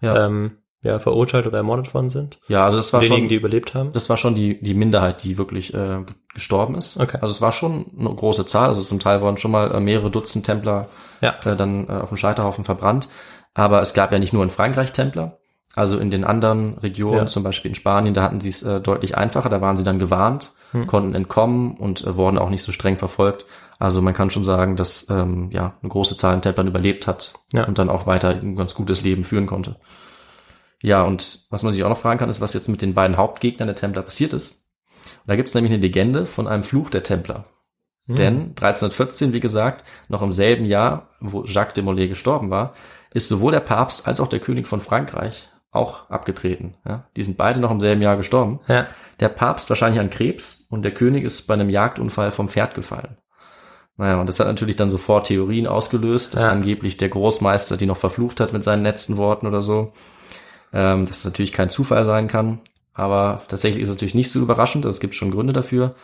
Ja, 0.00 0.26
ähm, 0.26 0.58
ja, 0.82 0.98
verurteilt 0.98 1.46
oder 1.46 1.58
ermordet 1.58 1.92
worden 1.94 2.08
sind? 2.08 2.38
ja 2.48 2.64
also 2.64 2.76
das 2.76 2.92
war 2.92 3.00
denjenigen, 3.00 3.24
schon, 3.24 3.28
die 3.30 3.34
überlebt 3.36 3.74
haben? 3.74 3.92
das 3.92 4.08
war 4.10 4.16
schon 4.16 4.34
die, 4.34 4.60
die 4.60 4.74
Minderheit, 4.74 5.22
die 5.24 5.38
wirklich 5.38 5.72
äh, 5.74 6.02
ge- 6.04 6.14
gestorben 6.34 6.74
ist. 6.76 6.98
Okay. 6.98 7.18
Also 7.20 7.32
es 7.32 7.40
war 7.40 7.52
schon 7.52 7.86
eine 7.98 8.14
große 8.14 8.46
Zahl. 8.46 8.68
Also 8.68 8.82
zum 8.82 8.98
Teil 8.98 9.20
wurden 9.20 9.36
schon 9.36 9.50
mal 9.50 9.70
äh, 9.72 9.80
mehrere 9.80 10.10
Dutzend 10.10 10.44
Templer 10.46 10.88
Ja. 11.20 11.34
äh, 11.44 11.56
dann 11.56 11.88
äh, 11.88 11.92
auf 11.92 12.08
dem 12.08 12.16
Scheiterhaufen 12.18 12.64
verbrannt. 12.64 13.08
Aber 13.54 13.80
es 13.82 13.92
gab 13.94 14.12
ja 14.12 14.18
nicht 14.18 14.32
nur 14.32 14.42
in 14.42 14.50
Frankreich 14.50 14.92
Templer. 14.92 15.38
Also 15.74 15.98
in 15.98 16.10
den 16.10 16.24
anderen 16.24 16.76
Regionen, 16.78 17.18
Ja. 17.18 17.26
zum 17.26 17.42
Beispiel 17.42 17.70
in 17.70 17.74
Spanien, 17.74 18.12
da 18.14 18.22
hatten 18.22 18.40
sie 18.40 18.48
es 18.50 18.62
äh, 18.62 18.80
deutlich 18.80 19.16
einfacher. 19.16 19.48
Da 19.48 19.60
waren 19.60 19.76
sie 19.76 19.84
dann 19.84 19.98
gewarnt, 19.98 20.52
Hm. 20.72 20.86
konnten 20.86 21.14
entkommen 21.14 21.76
und 21.76 22.02
äh, 22.06 22.16
wurden 22.16 22.38
auch 22.38 22.48
nicht 22.48 22.62
so 22.62 22.72
streng 22.72 22.96
verfolgt. 22.96 23.44
Also 23.78 24.00
man 24.00 24.14
kann 24.14 24.30
schon 24.30 24.42
sagen, 24.44 24.74
dass 24.76 25.06
ähm, 25.10 25.50
ja 25.52 25.74
eine 25.82 25.90
große 25.90 26.16
Zahl 26.16 26.32
an 26.32 26.40
Templern 26.40 26.66
überlebt 26.66 27.06
hat 27.06 27.34
Ja. 27.52 27.64
und 27.66 27.76
dann 27.78 27.90
auch 27.90 28.06
weiter 28.06 28.30
ein 28.30 28.56
ganz 28.56 28.74
gutes 28.74 29.02
Leben 29.02 29.22
führen 29.22 29.44
konnte. 29.46 29.76
Ja, 30.82 31.02
und 31.04 31.46
was 31.48 31.62
man 31.62 31.72
sich 31.72 31.84
auch 31.84 31.88
noch 31.88 31.98
fragen 31.98 32.18
kann, 32.18 32.28
ist, 32.28 32.40
was 32.40 32.54
jetzt 32.54 32.68
mit 32.68 32.82
den 32.82 32.94
beiden 32.94 33.16
Hauptgegnern 33.16 33.68
der 33.68 33.76
Templer 33.76 34.02
passiert 34.02 34.32
ist. 34.32 34.66
Und 35.04 35.28
da 35.28 35.36
gibt 35.36 35.48
es 35.48 35.54
nämlich 35.54 35.72
eine 35.72 35.80
Legende 35.80 36.26
von 36.26 36.48
einem 36.48 36.64
Fluch 36.64 36.90
der 36.90 37.04
Templer. 37.04 37.44
Hm. 38.08 38.16
Denn 38.16 38.36
1314, 38.50 39.32
wie 39.32 39.40
gesagt, 39.40 39.84
noch 40.08 40.22
im 40.22 40.32
selben 40.32 40.64
Jahr, 40.64 41.08
wo 41.20 41.44
Jacques 41.44 41.74
de 41.74 41.84
Molay 41.84 42.08
gestorben 42.08 42.50
war, 42.50 42.74
ist 43.14 43.28
sowohl 43.28 43.52
der 43.52 43.60
Papst 43.60 44.08
als 44.08 44.20
auch 44.20 44.28
der 44.28 44.40
König 44.40 44.66
von 44.66 44.80
Frankreich 44.80 45.48
auch 45.70 46.10
abgetreten. 46.10 46.74
Ja, 46.86 47.06
die 47.16 47.22
sind 47.22 47.38
beide 47.38 47.60
noch 47.60 47.70
im 47.70 47.80
selben 47.80 48.02
Jahr 48.02 48.16
gestorben. 48.16 48.60
Ja. 48.68 48.86
Der 49.20 49.28
Papst 49.28 49.70
wahrscheinlich 49.70 50.00
an 50.00 50.10
Krebs 50.10 50.66
und 50.68 50.82
der 50.82 50.92
König 50.92 51.24
ist 51.24 51.46
bei 51.46 51.54
einem 51.54 51.70
Jagdunfall 51.70 52.32
vom 52.32 52.48
Pferd 52.48 52.74
gefallen. 52.74 53.16
Naja, 53.96 54.20
und 54.20 54.28
das 54.28 54.40
hat 54.40 54.46
natürlich 54.48 54.76
dann 54.76 54.90
sofort 54.90 55.28
Theorien 55.28 55.66
ausgelöst, 55.66 56.34
dass 56.34 56.42
Ja. 56.42 56.50
angeblich 56.50 56.96
der 56.96 57.08
Großmeister 57.08 57.76
die 57.76 57.86
noch 57.86 57.96
verflucht 57.96 58.40
hat 58.40 58.52
mit 58.52 58.64
seinen 58.64 58.82
letzten 58.82 59.16
Worten 59.16 59.46
oder 59.46 59.60
so. 59.60 59.92
Ähm, 60.72 61.06
dass 61.06 61.18
es 61.18 61.24
natürlich 61.24 61.52
kein 61.52 61.68
Zufall 61.68 62.04
sein 62.04 62.28
kann. 62.28 62.60
Aber 62.94 63.42
tatsächlich 63.48 63.82
ist 63.82 63.90
es 63.90 63.96
natürlich 63.96 64.14
nicht 64.14 64.30
so 64.30 64.38
überraschend. 64.40 64.84
Es 64.84 65.00
gibt 65.00 65.14
schon 65.14 65.30
Gründe 65.30 65.52
dafür. 65.52 65.94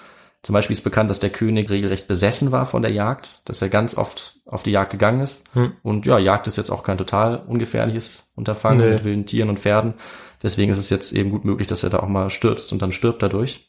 Zum 0.43 0.53
Beispiel 0.53 0.75
ist 0.75 0.85
bekannt, 0.85 1.11
dass 1.11 1.19
der 1.19 1.31
König 1.31 1.69
regelrecht 1.69 2.07
besessen 2.07 2.53
war 2.53 2.65
von 2.65 2.83
der 2.83 2.93
Jagd, 2.93 3.49
dass 3.49 3.61
er 3.61 3.69
ganz 3.69 3.97
oft 3.97 4.39
auf 4.47 4.63
die 4.63 4.71
Jagd 4.71 4.93
gegangen 4.93 5.21
ist. 5.21 5.53
Hm. 5.55 5.73
Und 5.83 6.07
ja, 6.07 6.19
Jagd 6.19 6.47
ist 6.47 6.57
jetzt 6.57 6.71
auch 6.71 6.85
kein 6.85 6.97
total 6.97 7.43
ungefährliches 7.47 8.33
Unterfangen 8.37 8.79
Nee. 8.79 8.95
mit 8.95 9.05
wilden 9.05 9.27
Tieren 9.27 9.49
und 9.49 9.59
Pferden. 9.59 9.95
Deswegen 10.43 10.71
ist 10.71 10.79
es 10.79 10.91
jetzt 10.91 11.13
eben 11.13 11.31
gut 11.31 11.45
möglich, 11.45 11.67
dass 11.67 11.83
er 11.83 11.91
da 11.91 11.99
auch 11.99 12.09
mal 12.09 12.31
stürzt 12.31 12.73
und 12.73 12.81
dann 12.81 12.93
stirbt 12.93 13.23
dadurch. 13.23 13.69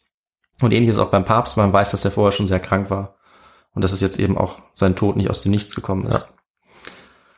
Und 0.62 0.72
ähnlich 0.72 0.90
ist 0.90 1.00
auch 1.00 1.10
beim 1.10 1.26
Papst, 1.26 1.58
man 1.58 1.74
weiß, 1.74 1.92
dass 1.92 2.06
er 2.06 2.12
vorher 2.12 2.34
schon 2.34 2.48
sehr 2.48 2.60
krank 2.60 2.90
war. 2.92 3.16
Und 3.74 3.84
dass 3.84 3.92
es 3.92 4.02
jetzt 4.02 4.20
eben 4.20 4.38
auch 4.38 4.60
sein 4.74 4.96
Tod 4.96 5.16
nicht 5.16 5.30
aus 5.30 5.42
dem 5.42 5.52
Nichts 5.52 5.74
gekommen 5.74 6.06
ist. 6.06 6.34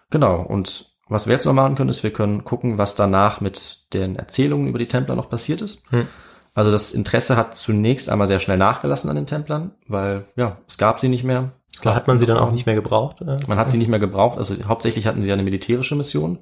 Genau. 0.10 0.42
Und 0.42 0.91
was 1.12 1.28
wir 1.28 1.34
jetzt 1.34 1.46
noch 1.46 1.54
machen 1.54 1.76
können, 1.76 1.90
ist, 1.90 2.04
wir 2.04 2.14
können 2.14 2.46
gucken, 2.46 2.78
was 2.78 2.96
danach 2.96 3.42
mit 3.42 3.80
den 3.94 4.16
Erzählungen 4.16 4.68
über 4.68 4.80
die 4.80 4.88
Templer 4.88 5.16
noch 5.16 5.30
passiert 5.30 5.62
ist. 5.62 5.84
Hm. 5.90 6.08
Also 6.54 6.72
das 6.72 6.92
Interesse 6.92 7.38
hat 7.38 7.58
zunächst 7.58 8.10
einmal 8.10 8.28
sehr 8.28 8.40
schnell 8.40 8.58
nachgelassen 8.58 9.10
an 9.10 9.16
den 9.16 9.28
Templern, 9.28 9.72
weil 9.88 10.26
ja, 10.36 10.58
es 10.68 10.78
gab 10.78 11.00
sie 11.00 11.10
nicht 11.10 11.24
mehr. 11.24 11.52
Gab 11.82 11.96
hat 11.96 12.08
man 12.08 12.20
sie 12.20 12.26
dann 12.26 12.38
auch 12.38 12.52
nicht 12.52 12.66
mehr 12.66 12.76
gebraucht. 12.76 13.22
Äh, 13.22 13.38
man 13.48 13.58
hat 13.58 13.72
sie 13.72 13.78
nicht 13.78 13.88
mehr 13.88 14.00
gebraucht. 14.00 14.38
Also 14.38 14.56
hauptsächlich 14.66 15.08
hatten 15.08 15.22
sie 15.22 15.32
eine 15.32 15.44
militärische 15.44 15.96
Mission 15.96 16.40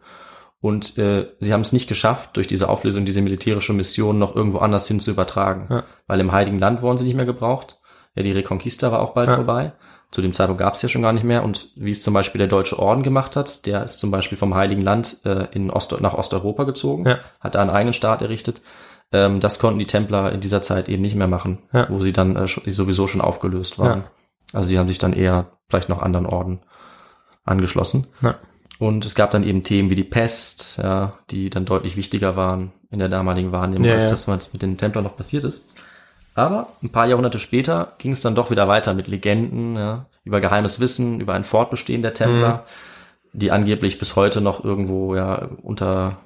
und 0.62 0.98
äh, 0.98 1.28
sie 1.40 1.54
haben 1.54 1.62
es 1.62 1.72
nicht 1.72 1.88
geschafft, 1.88 2.38
durch 2.38 2.48
diese 2.48 2.70
Auflösung 2.70 3.06
diese 3.06 3.22
militärische 3.22 3.74
Mission 3.74 4.20
noch 4.20 4.36
irgendwo 4.36 4.60
anders 4.60 4.88
hin 4.88 5.00
zu 5.00 5.12
übertragen. 5.12 5.68
Ja. 5.70 5.84
Weil 6.08 6.20
im 6.20 6.32
Heiligen 6.32 6.60
Land 6.60 6.82
wurden 6.82 6.98
sie 6.98 7.06
nicht 7.06 7.16
mehr 7.16 7.26
gebraucht. 7.26 7.79
Ja, 8.16 8.24
die 8.24 8.32
Reconquista 8.32 8.92
war 8.92 9.02
auch 9.02 9.14
bald 9.14 9.30
Ja. 9.30 9.36
vorbei. 9.36 9.72
Zu 10.12 10.22
dem 10.24 10.34
Zeitpunkt 10.34 10.60
gab 10.60 10.74
es 10.76 10.82
ja 10.82 10.90
schon 10.90 11.04
gar 11.04 11.14
nicht 11.14 11.24
mehr. 11.24 11.44
Und 11.44 11.70
wie 11.76 11.92
es 11.92 12.02
zum 12.02 12.14
Beispiel 12.16 12.40
der 12.40 12.48
Deutsche 12.48 12.80
Orden 12.80 13.04
gemacht 13.04 13.36
hat, 13.36 13.66
der 13.68 13.84
ist 13.84 14.00
zum 14.00 14.10
Beispiel 14.10 14.38
vom 14.38 14.56
Heiligen 14.56 14.82
Land 14.82 15.18
äh, 15.26 15.48
in 15.52 15.70
Ost 15.70 16.00
nach 16.02 16.16
Osteuropa 16.16 16.64
gezogen, 16.64 17.06
Ja. 17.08 17.20
hat 17.40 17.54
da 17.56 17.62
einen 17.62 17.70
eigenen 17.70 17.94
Staat 17.94 18.22
errichtet. 18.24 18.62
Ähm, 19.12 19.40
das 19.40 19.60
konnten 19.60 19.80
die 19.80 19.86
Templer 19.88 20.32
in 20.32 20.40
dieser 20.40 20.62
Zeit 20.64 20.90
eben 20.90 21.02
nicht 21.04 21.16
mehr 21.16 21.28
machen, 21.28 21.60
Ja. 21.74 21.88
wo 21.90 22.00
sie 22.00 22.14
dann 22.14 22.36
äh, 22.36 22.48
sowieso 22.48 23.06
schon 23.08 23.22
aufgelöst 23.22 23.78
waren. 23.78 24.00
Ja. 24.00 24.06
Also 24.54 24.70
die 24.72 24.80
haben 24.80 24.90
sich 24.90 24.98
dann 24.98 25.14
eher 25.14 25.52
vielleicht 25.70 25.90
noch 25.90 26.02
anderen 26.02 26.26
Orden 26.26 26.62
angeschlossen. 27.46 28.08
Ja. 28.22 28.36
Und 28.80 29.06
es 29.06 29.14
gab 29.14 29.32
dann 29.32 29.44
eben 29.44 29.64
Themen 29.64 29.90
wie 29.90 29.96
die 29.96 30.04
Pest, 30.04 30.80
ja, 30.82 31.14
die 31.32 31.50
dann 31.50 31.66
deutlich 31.66 31.98
wichtiger 31.98 32.36
waren 32.36 32.72
in 32.90 33.00
der 33.00 33.10
damaligen 33.10 33.52
Wahrnehmung, 33.52 33.88
Ja, 33.88 33.96
als 33.96 34.06
ja. 34.06 34.12
das, 34.12 34.28
was 34.28 34.54
mit 34.54 34.62
den 34.62 34.78
Templern 34.78 35.04
noch 35.04 35.18
passiert 35.18 35.44
ist. 35.44 35.66
Aber 36.40 36.70
ein 36.82 36.90
paar 36.90 37.06
Jahrhunderte 37.06 37.38
später 37.38 37.94
ging 37.98 38.12
es 38.12 38.22
dann 38.22 38.34
doch 38.34 38.50
wieder 38.50 38.70
weiter 38.70 38.94
mit 38.94 39.10
Legenden, 39.10 39.76
ja, 39.76 40.06
über 40.24 40.40
geheimes 40.40 40.80
Wissen, 40.80 41.20
über 41.20 41.34
ein 41.34 41.44
Fortbestehen 41.44 42.02
der 42.02 42.14
Templer, 42.14 42.64
die 43.34 43.52
angeblich 43.52 44.00
bis 44.00 44.16
heute 44.16 44.40
noch 44.40 44.64
irgendwo 44.64 45.16
ja 45.16 45.50
unter 45.62 46.18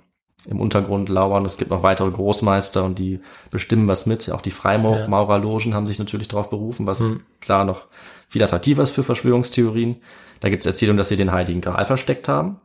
im 0.46 0.60
Untergrund 0.60 1.10
lauern. 1.10 1.46
Es 1.46 1.58
gibt 1.58 1.72
noch 1.72 1.82
weitere 1.84 2.12
Großmeister 2.12 2.84
und 2.84 3.00
die 3.00 3.22
bestimmen 3.50 3.88
was 3.88 4.06
mit. 4.06 4.30
Auch 4.30 4.42
die 4.42 4.52
Freimaurerlogen 4.52 5.74
haben 5.74 5.88
sich 5.88 5.98
natürlich 6.00 6.28
darauf 6.28 6.50
berufen, 6.50 6.86
was 6.86 7.02
klar 7.40 7.66
noch 7.66 7.88
viel 8.28 8.44
attraktiver 8.44 8.84
ist 8.84 8.92
für 8.92 9.04
Verschwörungstheorien. 9.04 10.02
Da 10.42 10.50
gibt 10.50 10.64
es 10.64 10.68
Erzählungen, 10.68 10.98
dass 10.98 11.10
sie 11.10 11.18
den 11.18 11.32
Heiligen 11.32 11.62
Gral 11.62 11.86
versteckt 11.86 12.28
haben, 12.28 12.60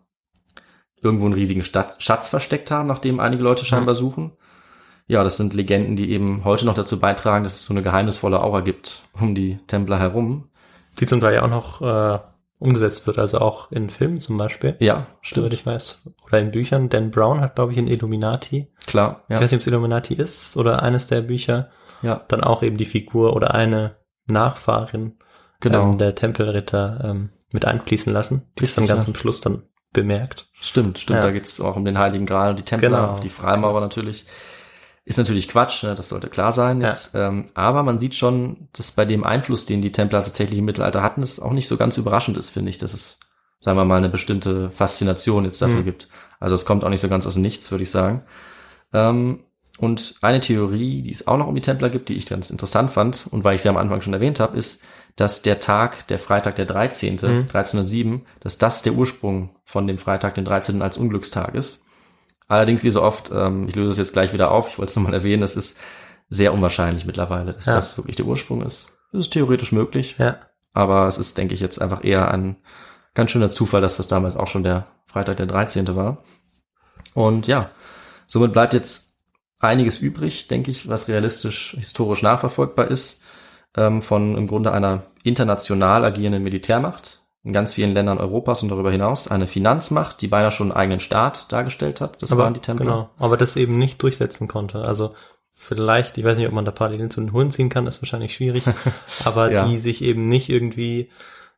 irgendwo 1.01 1.27
einen 1.27 1.35
riesigen 1.35 1.63
Stadt, 1.63 2.03
Schatz 2.03 2.29
versteckt 2.29 2.71
haben, 2.71 2.89
nach 2.89 2.99
dem 2.99 3.21
einige 3.21 3.43
Leute 3.43 3.65
scheinbar 3.65 3.95
suchen. 3.95 4.33
Ja, 5.09 5.25
das 5.25 5.37
sind 5.39 5.55
Legenden, 5.55 5.97
die 5.97 6.11
eben 6.11 6.45
heute 6.45 6.67
noch 6.67 6.75
dazu 6.75 7.01
beitragen, 7.01 7.43
dass 7.43 7.55
es 7.55 7.65
so 7.65 7.73
eine 7.75 7.83
geheimnisvolle 7.83 8.41
Aura 8.43 8.61
gibt 8.61 9.03
um 9.19 9.35
die 9.35 9.59
Templer 9.67 9.99
herum. 9.99 10.49
die 11.01 11.07
zum 11.07 11.21
Teil 11.21 11.35
ja 11.35 11.43
auch 11.45 11.49
noch 11.49 11.81
äh, 11.81 12.19
umgesetzt 12.59 13.07
wird, 13.07 13.19
also 13.19 13.39
auch 13.39 13.71
in 13.73 13.89
Filmen 13.89 14.21
zum 14.21 14.37
Beispiel. 14.37 14.77
Ja, 14.81 15.07
stimmt. 15.23 15.55
ich 15.55 15.65
weiß. 15.65 16.03
Oder 16.27 16.41
in 16.41 16.51
Büchern. 16.51 16.89
Dan 16.89 17.11
Brown 17.11 17.41
hat, 17.41 17.55
glaube 17.55 17.73
ich, 17.73 17.79
in 17.79 17.87
Illuminati, 17.89 18.67
Klar, 18.87 19.23
ich 19.29 19.35
ja. 19.35 19.41
weiß 19.41 19.51
nicht, 19.51 19.61
ob 19.61 19.61
es 19.61 19.67
Illuminati 19.67 20.15
ist, 20.15 20.57
oder 20.57 20.83
eines 20.83 21.07
der 21.07 21.23
Bücher, 21.23 21.71
ja, 22.03 22.25
dann 22.29 22.43
auch 22.43 22.63
eben 22.63 22.77
die 22.77 22.85
Figur 22.85 23.35
oder 23.35 23.55
eine 23.55 23.97
Nachfahrin 24.27 25.15
genau. 25.61 25.85
ähm, 25.91 25.99
der 25.99 26.15
Tempelritter 26.15 27.01
ähm, 27.05 27.31
mit 27.53 27.65
einfließen 27.65 28.13
lassen. 28.13 28.43
Die 28.59 28.65
ist 28.65 28.77
dann 28.77 28.87
ganz 28.87 29.05
ja. 29.05 29.09
am 29.09 29.15
Schluss 29.15 29.41
dann 29.41 29.63
bemerkt. 29.93 30.49
Stimmt, 30.61 30.99
stimmt. 30.99 31.19
Ja. 31.21 31.23
Da 31.23 31.31
geht's 31.31 31.61
auch 31.61 31.77
um 31.77 31.85
den 31.85 31.99
Heiligen 31.99 32.27
Gral 32.27 32.51
und 32.51 32.59
die 32.59 32.65
Templer, 32.65 32.89
Genau. 32.91 33.07
auch 33.15 33.21
die 33.21 33.31
Freimaurer 33.31 33.81
natürlich. 33.81 34.27
Ist 35.09 35.17
natürlich 35.17 35.49
Quatsch, 35.49 35.83
ne? 35.85 35.95
das 35.95 36.11
sollte 36.11 36.29
klar 36.29 36.53
sein 36.53 36.83
Ja. 36.83 36.89
jetzt. 36.89 37.13
Ähm, 37.15 37.47
aber 37.55 37.83
man 37.83 37.99
sieht 37.99 38.15
schon, 38.15 38.69
dass 38.75 38.93
bei 38.93 39.07
dem 39.07 39.25
Einfluss, 39.25 39.65
den 39.65 39.81
die 39.81 39.91
Templer 39.91 40.23
tatsächlich 40.23 40.59
im 40.59 40.67
Mittelalter 40.67 41.03
hatten, 41.03 41.23
es 41.23 41.41
auch 41.41 41.53
nicht 41.53 41.67
so 41.67 41.79
ganz 41.79 41.97
überraschend 41.97 42.37
ist, 42.37 42.51
finde 42.51 42.69
ich, 42.69 42.77
dass 42.77 42.93
es, 42.93 43.19
sagen 43.59 43.79
wir 43.79 43.87
mal, 43.87 43.97
eine 43.97 44.11
bestimmte 44.11 44.71
Faszination 44.71 45.45
jetzt 45.47 45.63
dafür 45.63 45.81
Mhm. 45.81 45.85
gibt. 45.87 46.09
Also 46.41 46.55
es 46.55 46.67
kommt 46.67 46.85
auch 46.85 46.91
nicht 46.91 47.01
so 47.01 47.09
ganz 47.09 47.27
aus 47.27 47.35
dem 47.35 47.43
Nichts, 47.43 47.71
würde 47.71 47.85
ich 47.85 47.91
sagen. 47.91 48.23
Ähm, 48.93 49.41
und 49.79 50.17
eine 50.23 50.41
Theorie, 50.41 51.03
die 51.03 51.13
es 51.13 51.27
auch 51.27 51.39
noch 51.39 51.47
um 51.47 51.55
die 51.55 51.61
Templer 51.61 51.89
gibt, 51.89 52.09
die 52.11 52.15
ich 52.17 52.27
ganz 52.27 52.51
interessant 52.51 52.91
fand 52.91 53.27
und 53.31 53.45
weil 53.45 53.55
ich 53.55 53.63
sie 53.63 53.69
am 53.71 53.77
Anfang 53.77 54.01
schon 54.03 54.13
erwähnt 54.13 54.41
habe, 54.41 54.59
ist, 54.59 54.83
dass 55.17 55.41
der 55.43 55.59
Tag, 55.61 56.07
der 56.09 56.19
Freitag 56.19 56.57
der 56.57 56.67
13., 56.67 57.15
Mhm. 57.15 57.47
1307, 57.49 58.27
dass 58.41 58.59
das 58.59 58.83
der 58.83 58.93
Ursprung 58.93 59.51
von 59.65 59.87
dem 59.87 59.97
Freitag, 59.99 60.35
den 60.35 60.45
13. 60.45 60.83
als 60.83 60.97
Unglückstag 60.99 61.55
ist. 61.55 61.85
Allerdings, 62.49 62.83
wie 62.83 62.91
so 62.91 63.03
oft, 63.03 63.31
ähm, 63.31 63.69
ich 63.69 63.77
löse 63.77 63.91
es 63.91 63.99
jetzt 63.99 64.13
gleich 64.15 64.33
wieder 64.33 64.51
auf, 64.51 64.69
ich 64.69 64.79
wollte 64.79 64.91
es 64.91 64.97
nochmal 64.97 65.15
erwähnen, 65.15 65.43
es 65.43 65.55
ist 65.57 65.79
sehr 66.31 66.53
unwahrscheinlich 66.53 67.05
mittlerweile, 67.05 67.53
dass 67.53 67.67
Ja. 67.67 67.75
das 67.75 67.97
wirklich 67.99 68.17
der 68.17 68.27
Ursprung 68.27 68.63
ist. 68.63 68.99
Es 69.13 69.21
ist 69.21 69.33
theoretisch 69.33 69.73
möglich, 69.73 70.17
Ja. 70.19 70.39
aber 70.73 71.07
es 71.07 71.19
ist, 71.19 71.37
denke 71.39 71.55
ich, 71.55 71.61
jetzt 71.61 71.81
einfach 71.81 72.03
eher 72.05 72.31
ein 72.31 72.57
ganz 73.15 73.31
schöner 73.31 73.51
Zufall, 73.51 73.81
dass 73.81 73.97
das 73.99 74.09
damals 74.09 74.37
auch 74.37 74.47
schon 74.49 74.63
der 74.65 74.87
Freitag 75.07 75.37
der 75.39 75.47
13. 75.47 75.95
war. 75.97 76.25
Und 77.15 77.47
ja, 77.47 77.71
somit 78.27 78.53
bleibt 78.53 78.75
jetzt 78.75 79.17
einiges 79.59 79.99
übrig, 79.99 80.49
denke 80.49 80.71
ich, 80.71 80.89
was 80.89 81.09
realistisch 81.09 81.75
historisch 81.77 82.23
nachverfolgbar 82.23 82.89
ist, 82.89 83.23
ähm, 83.77 84.01
von 84.03 84.37
im 84.37 84.47
Grunde 84.47 84.73
einer 84.73 85.03
international 85.23 86.05
agierenden 86.05 86.43
Militärmacht 86.43 87.23
in 87.49 87.55
ganz 87.55 87.73
vielen 87.75 87.95
Ländern 87.95 88.19
Europas 88.19 88.63
und 88.63 88.69
darüber 88.69 88.91
hinaus, 88.93 89.27
eine 89.27 89.47
Finanzmacht, 89.47 90.21
die 90.21 90.29
beinahe 90.29 90.53
schon 90.53 90.71
einen 90.71 90.79
eigenen 90.79 91.01
Staat 91.01 91.51
dargestellt 91.51 92.01
hat. 92.03 92.23
Das 92.23 92.37
waren 92.37 92.53
die 92.53 92.61
Templer. 92.61 92.85
Genau, 92.85 93.11
aber 93.19 93.39
das 93.39 93.57
eben 93.57 93.79
nicht 93.79 94.03
durchsetzen 94.03 94.49
konnte. 94.49 94.83
Also 94.83 95.15
vielleicht, 95.55 96.19
ich 96.19 96.25
weiß 96.25 96.37
nicht, 96.37 96.47
ob 96.47 96.53
man 96.53 96.67
da 96.67 96.71
Parallelen 96.73 97.11
zu 97.11 97.21
den 97.23 97.33
Hunden 97.33 97.51
ziehen 97.51 97.71
kann, 97.71 97.87
ist 97.87 98.03
wahrscheinlich 98.03 98.35
schwierig, 98.35 98.65
aber 99.25 99.51
Ja. 99.51 99.67
die 99.67 99.79
sich 99.79 100.03
eben 100.05 100.29
nicht 100.29 100.51
irgendwie 100.51 101.11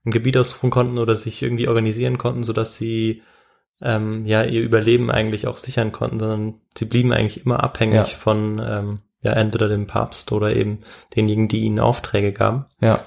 ein 0.07 0.13
Gebiet 0.13 0.37
aussuchen 0.37 0.71
konnten 0.71 0.97
oder 0.99 1.17
sich 1.17 1.43
irgendwie 1.43 1.67
organisieren 1.69 2.19
konnten, 2.19 2.45
sodass 2.45 2.77
sie 2.77 3.23
ähm, 3.83 4.25
ja 4.27 4.45
ihr 4.45 4.63
Überleben 4.63 5.11
eigentlich 5.11 5.49
auch 5.49 5.57
sichern 5.57 5.91
konnten, 5.91 6.21
sondern 6.21 6.55
sie 6.79 6.85
blieben 6.85 7.13
eigentlich 7.13 7.45
immer 7.45 7.65
abhängig 7.65 7.97
Ja. 7.97 8.05
von 8.05 8.63
ähm, 8.65 9.01
ja 9.23 9.33
entweder 9.33 9.69
dem 9.69 9.89
Papst 9.89 10.31
oder 10.31 10.55
eben 10.55 10.83
denjenigen, 11.17 11.49
die 11.49 11.63
ihnen 11.63 11.81
Aufträge 11.81 12.33
gaben. 12.33 12.67
Ja, 12.81 13.01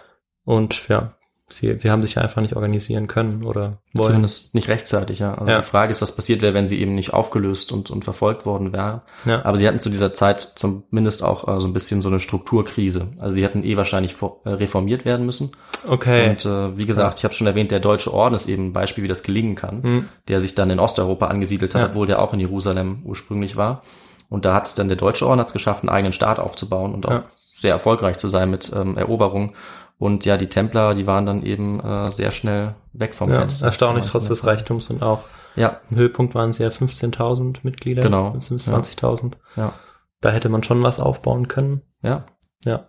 Und 0.43 0.89
ja, 0.89 1.13
sie, 1.56 1.78
sie 1.80 1.89
haben 1.92 2.02
sich 2.04 2.18
einfach 2.18 2.42
nicht 2.42 2.56
organisieren 2.56 3.08
können 3.08 3.44
oder 3.44 3.78
wollen. 3.94 4.08
zumindest 4.08 4.54
nicht 4.56 4.68
rechtzeitig, 4.68 5.20
ja. 5.20 5.34
Also 5.36 5.52
Ja. 5.52 5.58
die 5.58 5.63
Frage 5.63 5.92
ist, 5.92 6.02
was 6.02 6.16
passiert 6.16 6.42
wäre, 6.42 6.54
wenn 6.54 6.68
sie 6.68 6.80
eben 6.82 6.96
nicht 6.96 7.13
aufgelöst 7.13 7.72
und, 7.72 7.92
und 7.92 8.04
verfolgt 8.04 8.46
worden 8.46 8.74
wären. 8.74 9.02
Ja. 9.26 9.44
Aber 9.46 9.58
sie 9.58 9.68
hatten 9.68 9.80
zu 9.80 9.89
dieser 9.89 10.13
Zeit 10.13 10.42
zumindest 10.56 11.24
auch 11.24 11.48
äh, 11.48 11.60
so 11.62 11.68
ein 11.68 11.74
bisschen 11.74 12.02
so 12.02 12.10
eine 12.10 12.20
Strukturkrise. 12.20 13.08
Also 13.20 13.36
sie 13.36 13.44
hätten 13.44 13.63
eh 13.63 13.78
wahrscheinlich 13.78 14.16
äh, 14.46 14.50
reformiert 14.50 15.06
werden 15.06 15.26
müssen. 15.26 15.52
Okay. 15.88 16.30
Und 16.32 16.46
äh, 16.46 16.78
wie 16.78 16.86
gesagt, 16.86 17.20
ich 17.20 17.24
habe 17.26 17.34
schon 17.34 17.48
erwähnt, 17.48 17.72
der 17.72 17.80
Deutsche 17.80 18.13
Orden 18.13 18.36
ist 18.36 18.48
eben 18.50 18.68
ein 18.68 18.74
Beispiel, 18.74 19.04
wie 19.04 19.08
das 19.10 19.24
gelingen 19.24 19.56
kann, 19.56 19.84
Hm. 19.84 20.10
der 20.28 20.42
sich 20.42 20.56
dann 20.56 20.70
in 20.70 20.80
Osteuropa 20.80 21.28
angesiedelt 21.28 21.76
hat, 21.76 21.82
Ja. 21.82 21.88
obwohl 21.89 22.08
der 22.08 22.22
auch 22.22 22.34
in 22.34 22.39
Jerusalem 22.39 23.02
ursprünglich 23.06 23.56
war. 23.56 23.84
Und 24.30 24.46
da 24.46 24.54
hat 24.56 24.66
es 24.66 24.74
dann 24.76 24.88
der 24.88 24.98
Deutsche 24.98 25.28
Orden 25.28 25.39
hat's 25.39 25.54
geschafft, 25.54 25.84
einen 25.84 25.89
eigenen 25.89 26.13
Staat 26.13 26.39
aufzubauen 26.39 26.94
und 26.94 27.06
auch 27.08 27.12
Ja. 27.12 27.24
sehr 27.56 27.72
erfolgreich 27.72 28.18
zu 28.18 28.30
sein 28.30 28.50
mit 28.50 28.72
ähm, 28.76 28.98
Eroberungen. 28.98 29.52
Und 29.97 30.25
ja, 30.25 30.38
die 30.38 30.47
Templer, 30.47 30.93
die 30.95 31.08
waren 31.08 31.25
dann 31.25 31.43
eben 31.43 31.79
äh, 31.79 32.12
sehr 32.12 32.32
schnell 32.32 32.75
weg 32.93 33.15
vom 33.15 33.29
ja, 33.29 33.39
Fenster. 33.39 33.67
erstaunlich 33.67 34.06
trotz 34.08 34.27
des. 34.27 34.45
Reichtums 34.45 34.89
und 34.89 35.01
auch 35.01 35.21
Ja, 35.56 35.79
Im 35.89 35.97
Höhepunkt 35.97 36.36
waren 36.36 36.51
sie 36.51 36.63
ja 36.63 36.69
15.000 36.69 37.60
Mitglieder. 37.63 38.01
Genau. 38.03 38.29
15.000 38.32 38.71
Ja. 38.71 38.77
20.000. 38.79 39.32
ja, 39.56 39.73
Da 40.21 40.32
hätte 40.32 40.49
man 40.49 40.63
schon 40.63 40.82
was 40.84 40.99
aufbauen 40.99 41.47
können. 41.47 41.82
ja. 42.01 42.25
Ja, 42.65 42.86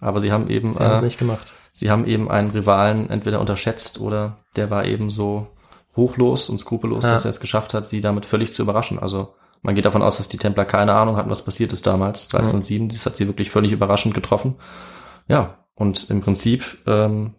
Aber 0.00 0.18
sie 0.18 0.32
haben 0.32 0.48
eben 0.50 0.72
sie 0.74 0.80
haben 0.80 0.94
es 0.96 1.02
äh, 1.02 1.04
nicht 1.04 1.18
gemacht. 1.18 1.52
Sie 1.72 1.90
haben 1.90 2.06
eben 2.08 2.28
einen 2.30 2.50
Rivalen 2.50 3.08
entweder 3.08 3.38
unterschätzt 3.38 4.00
oder 4.00 4.38
der 4.56 4.68
war 4.70 4.84
eben 4.84 5.10
so 5.10 5.46
ruchlos 5.96 6.48
und 6.48 6.58
skrupellos, 6.58 7.04
Ja. 7.04 7.12
dass 7.12 7.24
er 7.24 7.30
es 7.30 7.38
geschafft 7.40 7.72
hat, 7.72 7.86
sie 7.86 8.00
damit 8.00 8.26
völlig 8.26 8.52
zu 8.52 8.62
überraschen. 8.62 8.98
Also 8.98 9.34
man 9.62 9.74
geht 9.76 9.84
davon 9.84 10.02
aus, 10.02 10.16
dass 10.16 10.26
die 10.28 10.38
Templer 10.38 10.64
keine 10.64 10.92
Ahnung 10.94 11.16
hatten, 11.16 11.30
was 11.30 11.44
passiert 11.44 11.72
ist 11.72 11.86
damals, 11.86 12.24
1307. 12.24 12.88
Das 12.88 13.06
hat 13.06 13.16
sie 13.16 13.28
wirklich 13.28 13.50
völlig 13.50 13.70
überraschend 13.72 14.14
getroffen. 14.14 14.56
Ja, 15.28 15.58
und 15.76 16.10
im 16.10 16.20
Prinzip 16.20 16.78
ähm, 16.86 17.34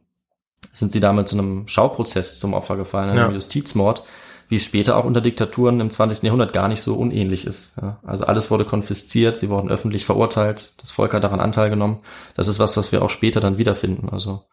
sind 0.72 0.92
sie 0.92 1.00
damit 1.02 1.28
zu 1.28 1.38
einem 1.38 1.68
Schauprozess 1.68 2.40
zum 2.40 2.54
Opfer 2.54 2.78
gefallen, 2.78 3.10
einem 3.10 3.18
Ja. 3.20 3.32
Justizmord, 3.32 4.04
wie 4.50 4.56
es 4.56 4.64
später 4.64 4.96
auch 4.96 5.04
unter 5.04 5.20
Diktaturen 5.20 5.82
im 5.82 5.90
20. 5.90 6.24
Jahrhundert 6.24 6.54
gar 6.54 6.70
nicht 6.70 6.82
so 6.82 6.96
unähnlich 6.96 7.46
ist. 7.46 7.74
Ja, 7.82 8.00
also 8.04 8.24
alles 8.26 8.50
wurde 8.50 8.64
konfisziert, 8.64 9.38
sie 9.38 9.50
wurden 9.50 9.70
öffentlich 9.70 10.06
verurteilt, 10.06 10.74
das 10.82 10.92
Volk 10.92 11.14
hat 11.14 11.24
daran 11.26 11.42
Anteil 11.42 11.70
genommen. 11.70 12.00
Das 12.36 12.48
ist 12.48 12.58
was, 12.60 12.78
was 12.78 12.92
wir 12.94 13.02
auch 13.02 13.10
später 13.10 13.42
dann 13.42 13.58
wiederfinden. 13.58 14.08
Also 14.10 14.44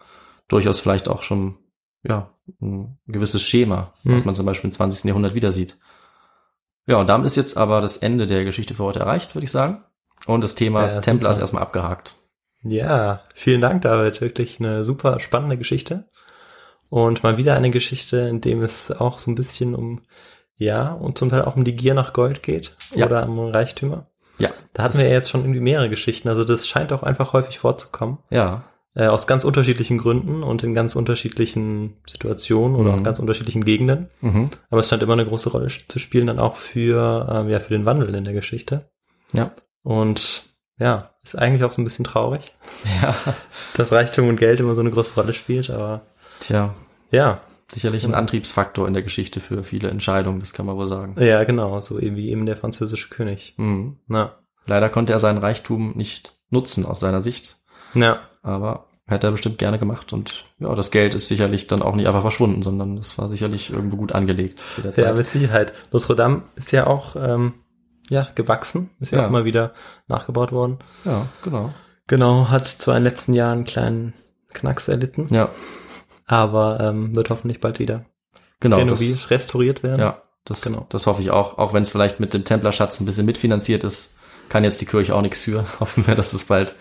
durchaus 0.49 0.81
vielleicht 0.81 1.09
auch 1.09 1.23
schon 1.23 1.57
ja 2.03 2.31
ein 2.61 2.99
gewisses 3.07 3.43
Schema, 3.43 3.93
was 4.03 4.23
Mhm. 4.23 4.27
man 4.27 4.35
zum 4.35 4.47
Beispiel 4.47 4.69
im 4.69 4.73
20. 4.73 5.05
Jahrhundert 5.09 5.35
wieder 5.35 5.53
sieht. 5.53 5.79
Ja, 6.87 6.97
und 6.99 7.07
damit 7.07 7.27
ist 7.27 7.37
jetzt 7.37 7.57
aber 7.57 7.81
das 7.81 7.97
Ende 7.99 8.27
der 8.27 8.45
Geschichte 8.45 8.75
für 8.75 8.85
heute 8.85 8.99
erreicht, 9.01 9.35
würde 9.35 9.45
ich 9.45 9.51
sagen. 9.51 9.85
Und 10.27 10.43
das 10.45 10.55
Thema 10.55 10.87
Ja, 10.87 11.01
Templer 11.01 11.31
ist 11.31 11.39
erstmal 11.39 11.63
abgehakt. 11.63 12.15
Ja, 12.65 13.23
vielen 13.35 13.61
Dank, 13.61 13.83
David. 13.83 14.21
Wirklich 14.21 14.59
eine 14.61 14.85
super 14.85 15.21
spannende 15.21 15.57
Geschichte. 15.59 16.09
Und 16.91 17.23
mal 17.23 17.37
wieder 17.39 17.55
eine 17.57 17.71
Geschichte, 17.71 18.19
in 18.19 18.41
dem 18.41 18.63
es 18.63 18.91
auch 18.93 19.19
so 19.19 19.31
ein 19.31 19.35
bisschen 19.35 19.75
um, 19.75 20.03
ja, 20.57 20.93
und 20.93 21.19
zum 21.19 21.29
Teil 21.31 21.43
auch 21.43 21.57
um 21.57 21.65
die 21.65 21.75
Gier 21.77 21.95
nach 21.95 22.13
Gold 22.13 22.43
geht 22.43 22.77
Ja. 22.95 23.07
oder 23.07 23.29
um 23.29 23.39
Reichtümer. 23.49 24.07
Ja, 24.39 24.51
Da 24.73 24.83
hatten 24.85 24.99
wir 24.99 25.05
ja 25.07 25.13
jetzt 25.13 25.31
schon 25.31 25.43
irgendwie 25.43 25.61
mehrere 25.61 25.89
Geschichten. 25.91 26.29
Also 26.29 26.45
das 26.45 26.67
scheint 26.67 26.93
auch 26.93 27.03
einfach 27.03 27.33
häufig 27.33 27.59
vorzukommen. 27.59 28.19
Ja, 28.31 28.65
Äh, 28.97 29.09
aus 29.09 29.27
ganz 29.27 29.43
unterschiedlichen 29.43 29.99
Gründen 29.99 30.45
und 30.45 30.63
in 30.63 30.73
ganz 30.73 30.95
unterschiedlichen 30.95 31.97
Situationen 32.07 32.77
oder 32.77 32.93
Mhm. 32.93 32.99
auch 33.01 33.03
ganz 33.03 33.19
unterschiedlichen 33.19 33.65
Gegenden. 33.65 34.09
mhm. 34.21 34.51
Aber 34.71 34.81
es 34.83 34.89
scheint 34.89 35.03
immer 35.03 35.15
eine 35.15 35.27
große 35.27 35.51
Rolle 35.51 35.67
zu 35.89 35.99
spielen, 35.99 36.29
dann 36.29 36.39
auch 36.39 36.55
für, 36.55 37.29
ähm, 37.29 37.49
ja, 37.49 37.59
für 37.59 37.71
den 37.71 37.87
Wandel 37.87 38.15
in 38.15 38.23
der 38.23 38.35
Geschichte. 38.35 38.89
ja, 39.33 39.51
Und 39.83 40.45
ja, 40.79 41.11
ist 41.23 41.39
eigentlich 41.39 41.65
auch 41.65 41.73
so 41.73 41.81
ein 41.81 41.85
bisschen 41.85 42.05
traurig, 42.05 42.53
ja. 43.03 43.15
dass 43.77 43.93
Reichtum 43.93 44.29
und 44.29 44.37
Geld 44.37 44.61
immer 44.61 44.75
so 44.75 44.81
eine 44.81 44.91
große 44.91 45.15
Rolle 45.15 45.35
spielt, 45.35 45.71
aber 45.71 46.03
Tja, 46.41 46.75
ja, 47.11 47.41
sicherlich 47.69 48.05
ein 48.05 48.15
Antriebsfaktor 48.15 48.87
in 48.87 48.95
der 48.95 49.03
Geschichte 49.03 49.41
für 49.41 49.63
viele 49.65 49.89
Entscheidungen, 49.89 50.41
das 50.41 50.53
kann 50.53 50.67
man 50.67 50.77
wohl 50.77 50.87
sagen. 50.87 51.17
ja, 51.23 51.45
genau, 51.45 51.81
so 51.81 51.99
eben 51.99 52.17
wie 52.17 52.31
eben 52.31 52.47
der 52.47 52.57
französische 52.57 53.09
König. 53.09 53.55
Mhm. 53.57 53.99
Na, 54.07 54.35
Leider 54.67 54.89
konnte 54.89 55.13
er 55.13 55.19
seinen 55.19 55.39
Reichtum 55.39 55.93
nicht 55.95 56.39
nutzen 56.51 56.87
aus 56.87 57.01
seiner 57.01 57.21
Sicht, 57.21 57.59
ja, 57.95 58.21
aber 58.43 58.87
hätte 59.07 59.27
er 59.27 59.33
bestimmt 59.33 59.59
gerne 59.59 59.79
gemacht 59.79 60.13
und 60.13 60.45
ja, 60.59 60.75
das 60.75 60.91
Geld 60.91 61.15
ist 61.15 61.29
sicherlich 61.29 61.67
dann 61.67 61.83
auch 61.83 61.95
nicht 61.95 62.07
einfach 62.07 62.23
verschwunden, 62.23 62.63
sondern 62.63 62.97
es 62.97 63.19
war 63.19 63.29
sicherlich 63.29 63.71
irgendwo 63.71 63.97
gut 63.97 64.13
angelegt 64.13 64.65
zu 64.73 64.81
der 64.81 64.93
ja, 64.93 64.97
Zeit. 64.97 65.19
mit 65.19 65.29
Sicherheit. 65.29 65.75
Notre 65.93 66.17
Dame 66.17 66.43
ist 66.57 66.73
ja 66.73 66.87
auch, 66.87 67.17
ähm, 67.17 67.55
ja, 68.11 68.29
gewachsen, 68.35 68.91
ist 69.01 69.13
ja, 69.13 69.19
Ja. 69.19 69.25
auch 69.25 69.29
immer 69.29 69.45
wieder 69.45 69.73
nachgebaut 70.09 70.53
worden. 70.53 70.79
Ja, 71.05 71.27
genau. 71.43 71.73
Genau, 72.07 72.49
hat 72.51 72.67
zwar 72.67 72.97
in 72.97 73.05
den 73.05 73.11
letzten 73.13 73.33
Jahren 73.35 73.59
einen 73.59 73.65
kleinen 73.65 74.15
Knacks 74.53 74.89
erlitten, 74.89 75.27
Ja, 75.31 75.49
aber 76.27 76.79
ähm, 76.81 77.15
wird 77.17 77.31
hoffentlich 77.31 77.61
bald 77.61 77.79
wieder 77.79 78.05
genau. 78.61 78.79
renoviert, 78.79 79.17
Das, 79.19 79.31
restauriert 79.31 79.83
werden. 79.83 80.01
ja, 80.01 80.23
das, 80.45 80.61
Genau. 80.63 80.87
das 80.91 81.07
hoffe 81.07 81.23
ich 81.23 81.31
auch. 81.31 81.59
Auch 81.59 81.73
wenn 81.73 81.83
es 81.83 81.91
vielleicht 81.91 82.21
mit 82.21 82.35
dem 82.35 82.45
Templerschatz 82.45 83.01
ein 83.01 83.07
bisschen 83.07 83.27
mitfinanziert 83.27 83.85
ist, 83.85 84.17
kann 84.51 84.65
jetzt 84.65 84.81
die 84.81 84.87
Kirche 84.87 85.15
auch 85.15 85.23
nichts 85.23 85.39
für. 85.41 85.65
Hoffen 85.81 86.07
wir, 86.07 86.15
dass 86.15 86.33
das 86.33 86.45
bald 86.45 86.77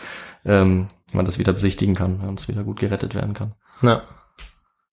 ähm, 0.46 0.88
man 1.14 1.24
das 1.26 1.40
wieder 1.40 1.54
besichtigen 1.54 1.96
kann 1.96 2.20
und 2.22 2.40
es 2.40 2.48
wieder 2.50 2.64
gut 2.64 2.80
gerettet 2.80 3.16
werden 3.16 3.34
kann. 3.34 3.54
Na. 3.82 4.02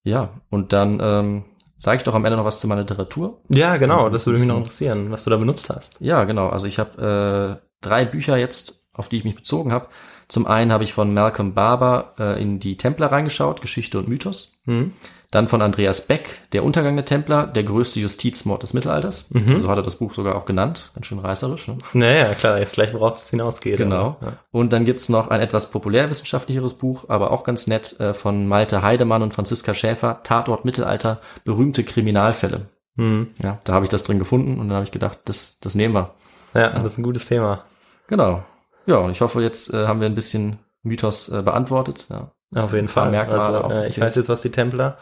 Ja, 0.04 0.40
und 0.48 0.72
dann 0.72 0.98
ähm, 1.02 1.44
sage 1.80 1.96
ich 1.96 2.02
doch 2.04 2.14
am 2.14 2.24
Ende 2.24 2.36
noch 2.36 2.44
was 2.44 2.60
zu 2.60 2.68
meiner 2.68 2.82
Literatur. 2.82 3.40
Ja, 3.48 3.76
genau, 3.78 4.10
das 4.10 4.26
würde 4.26 4.38
mich 4.38 4.48
noch 4.48 4.58
interessieren, 4.58 5.10
was 5.10 5.24
du 5.24 5.30
da 5.30 5.36
benutzt 5.36 5.70
hast. 5.70 5.96
Ja, 6.00 6.24
genau. 6.24 6.48
Also 6.48 6.66
ich 6.66 6.78
habe 6.78 7.58
äh, 7.60 7.66
drei 7.80 8.04
Bücher 8.04 8.36
jetzt, 8.36 8.90
auf 8.92 9.08
die 9.08 9.16
ich 9.16 9.24
mich 9.24 9.34
bezogen 9.34 9.72
habe. 9.72 9.88
Zum 10.28 10.46
einen 10.46 10.72
habe 10.72 10.84
ich 10.84 10.92
von 10.92 11.12
Malcolm 11.12 11.54
Barber 11.54 12.14
äh, 12.18 12.40
in 12.40 12.60
die 12.60 12.76
Templer 12.76 13.10
reingeschaut, 13.10 13.60
Geschichte 13.60 13.98
und 13.98 14.08
Mythos. 14.08 14.60
Hm? 14.66 14.92
Dann 15.30 15.46
von 15.46 15.62
Andreas 15.62 16.08
Beck, 16.08 16.42
Der 16.52 16.64
Untergang 16.64 16.96
der 16.96 17.04
Templer, 17.04 17.46
der 17.46 17.62
größte 17.62 18.00
Justizmord 18.00 18.64
des 18.64 18.74
Mittelalters. 18.74 19.26
Mhm. 19.30 19.60
So 19.60 19.68
hat 19.68 19.76
er 19.78 19.82
das 19.82 19.94
Buch 19.96 20.12
sogar 20.12 20.34
auch 20.34 20.44
genannt. 20.44 20.90
Ganz 20.94 21.06
schön 21.06 21.20
reißerisch. 21.20 21.68
Ne? 21.68 21.78
Naja, 21.92 22.34
klar, 22.34 22.58
jetzt 22.58 22.74
gleich, 22.74 22.92
worauf 22.92 23.14
es 23.14 23.30
hinausgeht. 23.30 23.76
Genau. 23.76 24.16
Ja. 24.20 24.32
Und 24.50 24.72
dann 24.72 24.84
gibt's 24.84 25.08
noch 25.08 25.28
ein 25.28 25.40
etwas 25.40 25.70
populärwissenschaftlicheres 25.70 26.74
Buch, 26.74 27.04
aber 27.08 27.30
auch 27.30 27.44
ganz 27.44 27.68
nett, 27.68 27.98
äh, 28.00 28.12
von 28.12 28.48
Malte 28.48 28.82
Heidemann 28.82 29.22
und 29.22 29.32
Franziska 29.32 29.72
Schäfer, 29.72 30.20
Tatort 30.24 30.64
Mittelalter, 30.64 31.20
berühmte 31.44 31.84
Kriminalfälle. 31.84 32.62
Hm. 32.96 33.28
Ja, 33.40 33.60
da 33.62 33.74
habe 33.74 33.84
ich 33.84 33.90
das 33.90 34.02
drin 34.02 34.18
gefunden 34.18 34.58
und 34.58 34.68
dann 34.68 34.76
habe 34.76 34.84
ich 34.84 34.90
gedacht, 34.90 35.20
das, 35.26 35.58
das 35.60 35.76
nehmen 35.76 35.94
wir. 35.94 36.14
ja, 36.54 36.70
das 36.70 36.92
ist 36.92 36.98
ein 36.98 37.04
gutes 37.04 37.26
Thema. 37.26 37.62
Genau. 38.08 38.42
Ja, 38.86 38.96
und 38.96 39.12
ich 39.12 39.20
hoffe, 39.20 39.40
jetzt 39.42 39.72
äh, 39.72 39.86
haben 39.86 40.00
wir 40.00 40.06
ein 40.06 40.16
bisschen 40.16 40.58
Mythos 40.82 41.28
äh, 41.28 41.42
beantwortet. 41.42 42.08
Ja. 42.10 42.32
Auf 42.56 42.72
jeden 42.72 42.88
Fall. 42.88 43.10
Merkmale 43.10 43.62
Also, 43.62 43.78
äh, 43.78 43.86
ich 43.86 44.00
weiß 44.00 44.16
jetzt, 44.16 44.28
was 44.28 44.40
die 44.40 44.50
Templer 44.50 44.98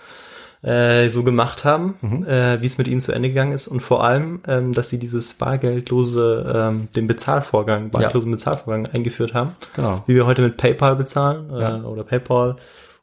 äh, 0.62 1.09
so 1.09 1.22
gemacht 1.22 1.64
haben, 1.64 2.24
äh, 2.26 2.61
wie 2.61 2.66
es 2.66 2.78
mit 2.78 2.88
ihnen 2.88 3.00
zu 3.00 3.12
Ende 3.12 3.28
gegangen 3.28 3.52
ist 3.52 3.68
und 3.68 3.80
vor 3.80 4.02
allem, 4.04 4.40
ähm, 4.46 4.72
dass 4.72 4.88
sie 4.90 4.98
dieses 4.98 5.32
bargeldlose, 5.34 6.52
ähm, 6.54 6.88
den 6.96 7.06
Bezahlvorgang, 7.06 7.90
bargeldlosen 7.90 8.30
Bezahlvorgang 8.30 8.86
eingeführt 8.86 9.34
haben. 9.34 9.54
Genau. 9.76 10.02
Wie 10.06 10.14
wir 10.14 10.26
heute 10.26 10.42
mit 10.42 10.56
PayPal 10.56 10.96
bezahlen 10.96 11.50
äh, 11.50 11.61
Ja. 11.61 11.82
oder 11.84 12.04
PayPal 12.04 12.56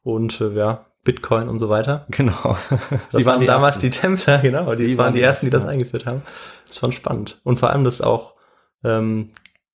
und 0.03 0.39
äh, 0.41 0.51
ja, 0.53 0.85
Bitcoin 1.03 1.47
und 1.49 1.59
so 1.59 1.69
weiter. 1.69 2.05
Genau. 2.09 2.57
Das 2.89 2.99
Sie 3.11 3.25
waren 3.25 3.39
die 3.39 3.45
damals 3.45 3.75
Ersten. 3.75 3.81
die 3.81 3.89
Templer, 3.91 4.37
genau. 4.41 4.73
Sie 4.73 4.87
Die 4.87 4.97
waren 4.97 5.13
die 5.13 5.21
ersten, 5.21 5.45
die 5.45 5.51
das 5.51 5.63
ja. 5.63 5.69
eingeführt 5.69 6.05
haben. 6.05 6.23
Das 6.65 6.71
ist 6.75 6.79
schon 6.79 6.91
spannend. 6.91 7.39
Und 7.43 7.59
vor 7.59 7.69
allem, 7.69 7.83
dass 7.83 8.01
auch, 8.01 8.33
ähm, 8.83 9.31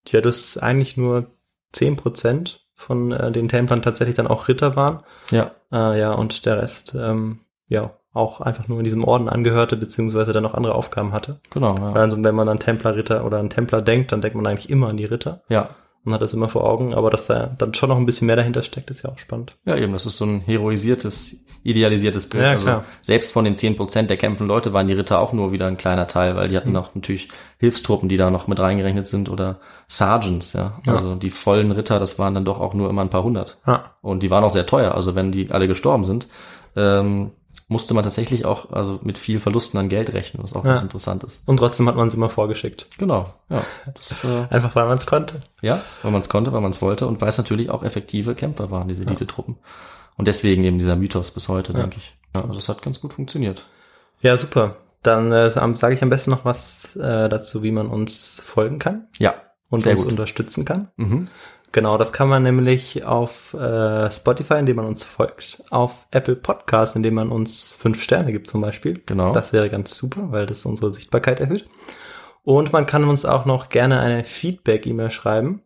ja, 0.08 0.20
dass 0.20 0.58
eigentlich 0.58 0.96
nur 0.96 1.26
10% 1.74 2.56
von 2.74 3.12
äh, 3.12 3.30
den 3.32 3.48
Templern 3.48 3.82
tatsächlich 3.82 4.16
dann 4.16 4.26
auch 4.26 4.48
Ritter 4.48 4.76
waren. 4.76 5.00
Ja, 5.30 5.52
Äh, 5.72 6.00
ja, 6.00 6.12
und 6.12 6.46
der 6.46 6.60
Rest, 6.60 6.96
ähm, 6.98 7.40
ja, 7.70 7.92
auch 8.12 8.40
einfach 8.42 8.68
nur 8.68 8.78
in 8.78 8.84
diesem 8.84 9.04
Orden 9.04 9.28
angehörte, 9.28 9.76
beziehungsweise 9.76 10.32
dann 10.32 10.42
noch 10.42 10.54
andere 10.54 10.74
Aufgaben 10.74 11.12
hatte. 11.12 11.40
genau. 11.50 11.74
Ja. 11.76 11.92
Also 11.92 12.22
wenn 12.22 12.34
man 12.34 12.48
an 12.48 12.58
Templerritter 12.58 13.24
oder 13.24 13.38
an 13.38 13.48
Templer 13.50 13.80
denkt, 13.80 14.12
dann 14.12 14.20
denkt 14.20 14.36
man 14.36 14.46
eigentlich 14.46 14.68
immer 14.68 14.88
an 14.88 14.96
die 14.98 15.04
Ritter 15.04 15.42
ja. 15.48 15.68
und 16.04 16.12
hat 16.12 16.20
das 16.20 16.34
immer 16.34 16.48
vor 16.48 16.64
Augen. 16.68 16.92
Aber 16.92 17.08
dass 17.10 17.26
da 17.26 17.46
dann 17.56 17.72
schon 17.72 17.88
noch 17.88 17.96
ein 17.96 18.06
bisschen 18.06 18.26
mehr 18.26 18.34
dahinter 18.36 18.62
steckt, 18.64 18.90
ist 18.90 19.02
ja 19.02 19.10
auch 19.10 19.18
spannend. 19.18 19.56
Ja, 19.64 19.76
eben, 19.76 19.92
das 19.92 20.06
ist 20.06 20.16
so 20.16 20.26
ein 20.26 20.40
heroisiertes, 20.40 21.44
idealisiertes 21.62 22.28
Bild. 22.28 22.42
Ja, 22.42 22.50
also 22.50 22.64
klar. 22.64 22.84
selbst 23.02 23.32
von 23.32 23.44
den 23.44 23.54
10% 23.54 24.02
der 24.08 24.16
kämpfenden 24.16 24.48
Leute 24.48 24.72
waren 24.72 24.88
die 24.88 24.94
Ritter 24.94 25.20
auch 25.20 25.32
nur 25.32 25.52
wieder 25.52 25.68
ein 25.68 25.76
kleiner 25.76 26.08
Teil, 26.08 26.34
weil 26.34 26.48
die 26.48 26.54
Mhm. 26.54 26.58
hatten 26.58 26.72
noch 26.72 26.94
natürlich 26.96 27.28
Hilfstruppen, 27.58 28.08
die 28.08 28.16
da 28.16 28.30
noch 28.30 28.48
mit 28.48 28.58
reingerechnet 28.58 29.06
sind 29.06 29.30
oder 29.30 29.60
Sergeants, 29.86 30.52
ja. 30.54 30.72
Ja. 30.84 30.94
Also 30.94 31.14
die 31.14 31.30
vollen 31.30 31.70
Ritter, 31.70 32.00
das 32.00 32.18
waren 32.18 32.34
dann 32.34 32.44
doch 32.44 32.58
auch 32.60 32.74
nur 32.74 32.90
immer 32.90 33.02
ein 33.02 33.10
paar 33.10 33.22
hundert. 33.22 33.58
Ah, 33.64 33.82
Und 34.02 34.24
die 34.24 34.30
waren 34.30 34.42
auch 34.42 34.50
sehr 34.50 34.66
teuer. 34.66 34.96
Also 34.96 35.14
wenn 35.14 35.30
die 35.30 35.52
alle 35.52 35.68
gestorben 35.68 36.02
sind, 36.02 36.26
ähm, 36.76 37.30
musste 37.70 37.94
man 37.94 38.02
tatsächlich 38.04 38.44
auch 38.44 38.70
also 38.72 38.98
mit 39.02 39.16
viel 39.16 39.40
Verlusten 39.40 39.78
an 39.78 39.88
Geld 39.88 40.12
rechnen, 40.12 40.42
was 40.42 40.52
auch 40.54 40.64
Ja. 40.64 40.72
ganz 40.72 40.82
interessant 40.82 41.24
ist. 41.24 41.42
und 41.46 41.56
trotzdem 41.56 41.88
hat 41.88 41.96
man 41.96 42.08
es 42.08 42.14
immer 42.14 42.28
vorgeschickt. 42.28 42.88
Genau, 42.98 43.32
ja. 43.48 43.62
Das, 43.94 44.22
äh, 44.24 44.46
Einfach 44.50 44.74
weil 44.74 44.86
man 44.86 44.98
es 44.98 45.06
konnte. 45.06 45.40
ja, 45.62 45.80
weil 46.02 46.10
man 46.12 46.20
es 46.20 46.28
konnte, 46.28 46.52
weil 46.52 46.60
man 46.60 46.72
es 46.72 46.82
wollte 46.82 47.06
und 47.06 47.20
weil 47.20 47.28
es 47.28 47.38
natürlich 47.38 47.70
auch 47.70 47.82
effektive 47.84 48.34
Kämpfer 48.34 48.70
waren, 48.70 48.88
diese 48.88 49.04
Elite-Truppen. 49.04 49.56
Und 50.16 50.28
deswegen 50.28 50.64
eben 50.64 50.78
dieser 50.78 50.96
Mythos 50.96 51.30
bis 51.30 51.48
heute, 51.48 51.72
denke 51.72 51.96
ich. 51.98 52.18
Ja, 52.34 52.42
also 52.42 52.54
das 52.54 52.68
hat 52.68 52.82
ganz 52.82 53.00
gut 53.00 53.14
funktioniert. 53.14 53.64
Ja, 54.20 54.36
super. 54.36 54.76
Dann 55.02 55.32
äh, 55.32 55.50
sage 55.50 55.94
ich 55.94 56.02
am 56.02 56.10
besten 56.10 56.30
noch 56.30 56.44
was 56.44 56.94
äh, 56.96 57.28
dazu, 57.30 57.62
wie 57.62 57.70
man 57.72 57.86
uns 57.88 58.42
folgen 58.44 58.78
kann 58.78 59.06
Ja, 59.18 59.34
und 59.70 59.82
Sehr 59.84 59.92
uns 59.92 60.02
gut. 60.02 60.10
unterstützen 60.10 60.64
kann. 60.66 60.88
mhm. 60.96 61.28
Genau, 61.72 61.98
das 61.98 62.12
kann 62.12 62.28
man 62.28 62.42
nämlich 62.42 63.04
auf 63.04 63.54
äh, 63.54 64.10
Spotify, 64.10 64.54
indem 64.54 64.76
man 64.76 64.86
uns 64.86 65.04
folgt, 65.04 65.62
auf 65.70 66.06
Apple 66.10 66.34
Podcast, 66.34 66.96
indem 66.96 67.14
man 67.14 67.30
uns 67.30 67.72
fünf 67.72 68.02
Sterne 68.02 68.32
gibt 68.32 68.48
zum 68.48 68.60
Beispiel. 68.60 69.00
Genau. 69.06 69.32
Das 69.32 69.52
wäre 69.52 69.70
ganz 69.70 69.94
super, 69.94 70.32
weil 70.32 70.46
das 70.46 70.66
unsere 70.66 70.92
Sichtbarkeit 70.92 71.38
erhöht. 71.38 71.68
Und 72.42 72.72
man 72.72 72.86
kann 72.86 73.04
uns 73.04 73.24
auch 73.24 73.44
noch 73.44 73.68
gerne 73.68 74.00
eine 74.00 74.24
Feedback-E-Mail 74.24 75.10
schreiben 75.10 75.62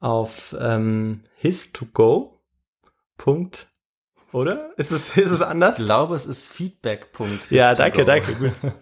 auf 0.00 0.56
ähm, 0.58 1.22
his2go. 1.40 2.30
Punkt, 3.16 3.68
oder? 4.32 4.70
Ist 4.78 4.92
es, 4.92 5.16
ist 5.16 5.30
es 5.30 5.42
anders? 5.42 5.78
Ich 5.78 5.84
glaube, 5.84 6.14
es 6.14 6.26
ist 6.26 6.48
Feedback. 6.48 7.08
Ja, 7.50 7.74
danke, 7.74 8.04
danke. 8.04 8.34
Gut. 8.34 8.52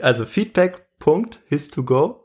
Also 0.00 0.26
feedback.his2go 0.26 2.16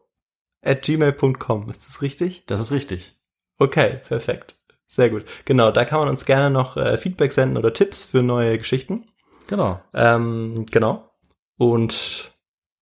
at 0.64 0.82
gmail.com. 0.82 1.70
Ist 1.70 1.88
das 1.88 2.02
richtig? 2.02 2.46
Das 2.48 2.60
ist 2.60 2.72
richtig. 2.72 3.19
Okay, 3.60 4.00
perfekt. 4.08 4.56
Sehr 4.88 5.10
gut. 5.10 5.26
Genau, 5.46 5.72
da 5.72 5.86
kann 5.86 6.00
man 6.00 6.10
uns 6.10 6.26
gerne 6.26 6.50
noch 6.50 6.76
äh, 6.78 6.98
Feedback 6.98 7.32
senden 7.34 7.58
oder 7.58 7.74
Tipps 7.74 8.04
für 8.04 8.24
neue 8.24 8.58
Geschichten. 8.58 9.06
Genau. 9.48 9.80
Ähm, 9.94 10.66
genau. 10.72 11.12
Und 11.58 12.34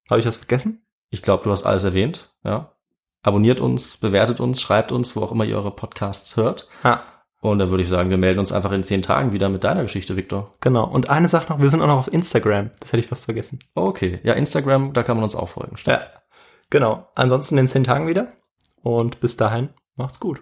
habe 0.09 0.19
ich 0.19 0.25
was 0.25 0.37
vergessen? 0.37 0.85
Ich 1.09 1.21
glaube, 1.21 1.43
du 1.43 1.51
hast 1.51 1.65
alles 1.65 1.83
erwähnt. 1.83 2.33
Ja. 2.43 2.71
Abonniert 3.23 3.59
uns, 3.59 3.97
bewertet 3.97 4.39
uns, 4.39 4.61
schreibt 4.61 4.91
uns, 4.91 5.15
wo 5.15 5.21
auch 5.23 5.31
immer 5.31 5.43
ihr 5.45 5.57
eure 5.57 5.75
Podcasts 5.75 6.37
hört. 6.37 6.67
Ah, 6.83 6.99
Und 7.41 7.59
dann 7.59 7.69
würde 7.71 7.81
ich 7.81 7.89
sagen, 7.89 8.09
wir 8.09 8.17
melden 8.17 8.39
uns 8.39 8.51
einfach 8.53 8.71
in 8.71 8.83
zehn 8.83 9.01
Tagen 9.01 9.33
wieder 9.33 9.49
mit 9.49 9.63
deiner 9.65 9.81
Geschichte, 9.83 10.15
Victor. 10.15 10.53
genau. 10.61 10.85
Und 10.87 11.09
eine 11.09 11.27
Sache 11.27 11.51
noch, 11.51 11.59
wir 11.59 11.69
sind 11.69 11.81
auch 11.81 11.87
noch 11.87 11.99
auf 11.99 12.13
Instagram. 12.13 12.71
Das 12.79 12.93
hätte 12.93 12.99
ich 13.01 13.07
fast 13.07 13.25
vergessen. 13.25 13.59
Okay. 13.75 14.19
Ja, 14.23 14.33
Instagram, 14.33 14.93
da 14.93 15.03
kann 15.03 15.17
man 15.17 15.23
uns 15.25 15.35
auch 15.35 15.49
folgen. 15.49 15.75
Stimmt. 15.75 15.97
Ja. 15.99 16.07
Genau. 16.69 17.07
Ansonsten 17.15 17.57
in 17.57 17.67
zehn 17.67 17.83
Tagen 17.83 18.07
wieder. 18.07 18.29
Und 18.81 19.19
bis 19.19 19.35
dahin, 19.35 19.69
macht's 19.95 20.19
gut. 20.19 20.41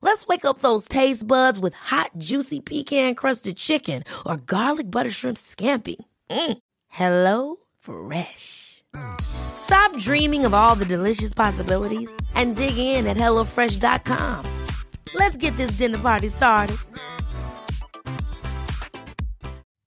Let's 0.00 0.26
wake 0.26 0.44
up 0.44 0.60
those 0.60 0.88
taste 0.88 1.26
buds 1.26 1.58
with 1.58 1.74
hot, 1.74 2.12
juicy 2.16 2.60
pecan-crusted 2.60 3.56
chicken 3.56 4.04
or 4.24 4.36
garlic 4.36 4.90
butter 4.90 5.10
shrimp 5.10 5.36
scampi. 5.36 5.96
Mm. 6.30 6.58
Hello 6.88 7.56
Fresh. 7.78 8.82
Stop 9.20 9.96
dreaming 9.98 10.46
of 10.46 10.54
all 10.54 10.74
the 10.74 10.84
delicious 10.84 11.34
possibilities 11.34 12.10
and 12.34 12.56
dig 12.56 12.78
in 12.78 13.06
at 13.06 13.16
HelloFresh.com. 13.16 14.64
Let's 15.14 15.36
get 15.36 15.56
this 15.56 15.72
dinner 15.72 15.98
party 15.98 16.28
started. 16.28 16.76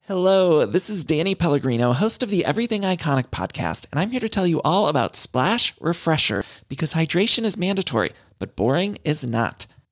Hello, 0.10 0.66
this 0.66 0.90
is 0.90 1.06
Danny 1.06 1.36
Pellegrino, 1.36 1.94
host 1.94 2.24
of 2.24 2.32
the 2.32 2.44
Everything 2.44 2.82
Iconic 2.82 3.28
podcast, 3.28 3.86
and 3.92 4.00
I'm 4.00 4.10
here 4.10 4.20
to 4.20 4.28
tell 4.28 4.48
you 4.48 4.60
all 4.66 4.88
about 4.88 5.16
Splash 5.16 5.76
Refresher 5.80 6.44
because 6.68 6.96
hydration 6.96 7.44
is 7.44 7.58
mandatory, 7.58 8.10
but 8.40 8.56
boring 8.56 8.98
is 9.06 9.24
not. 9.24 9.68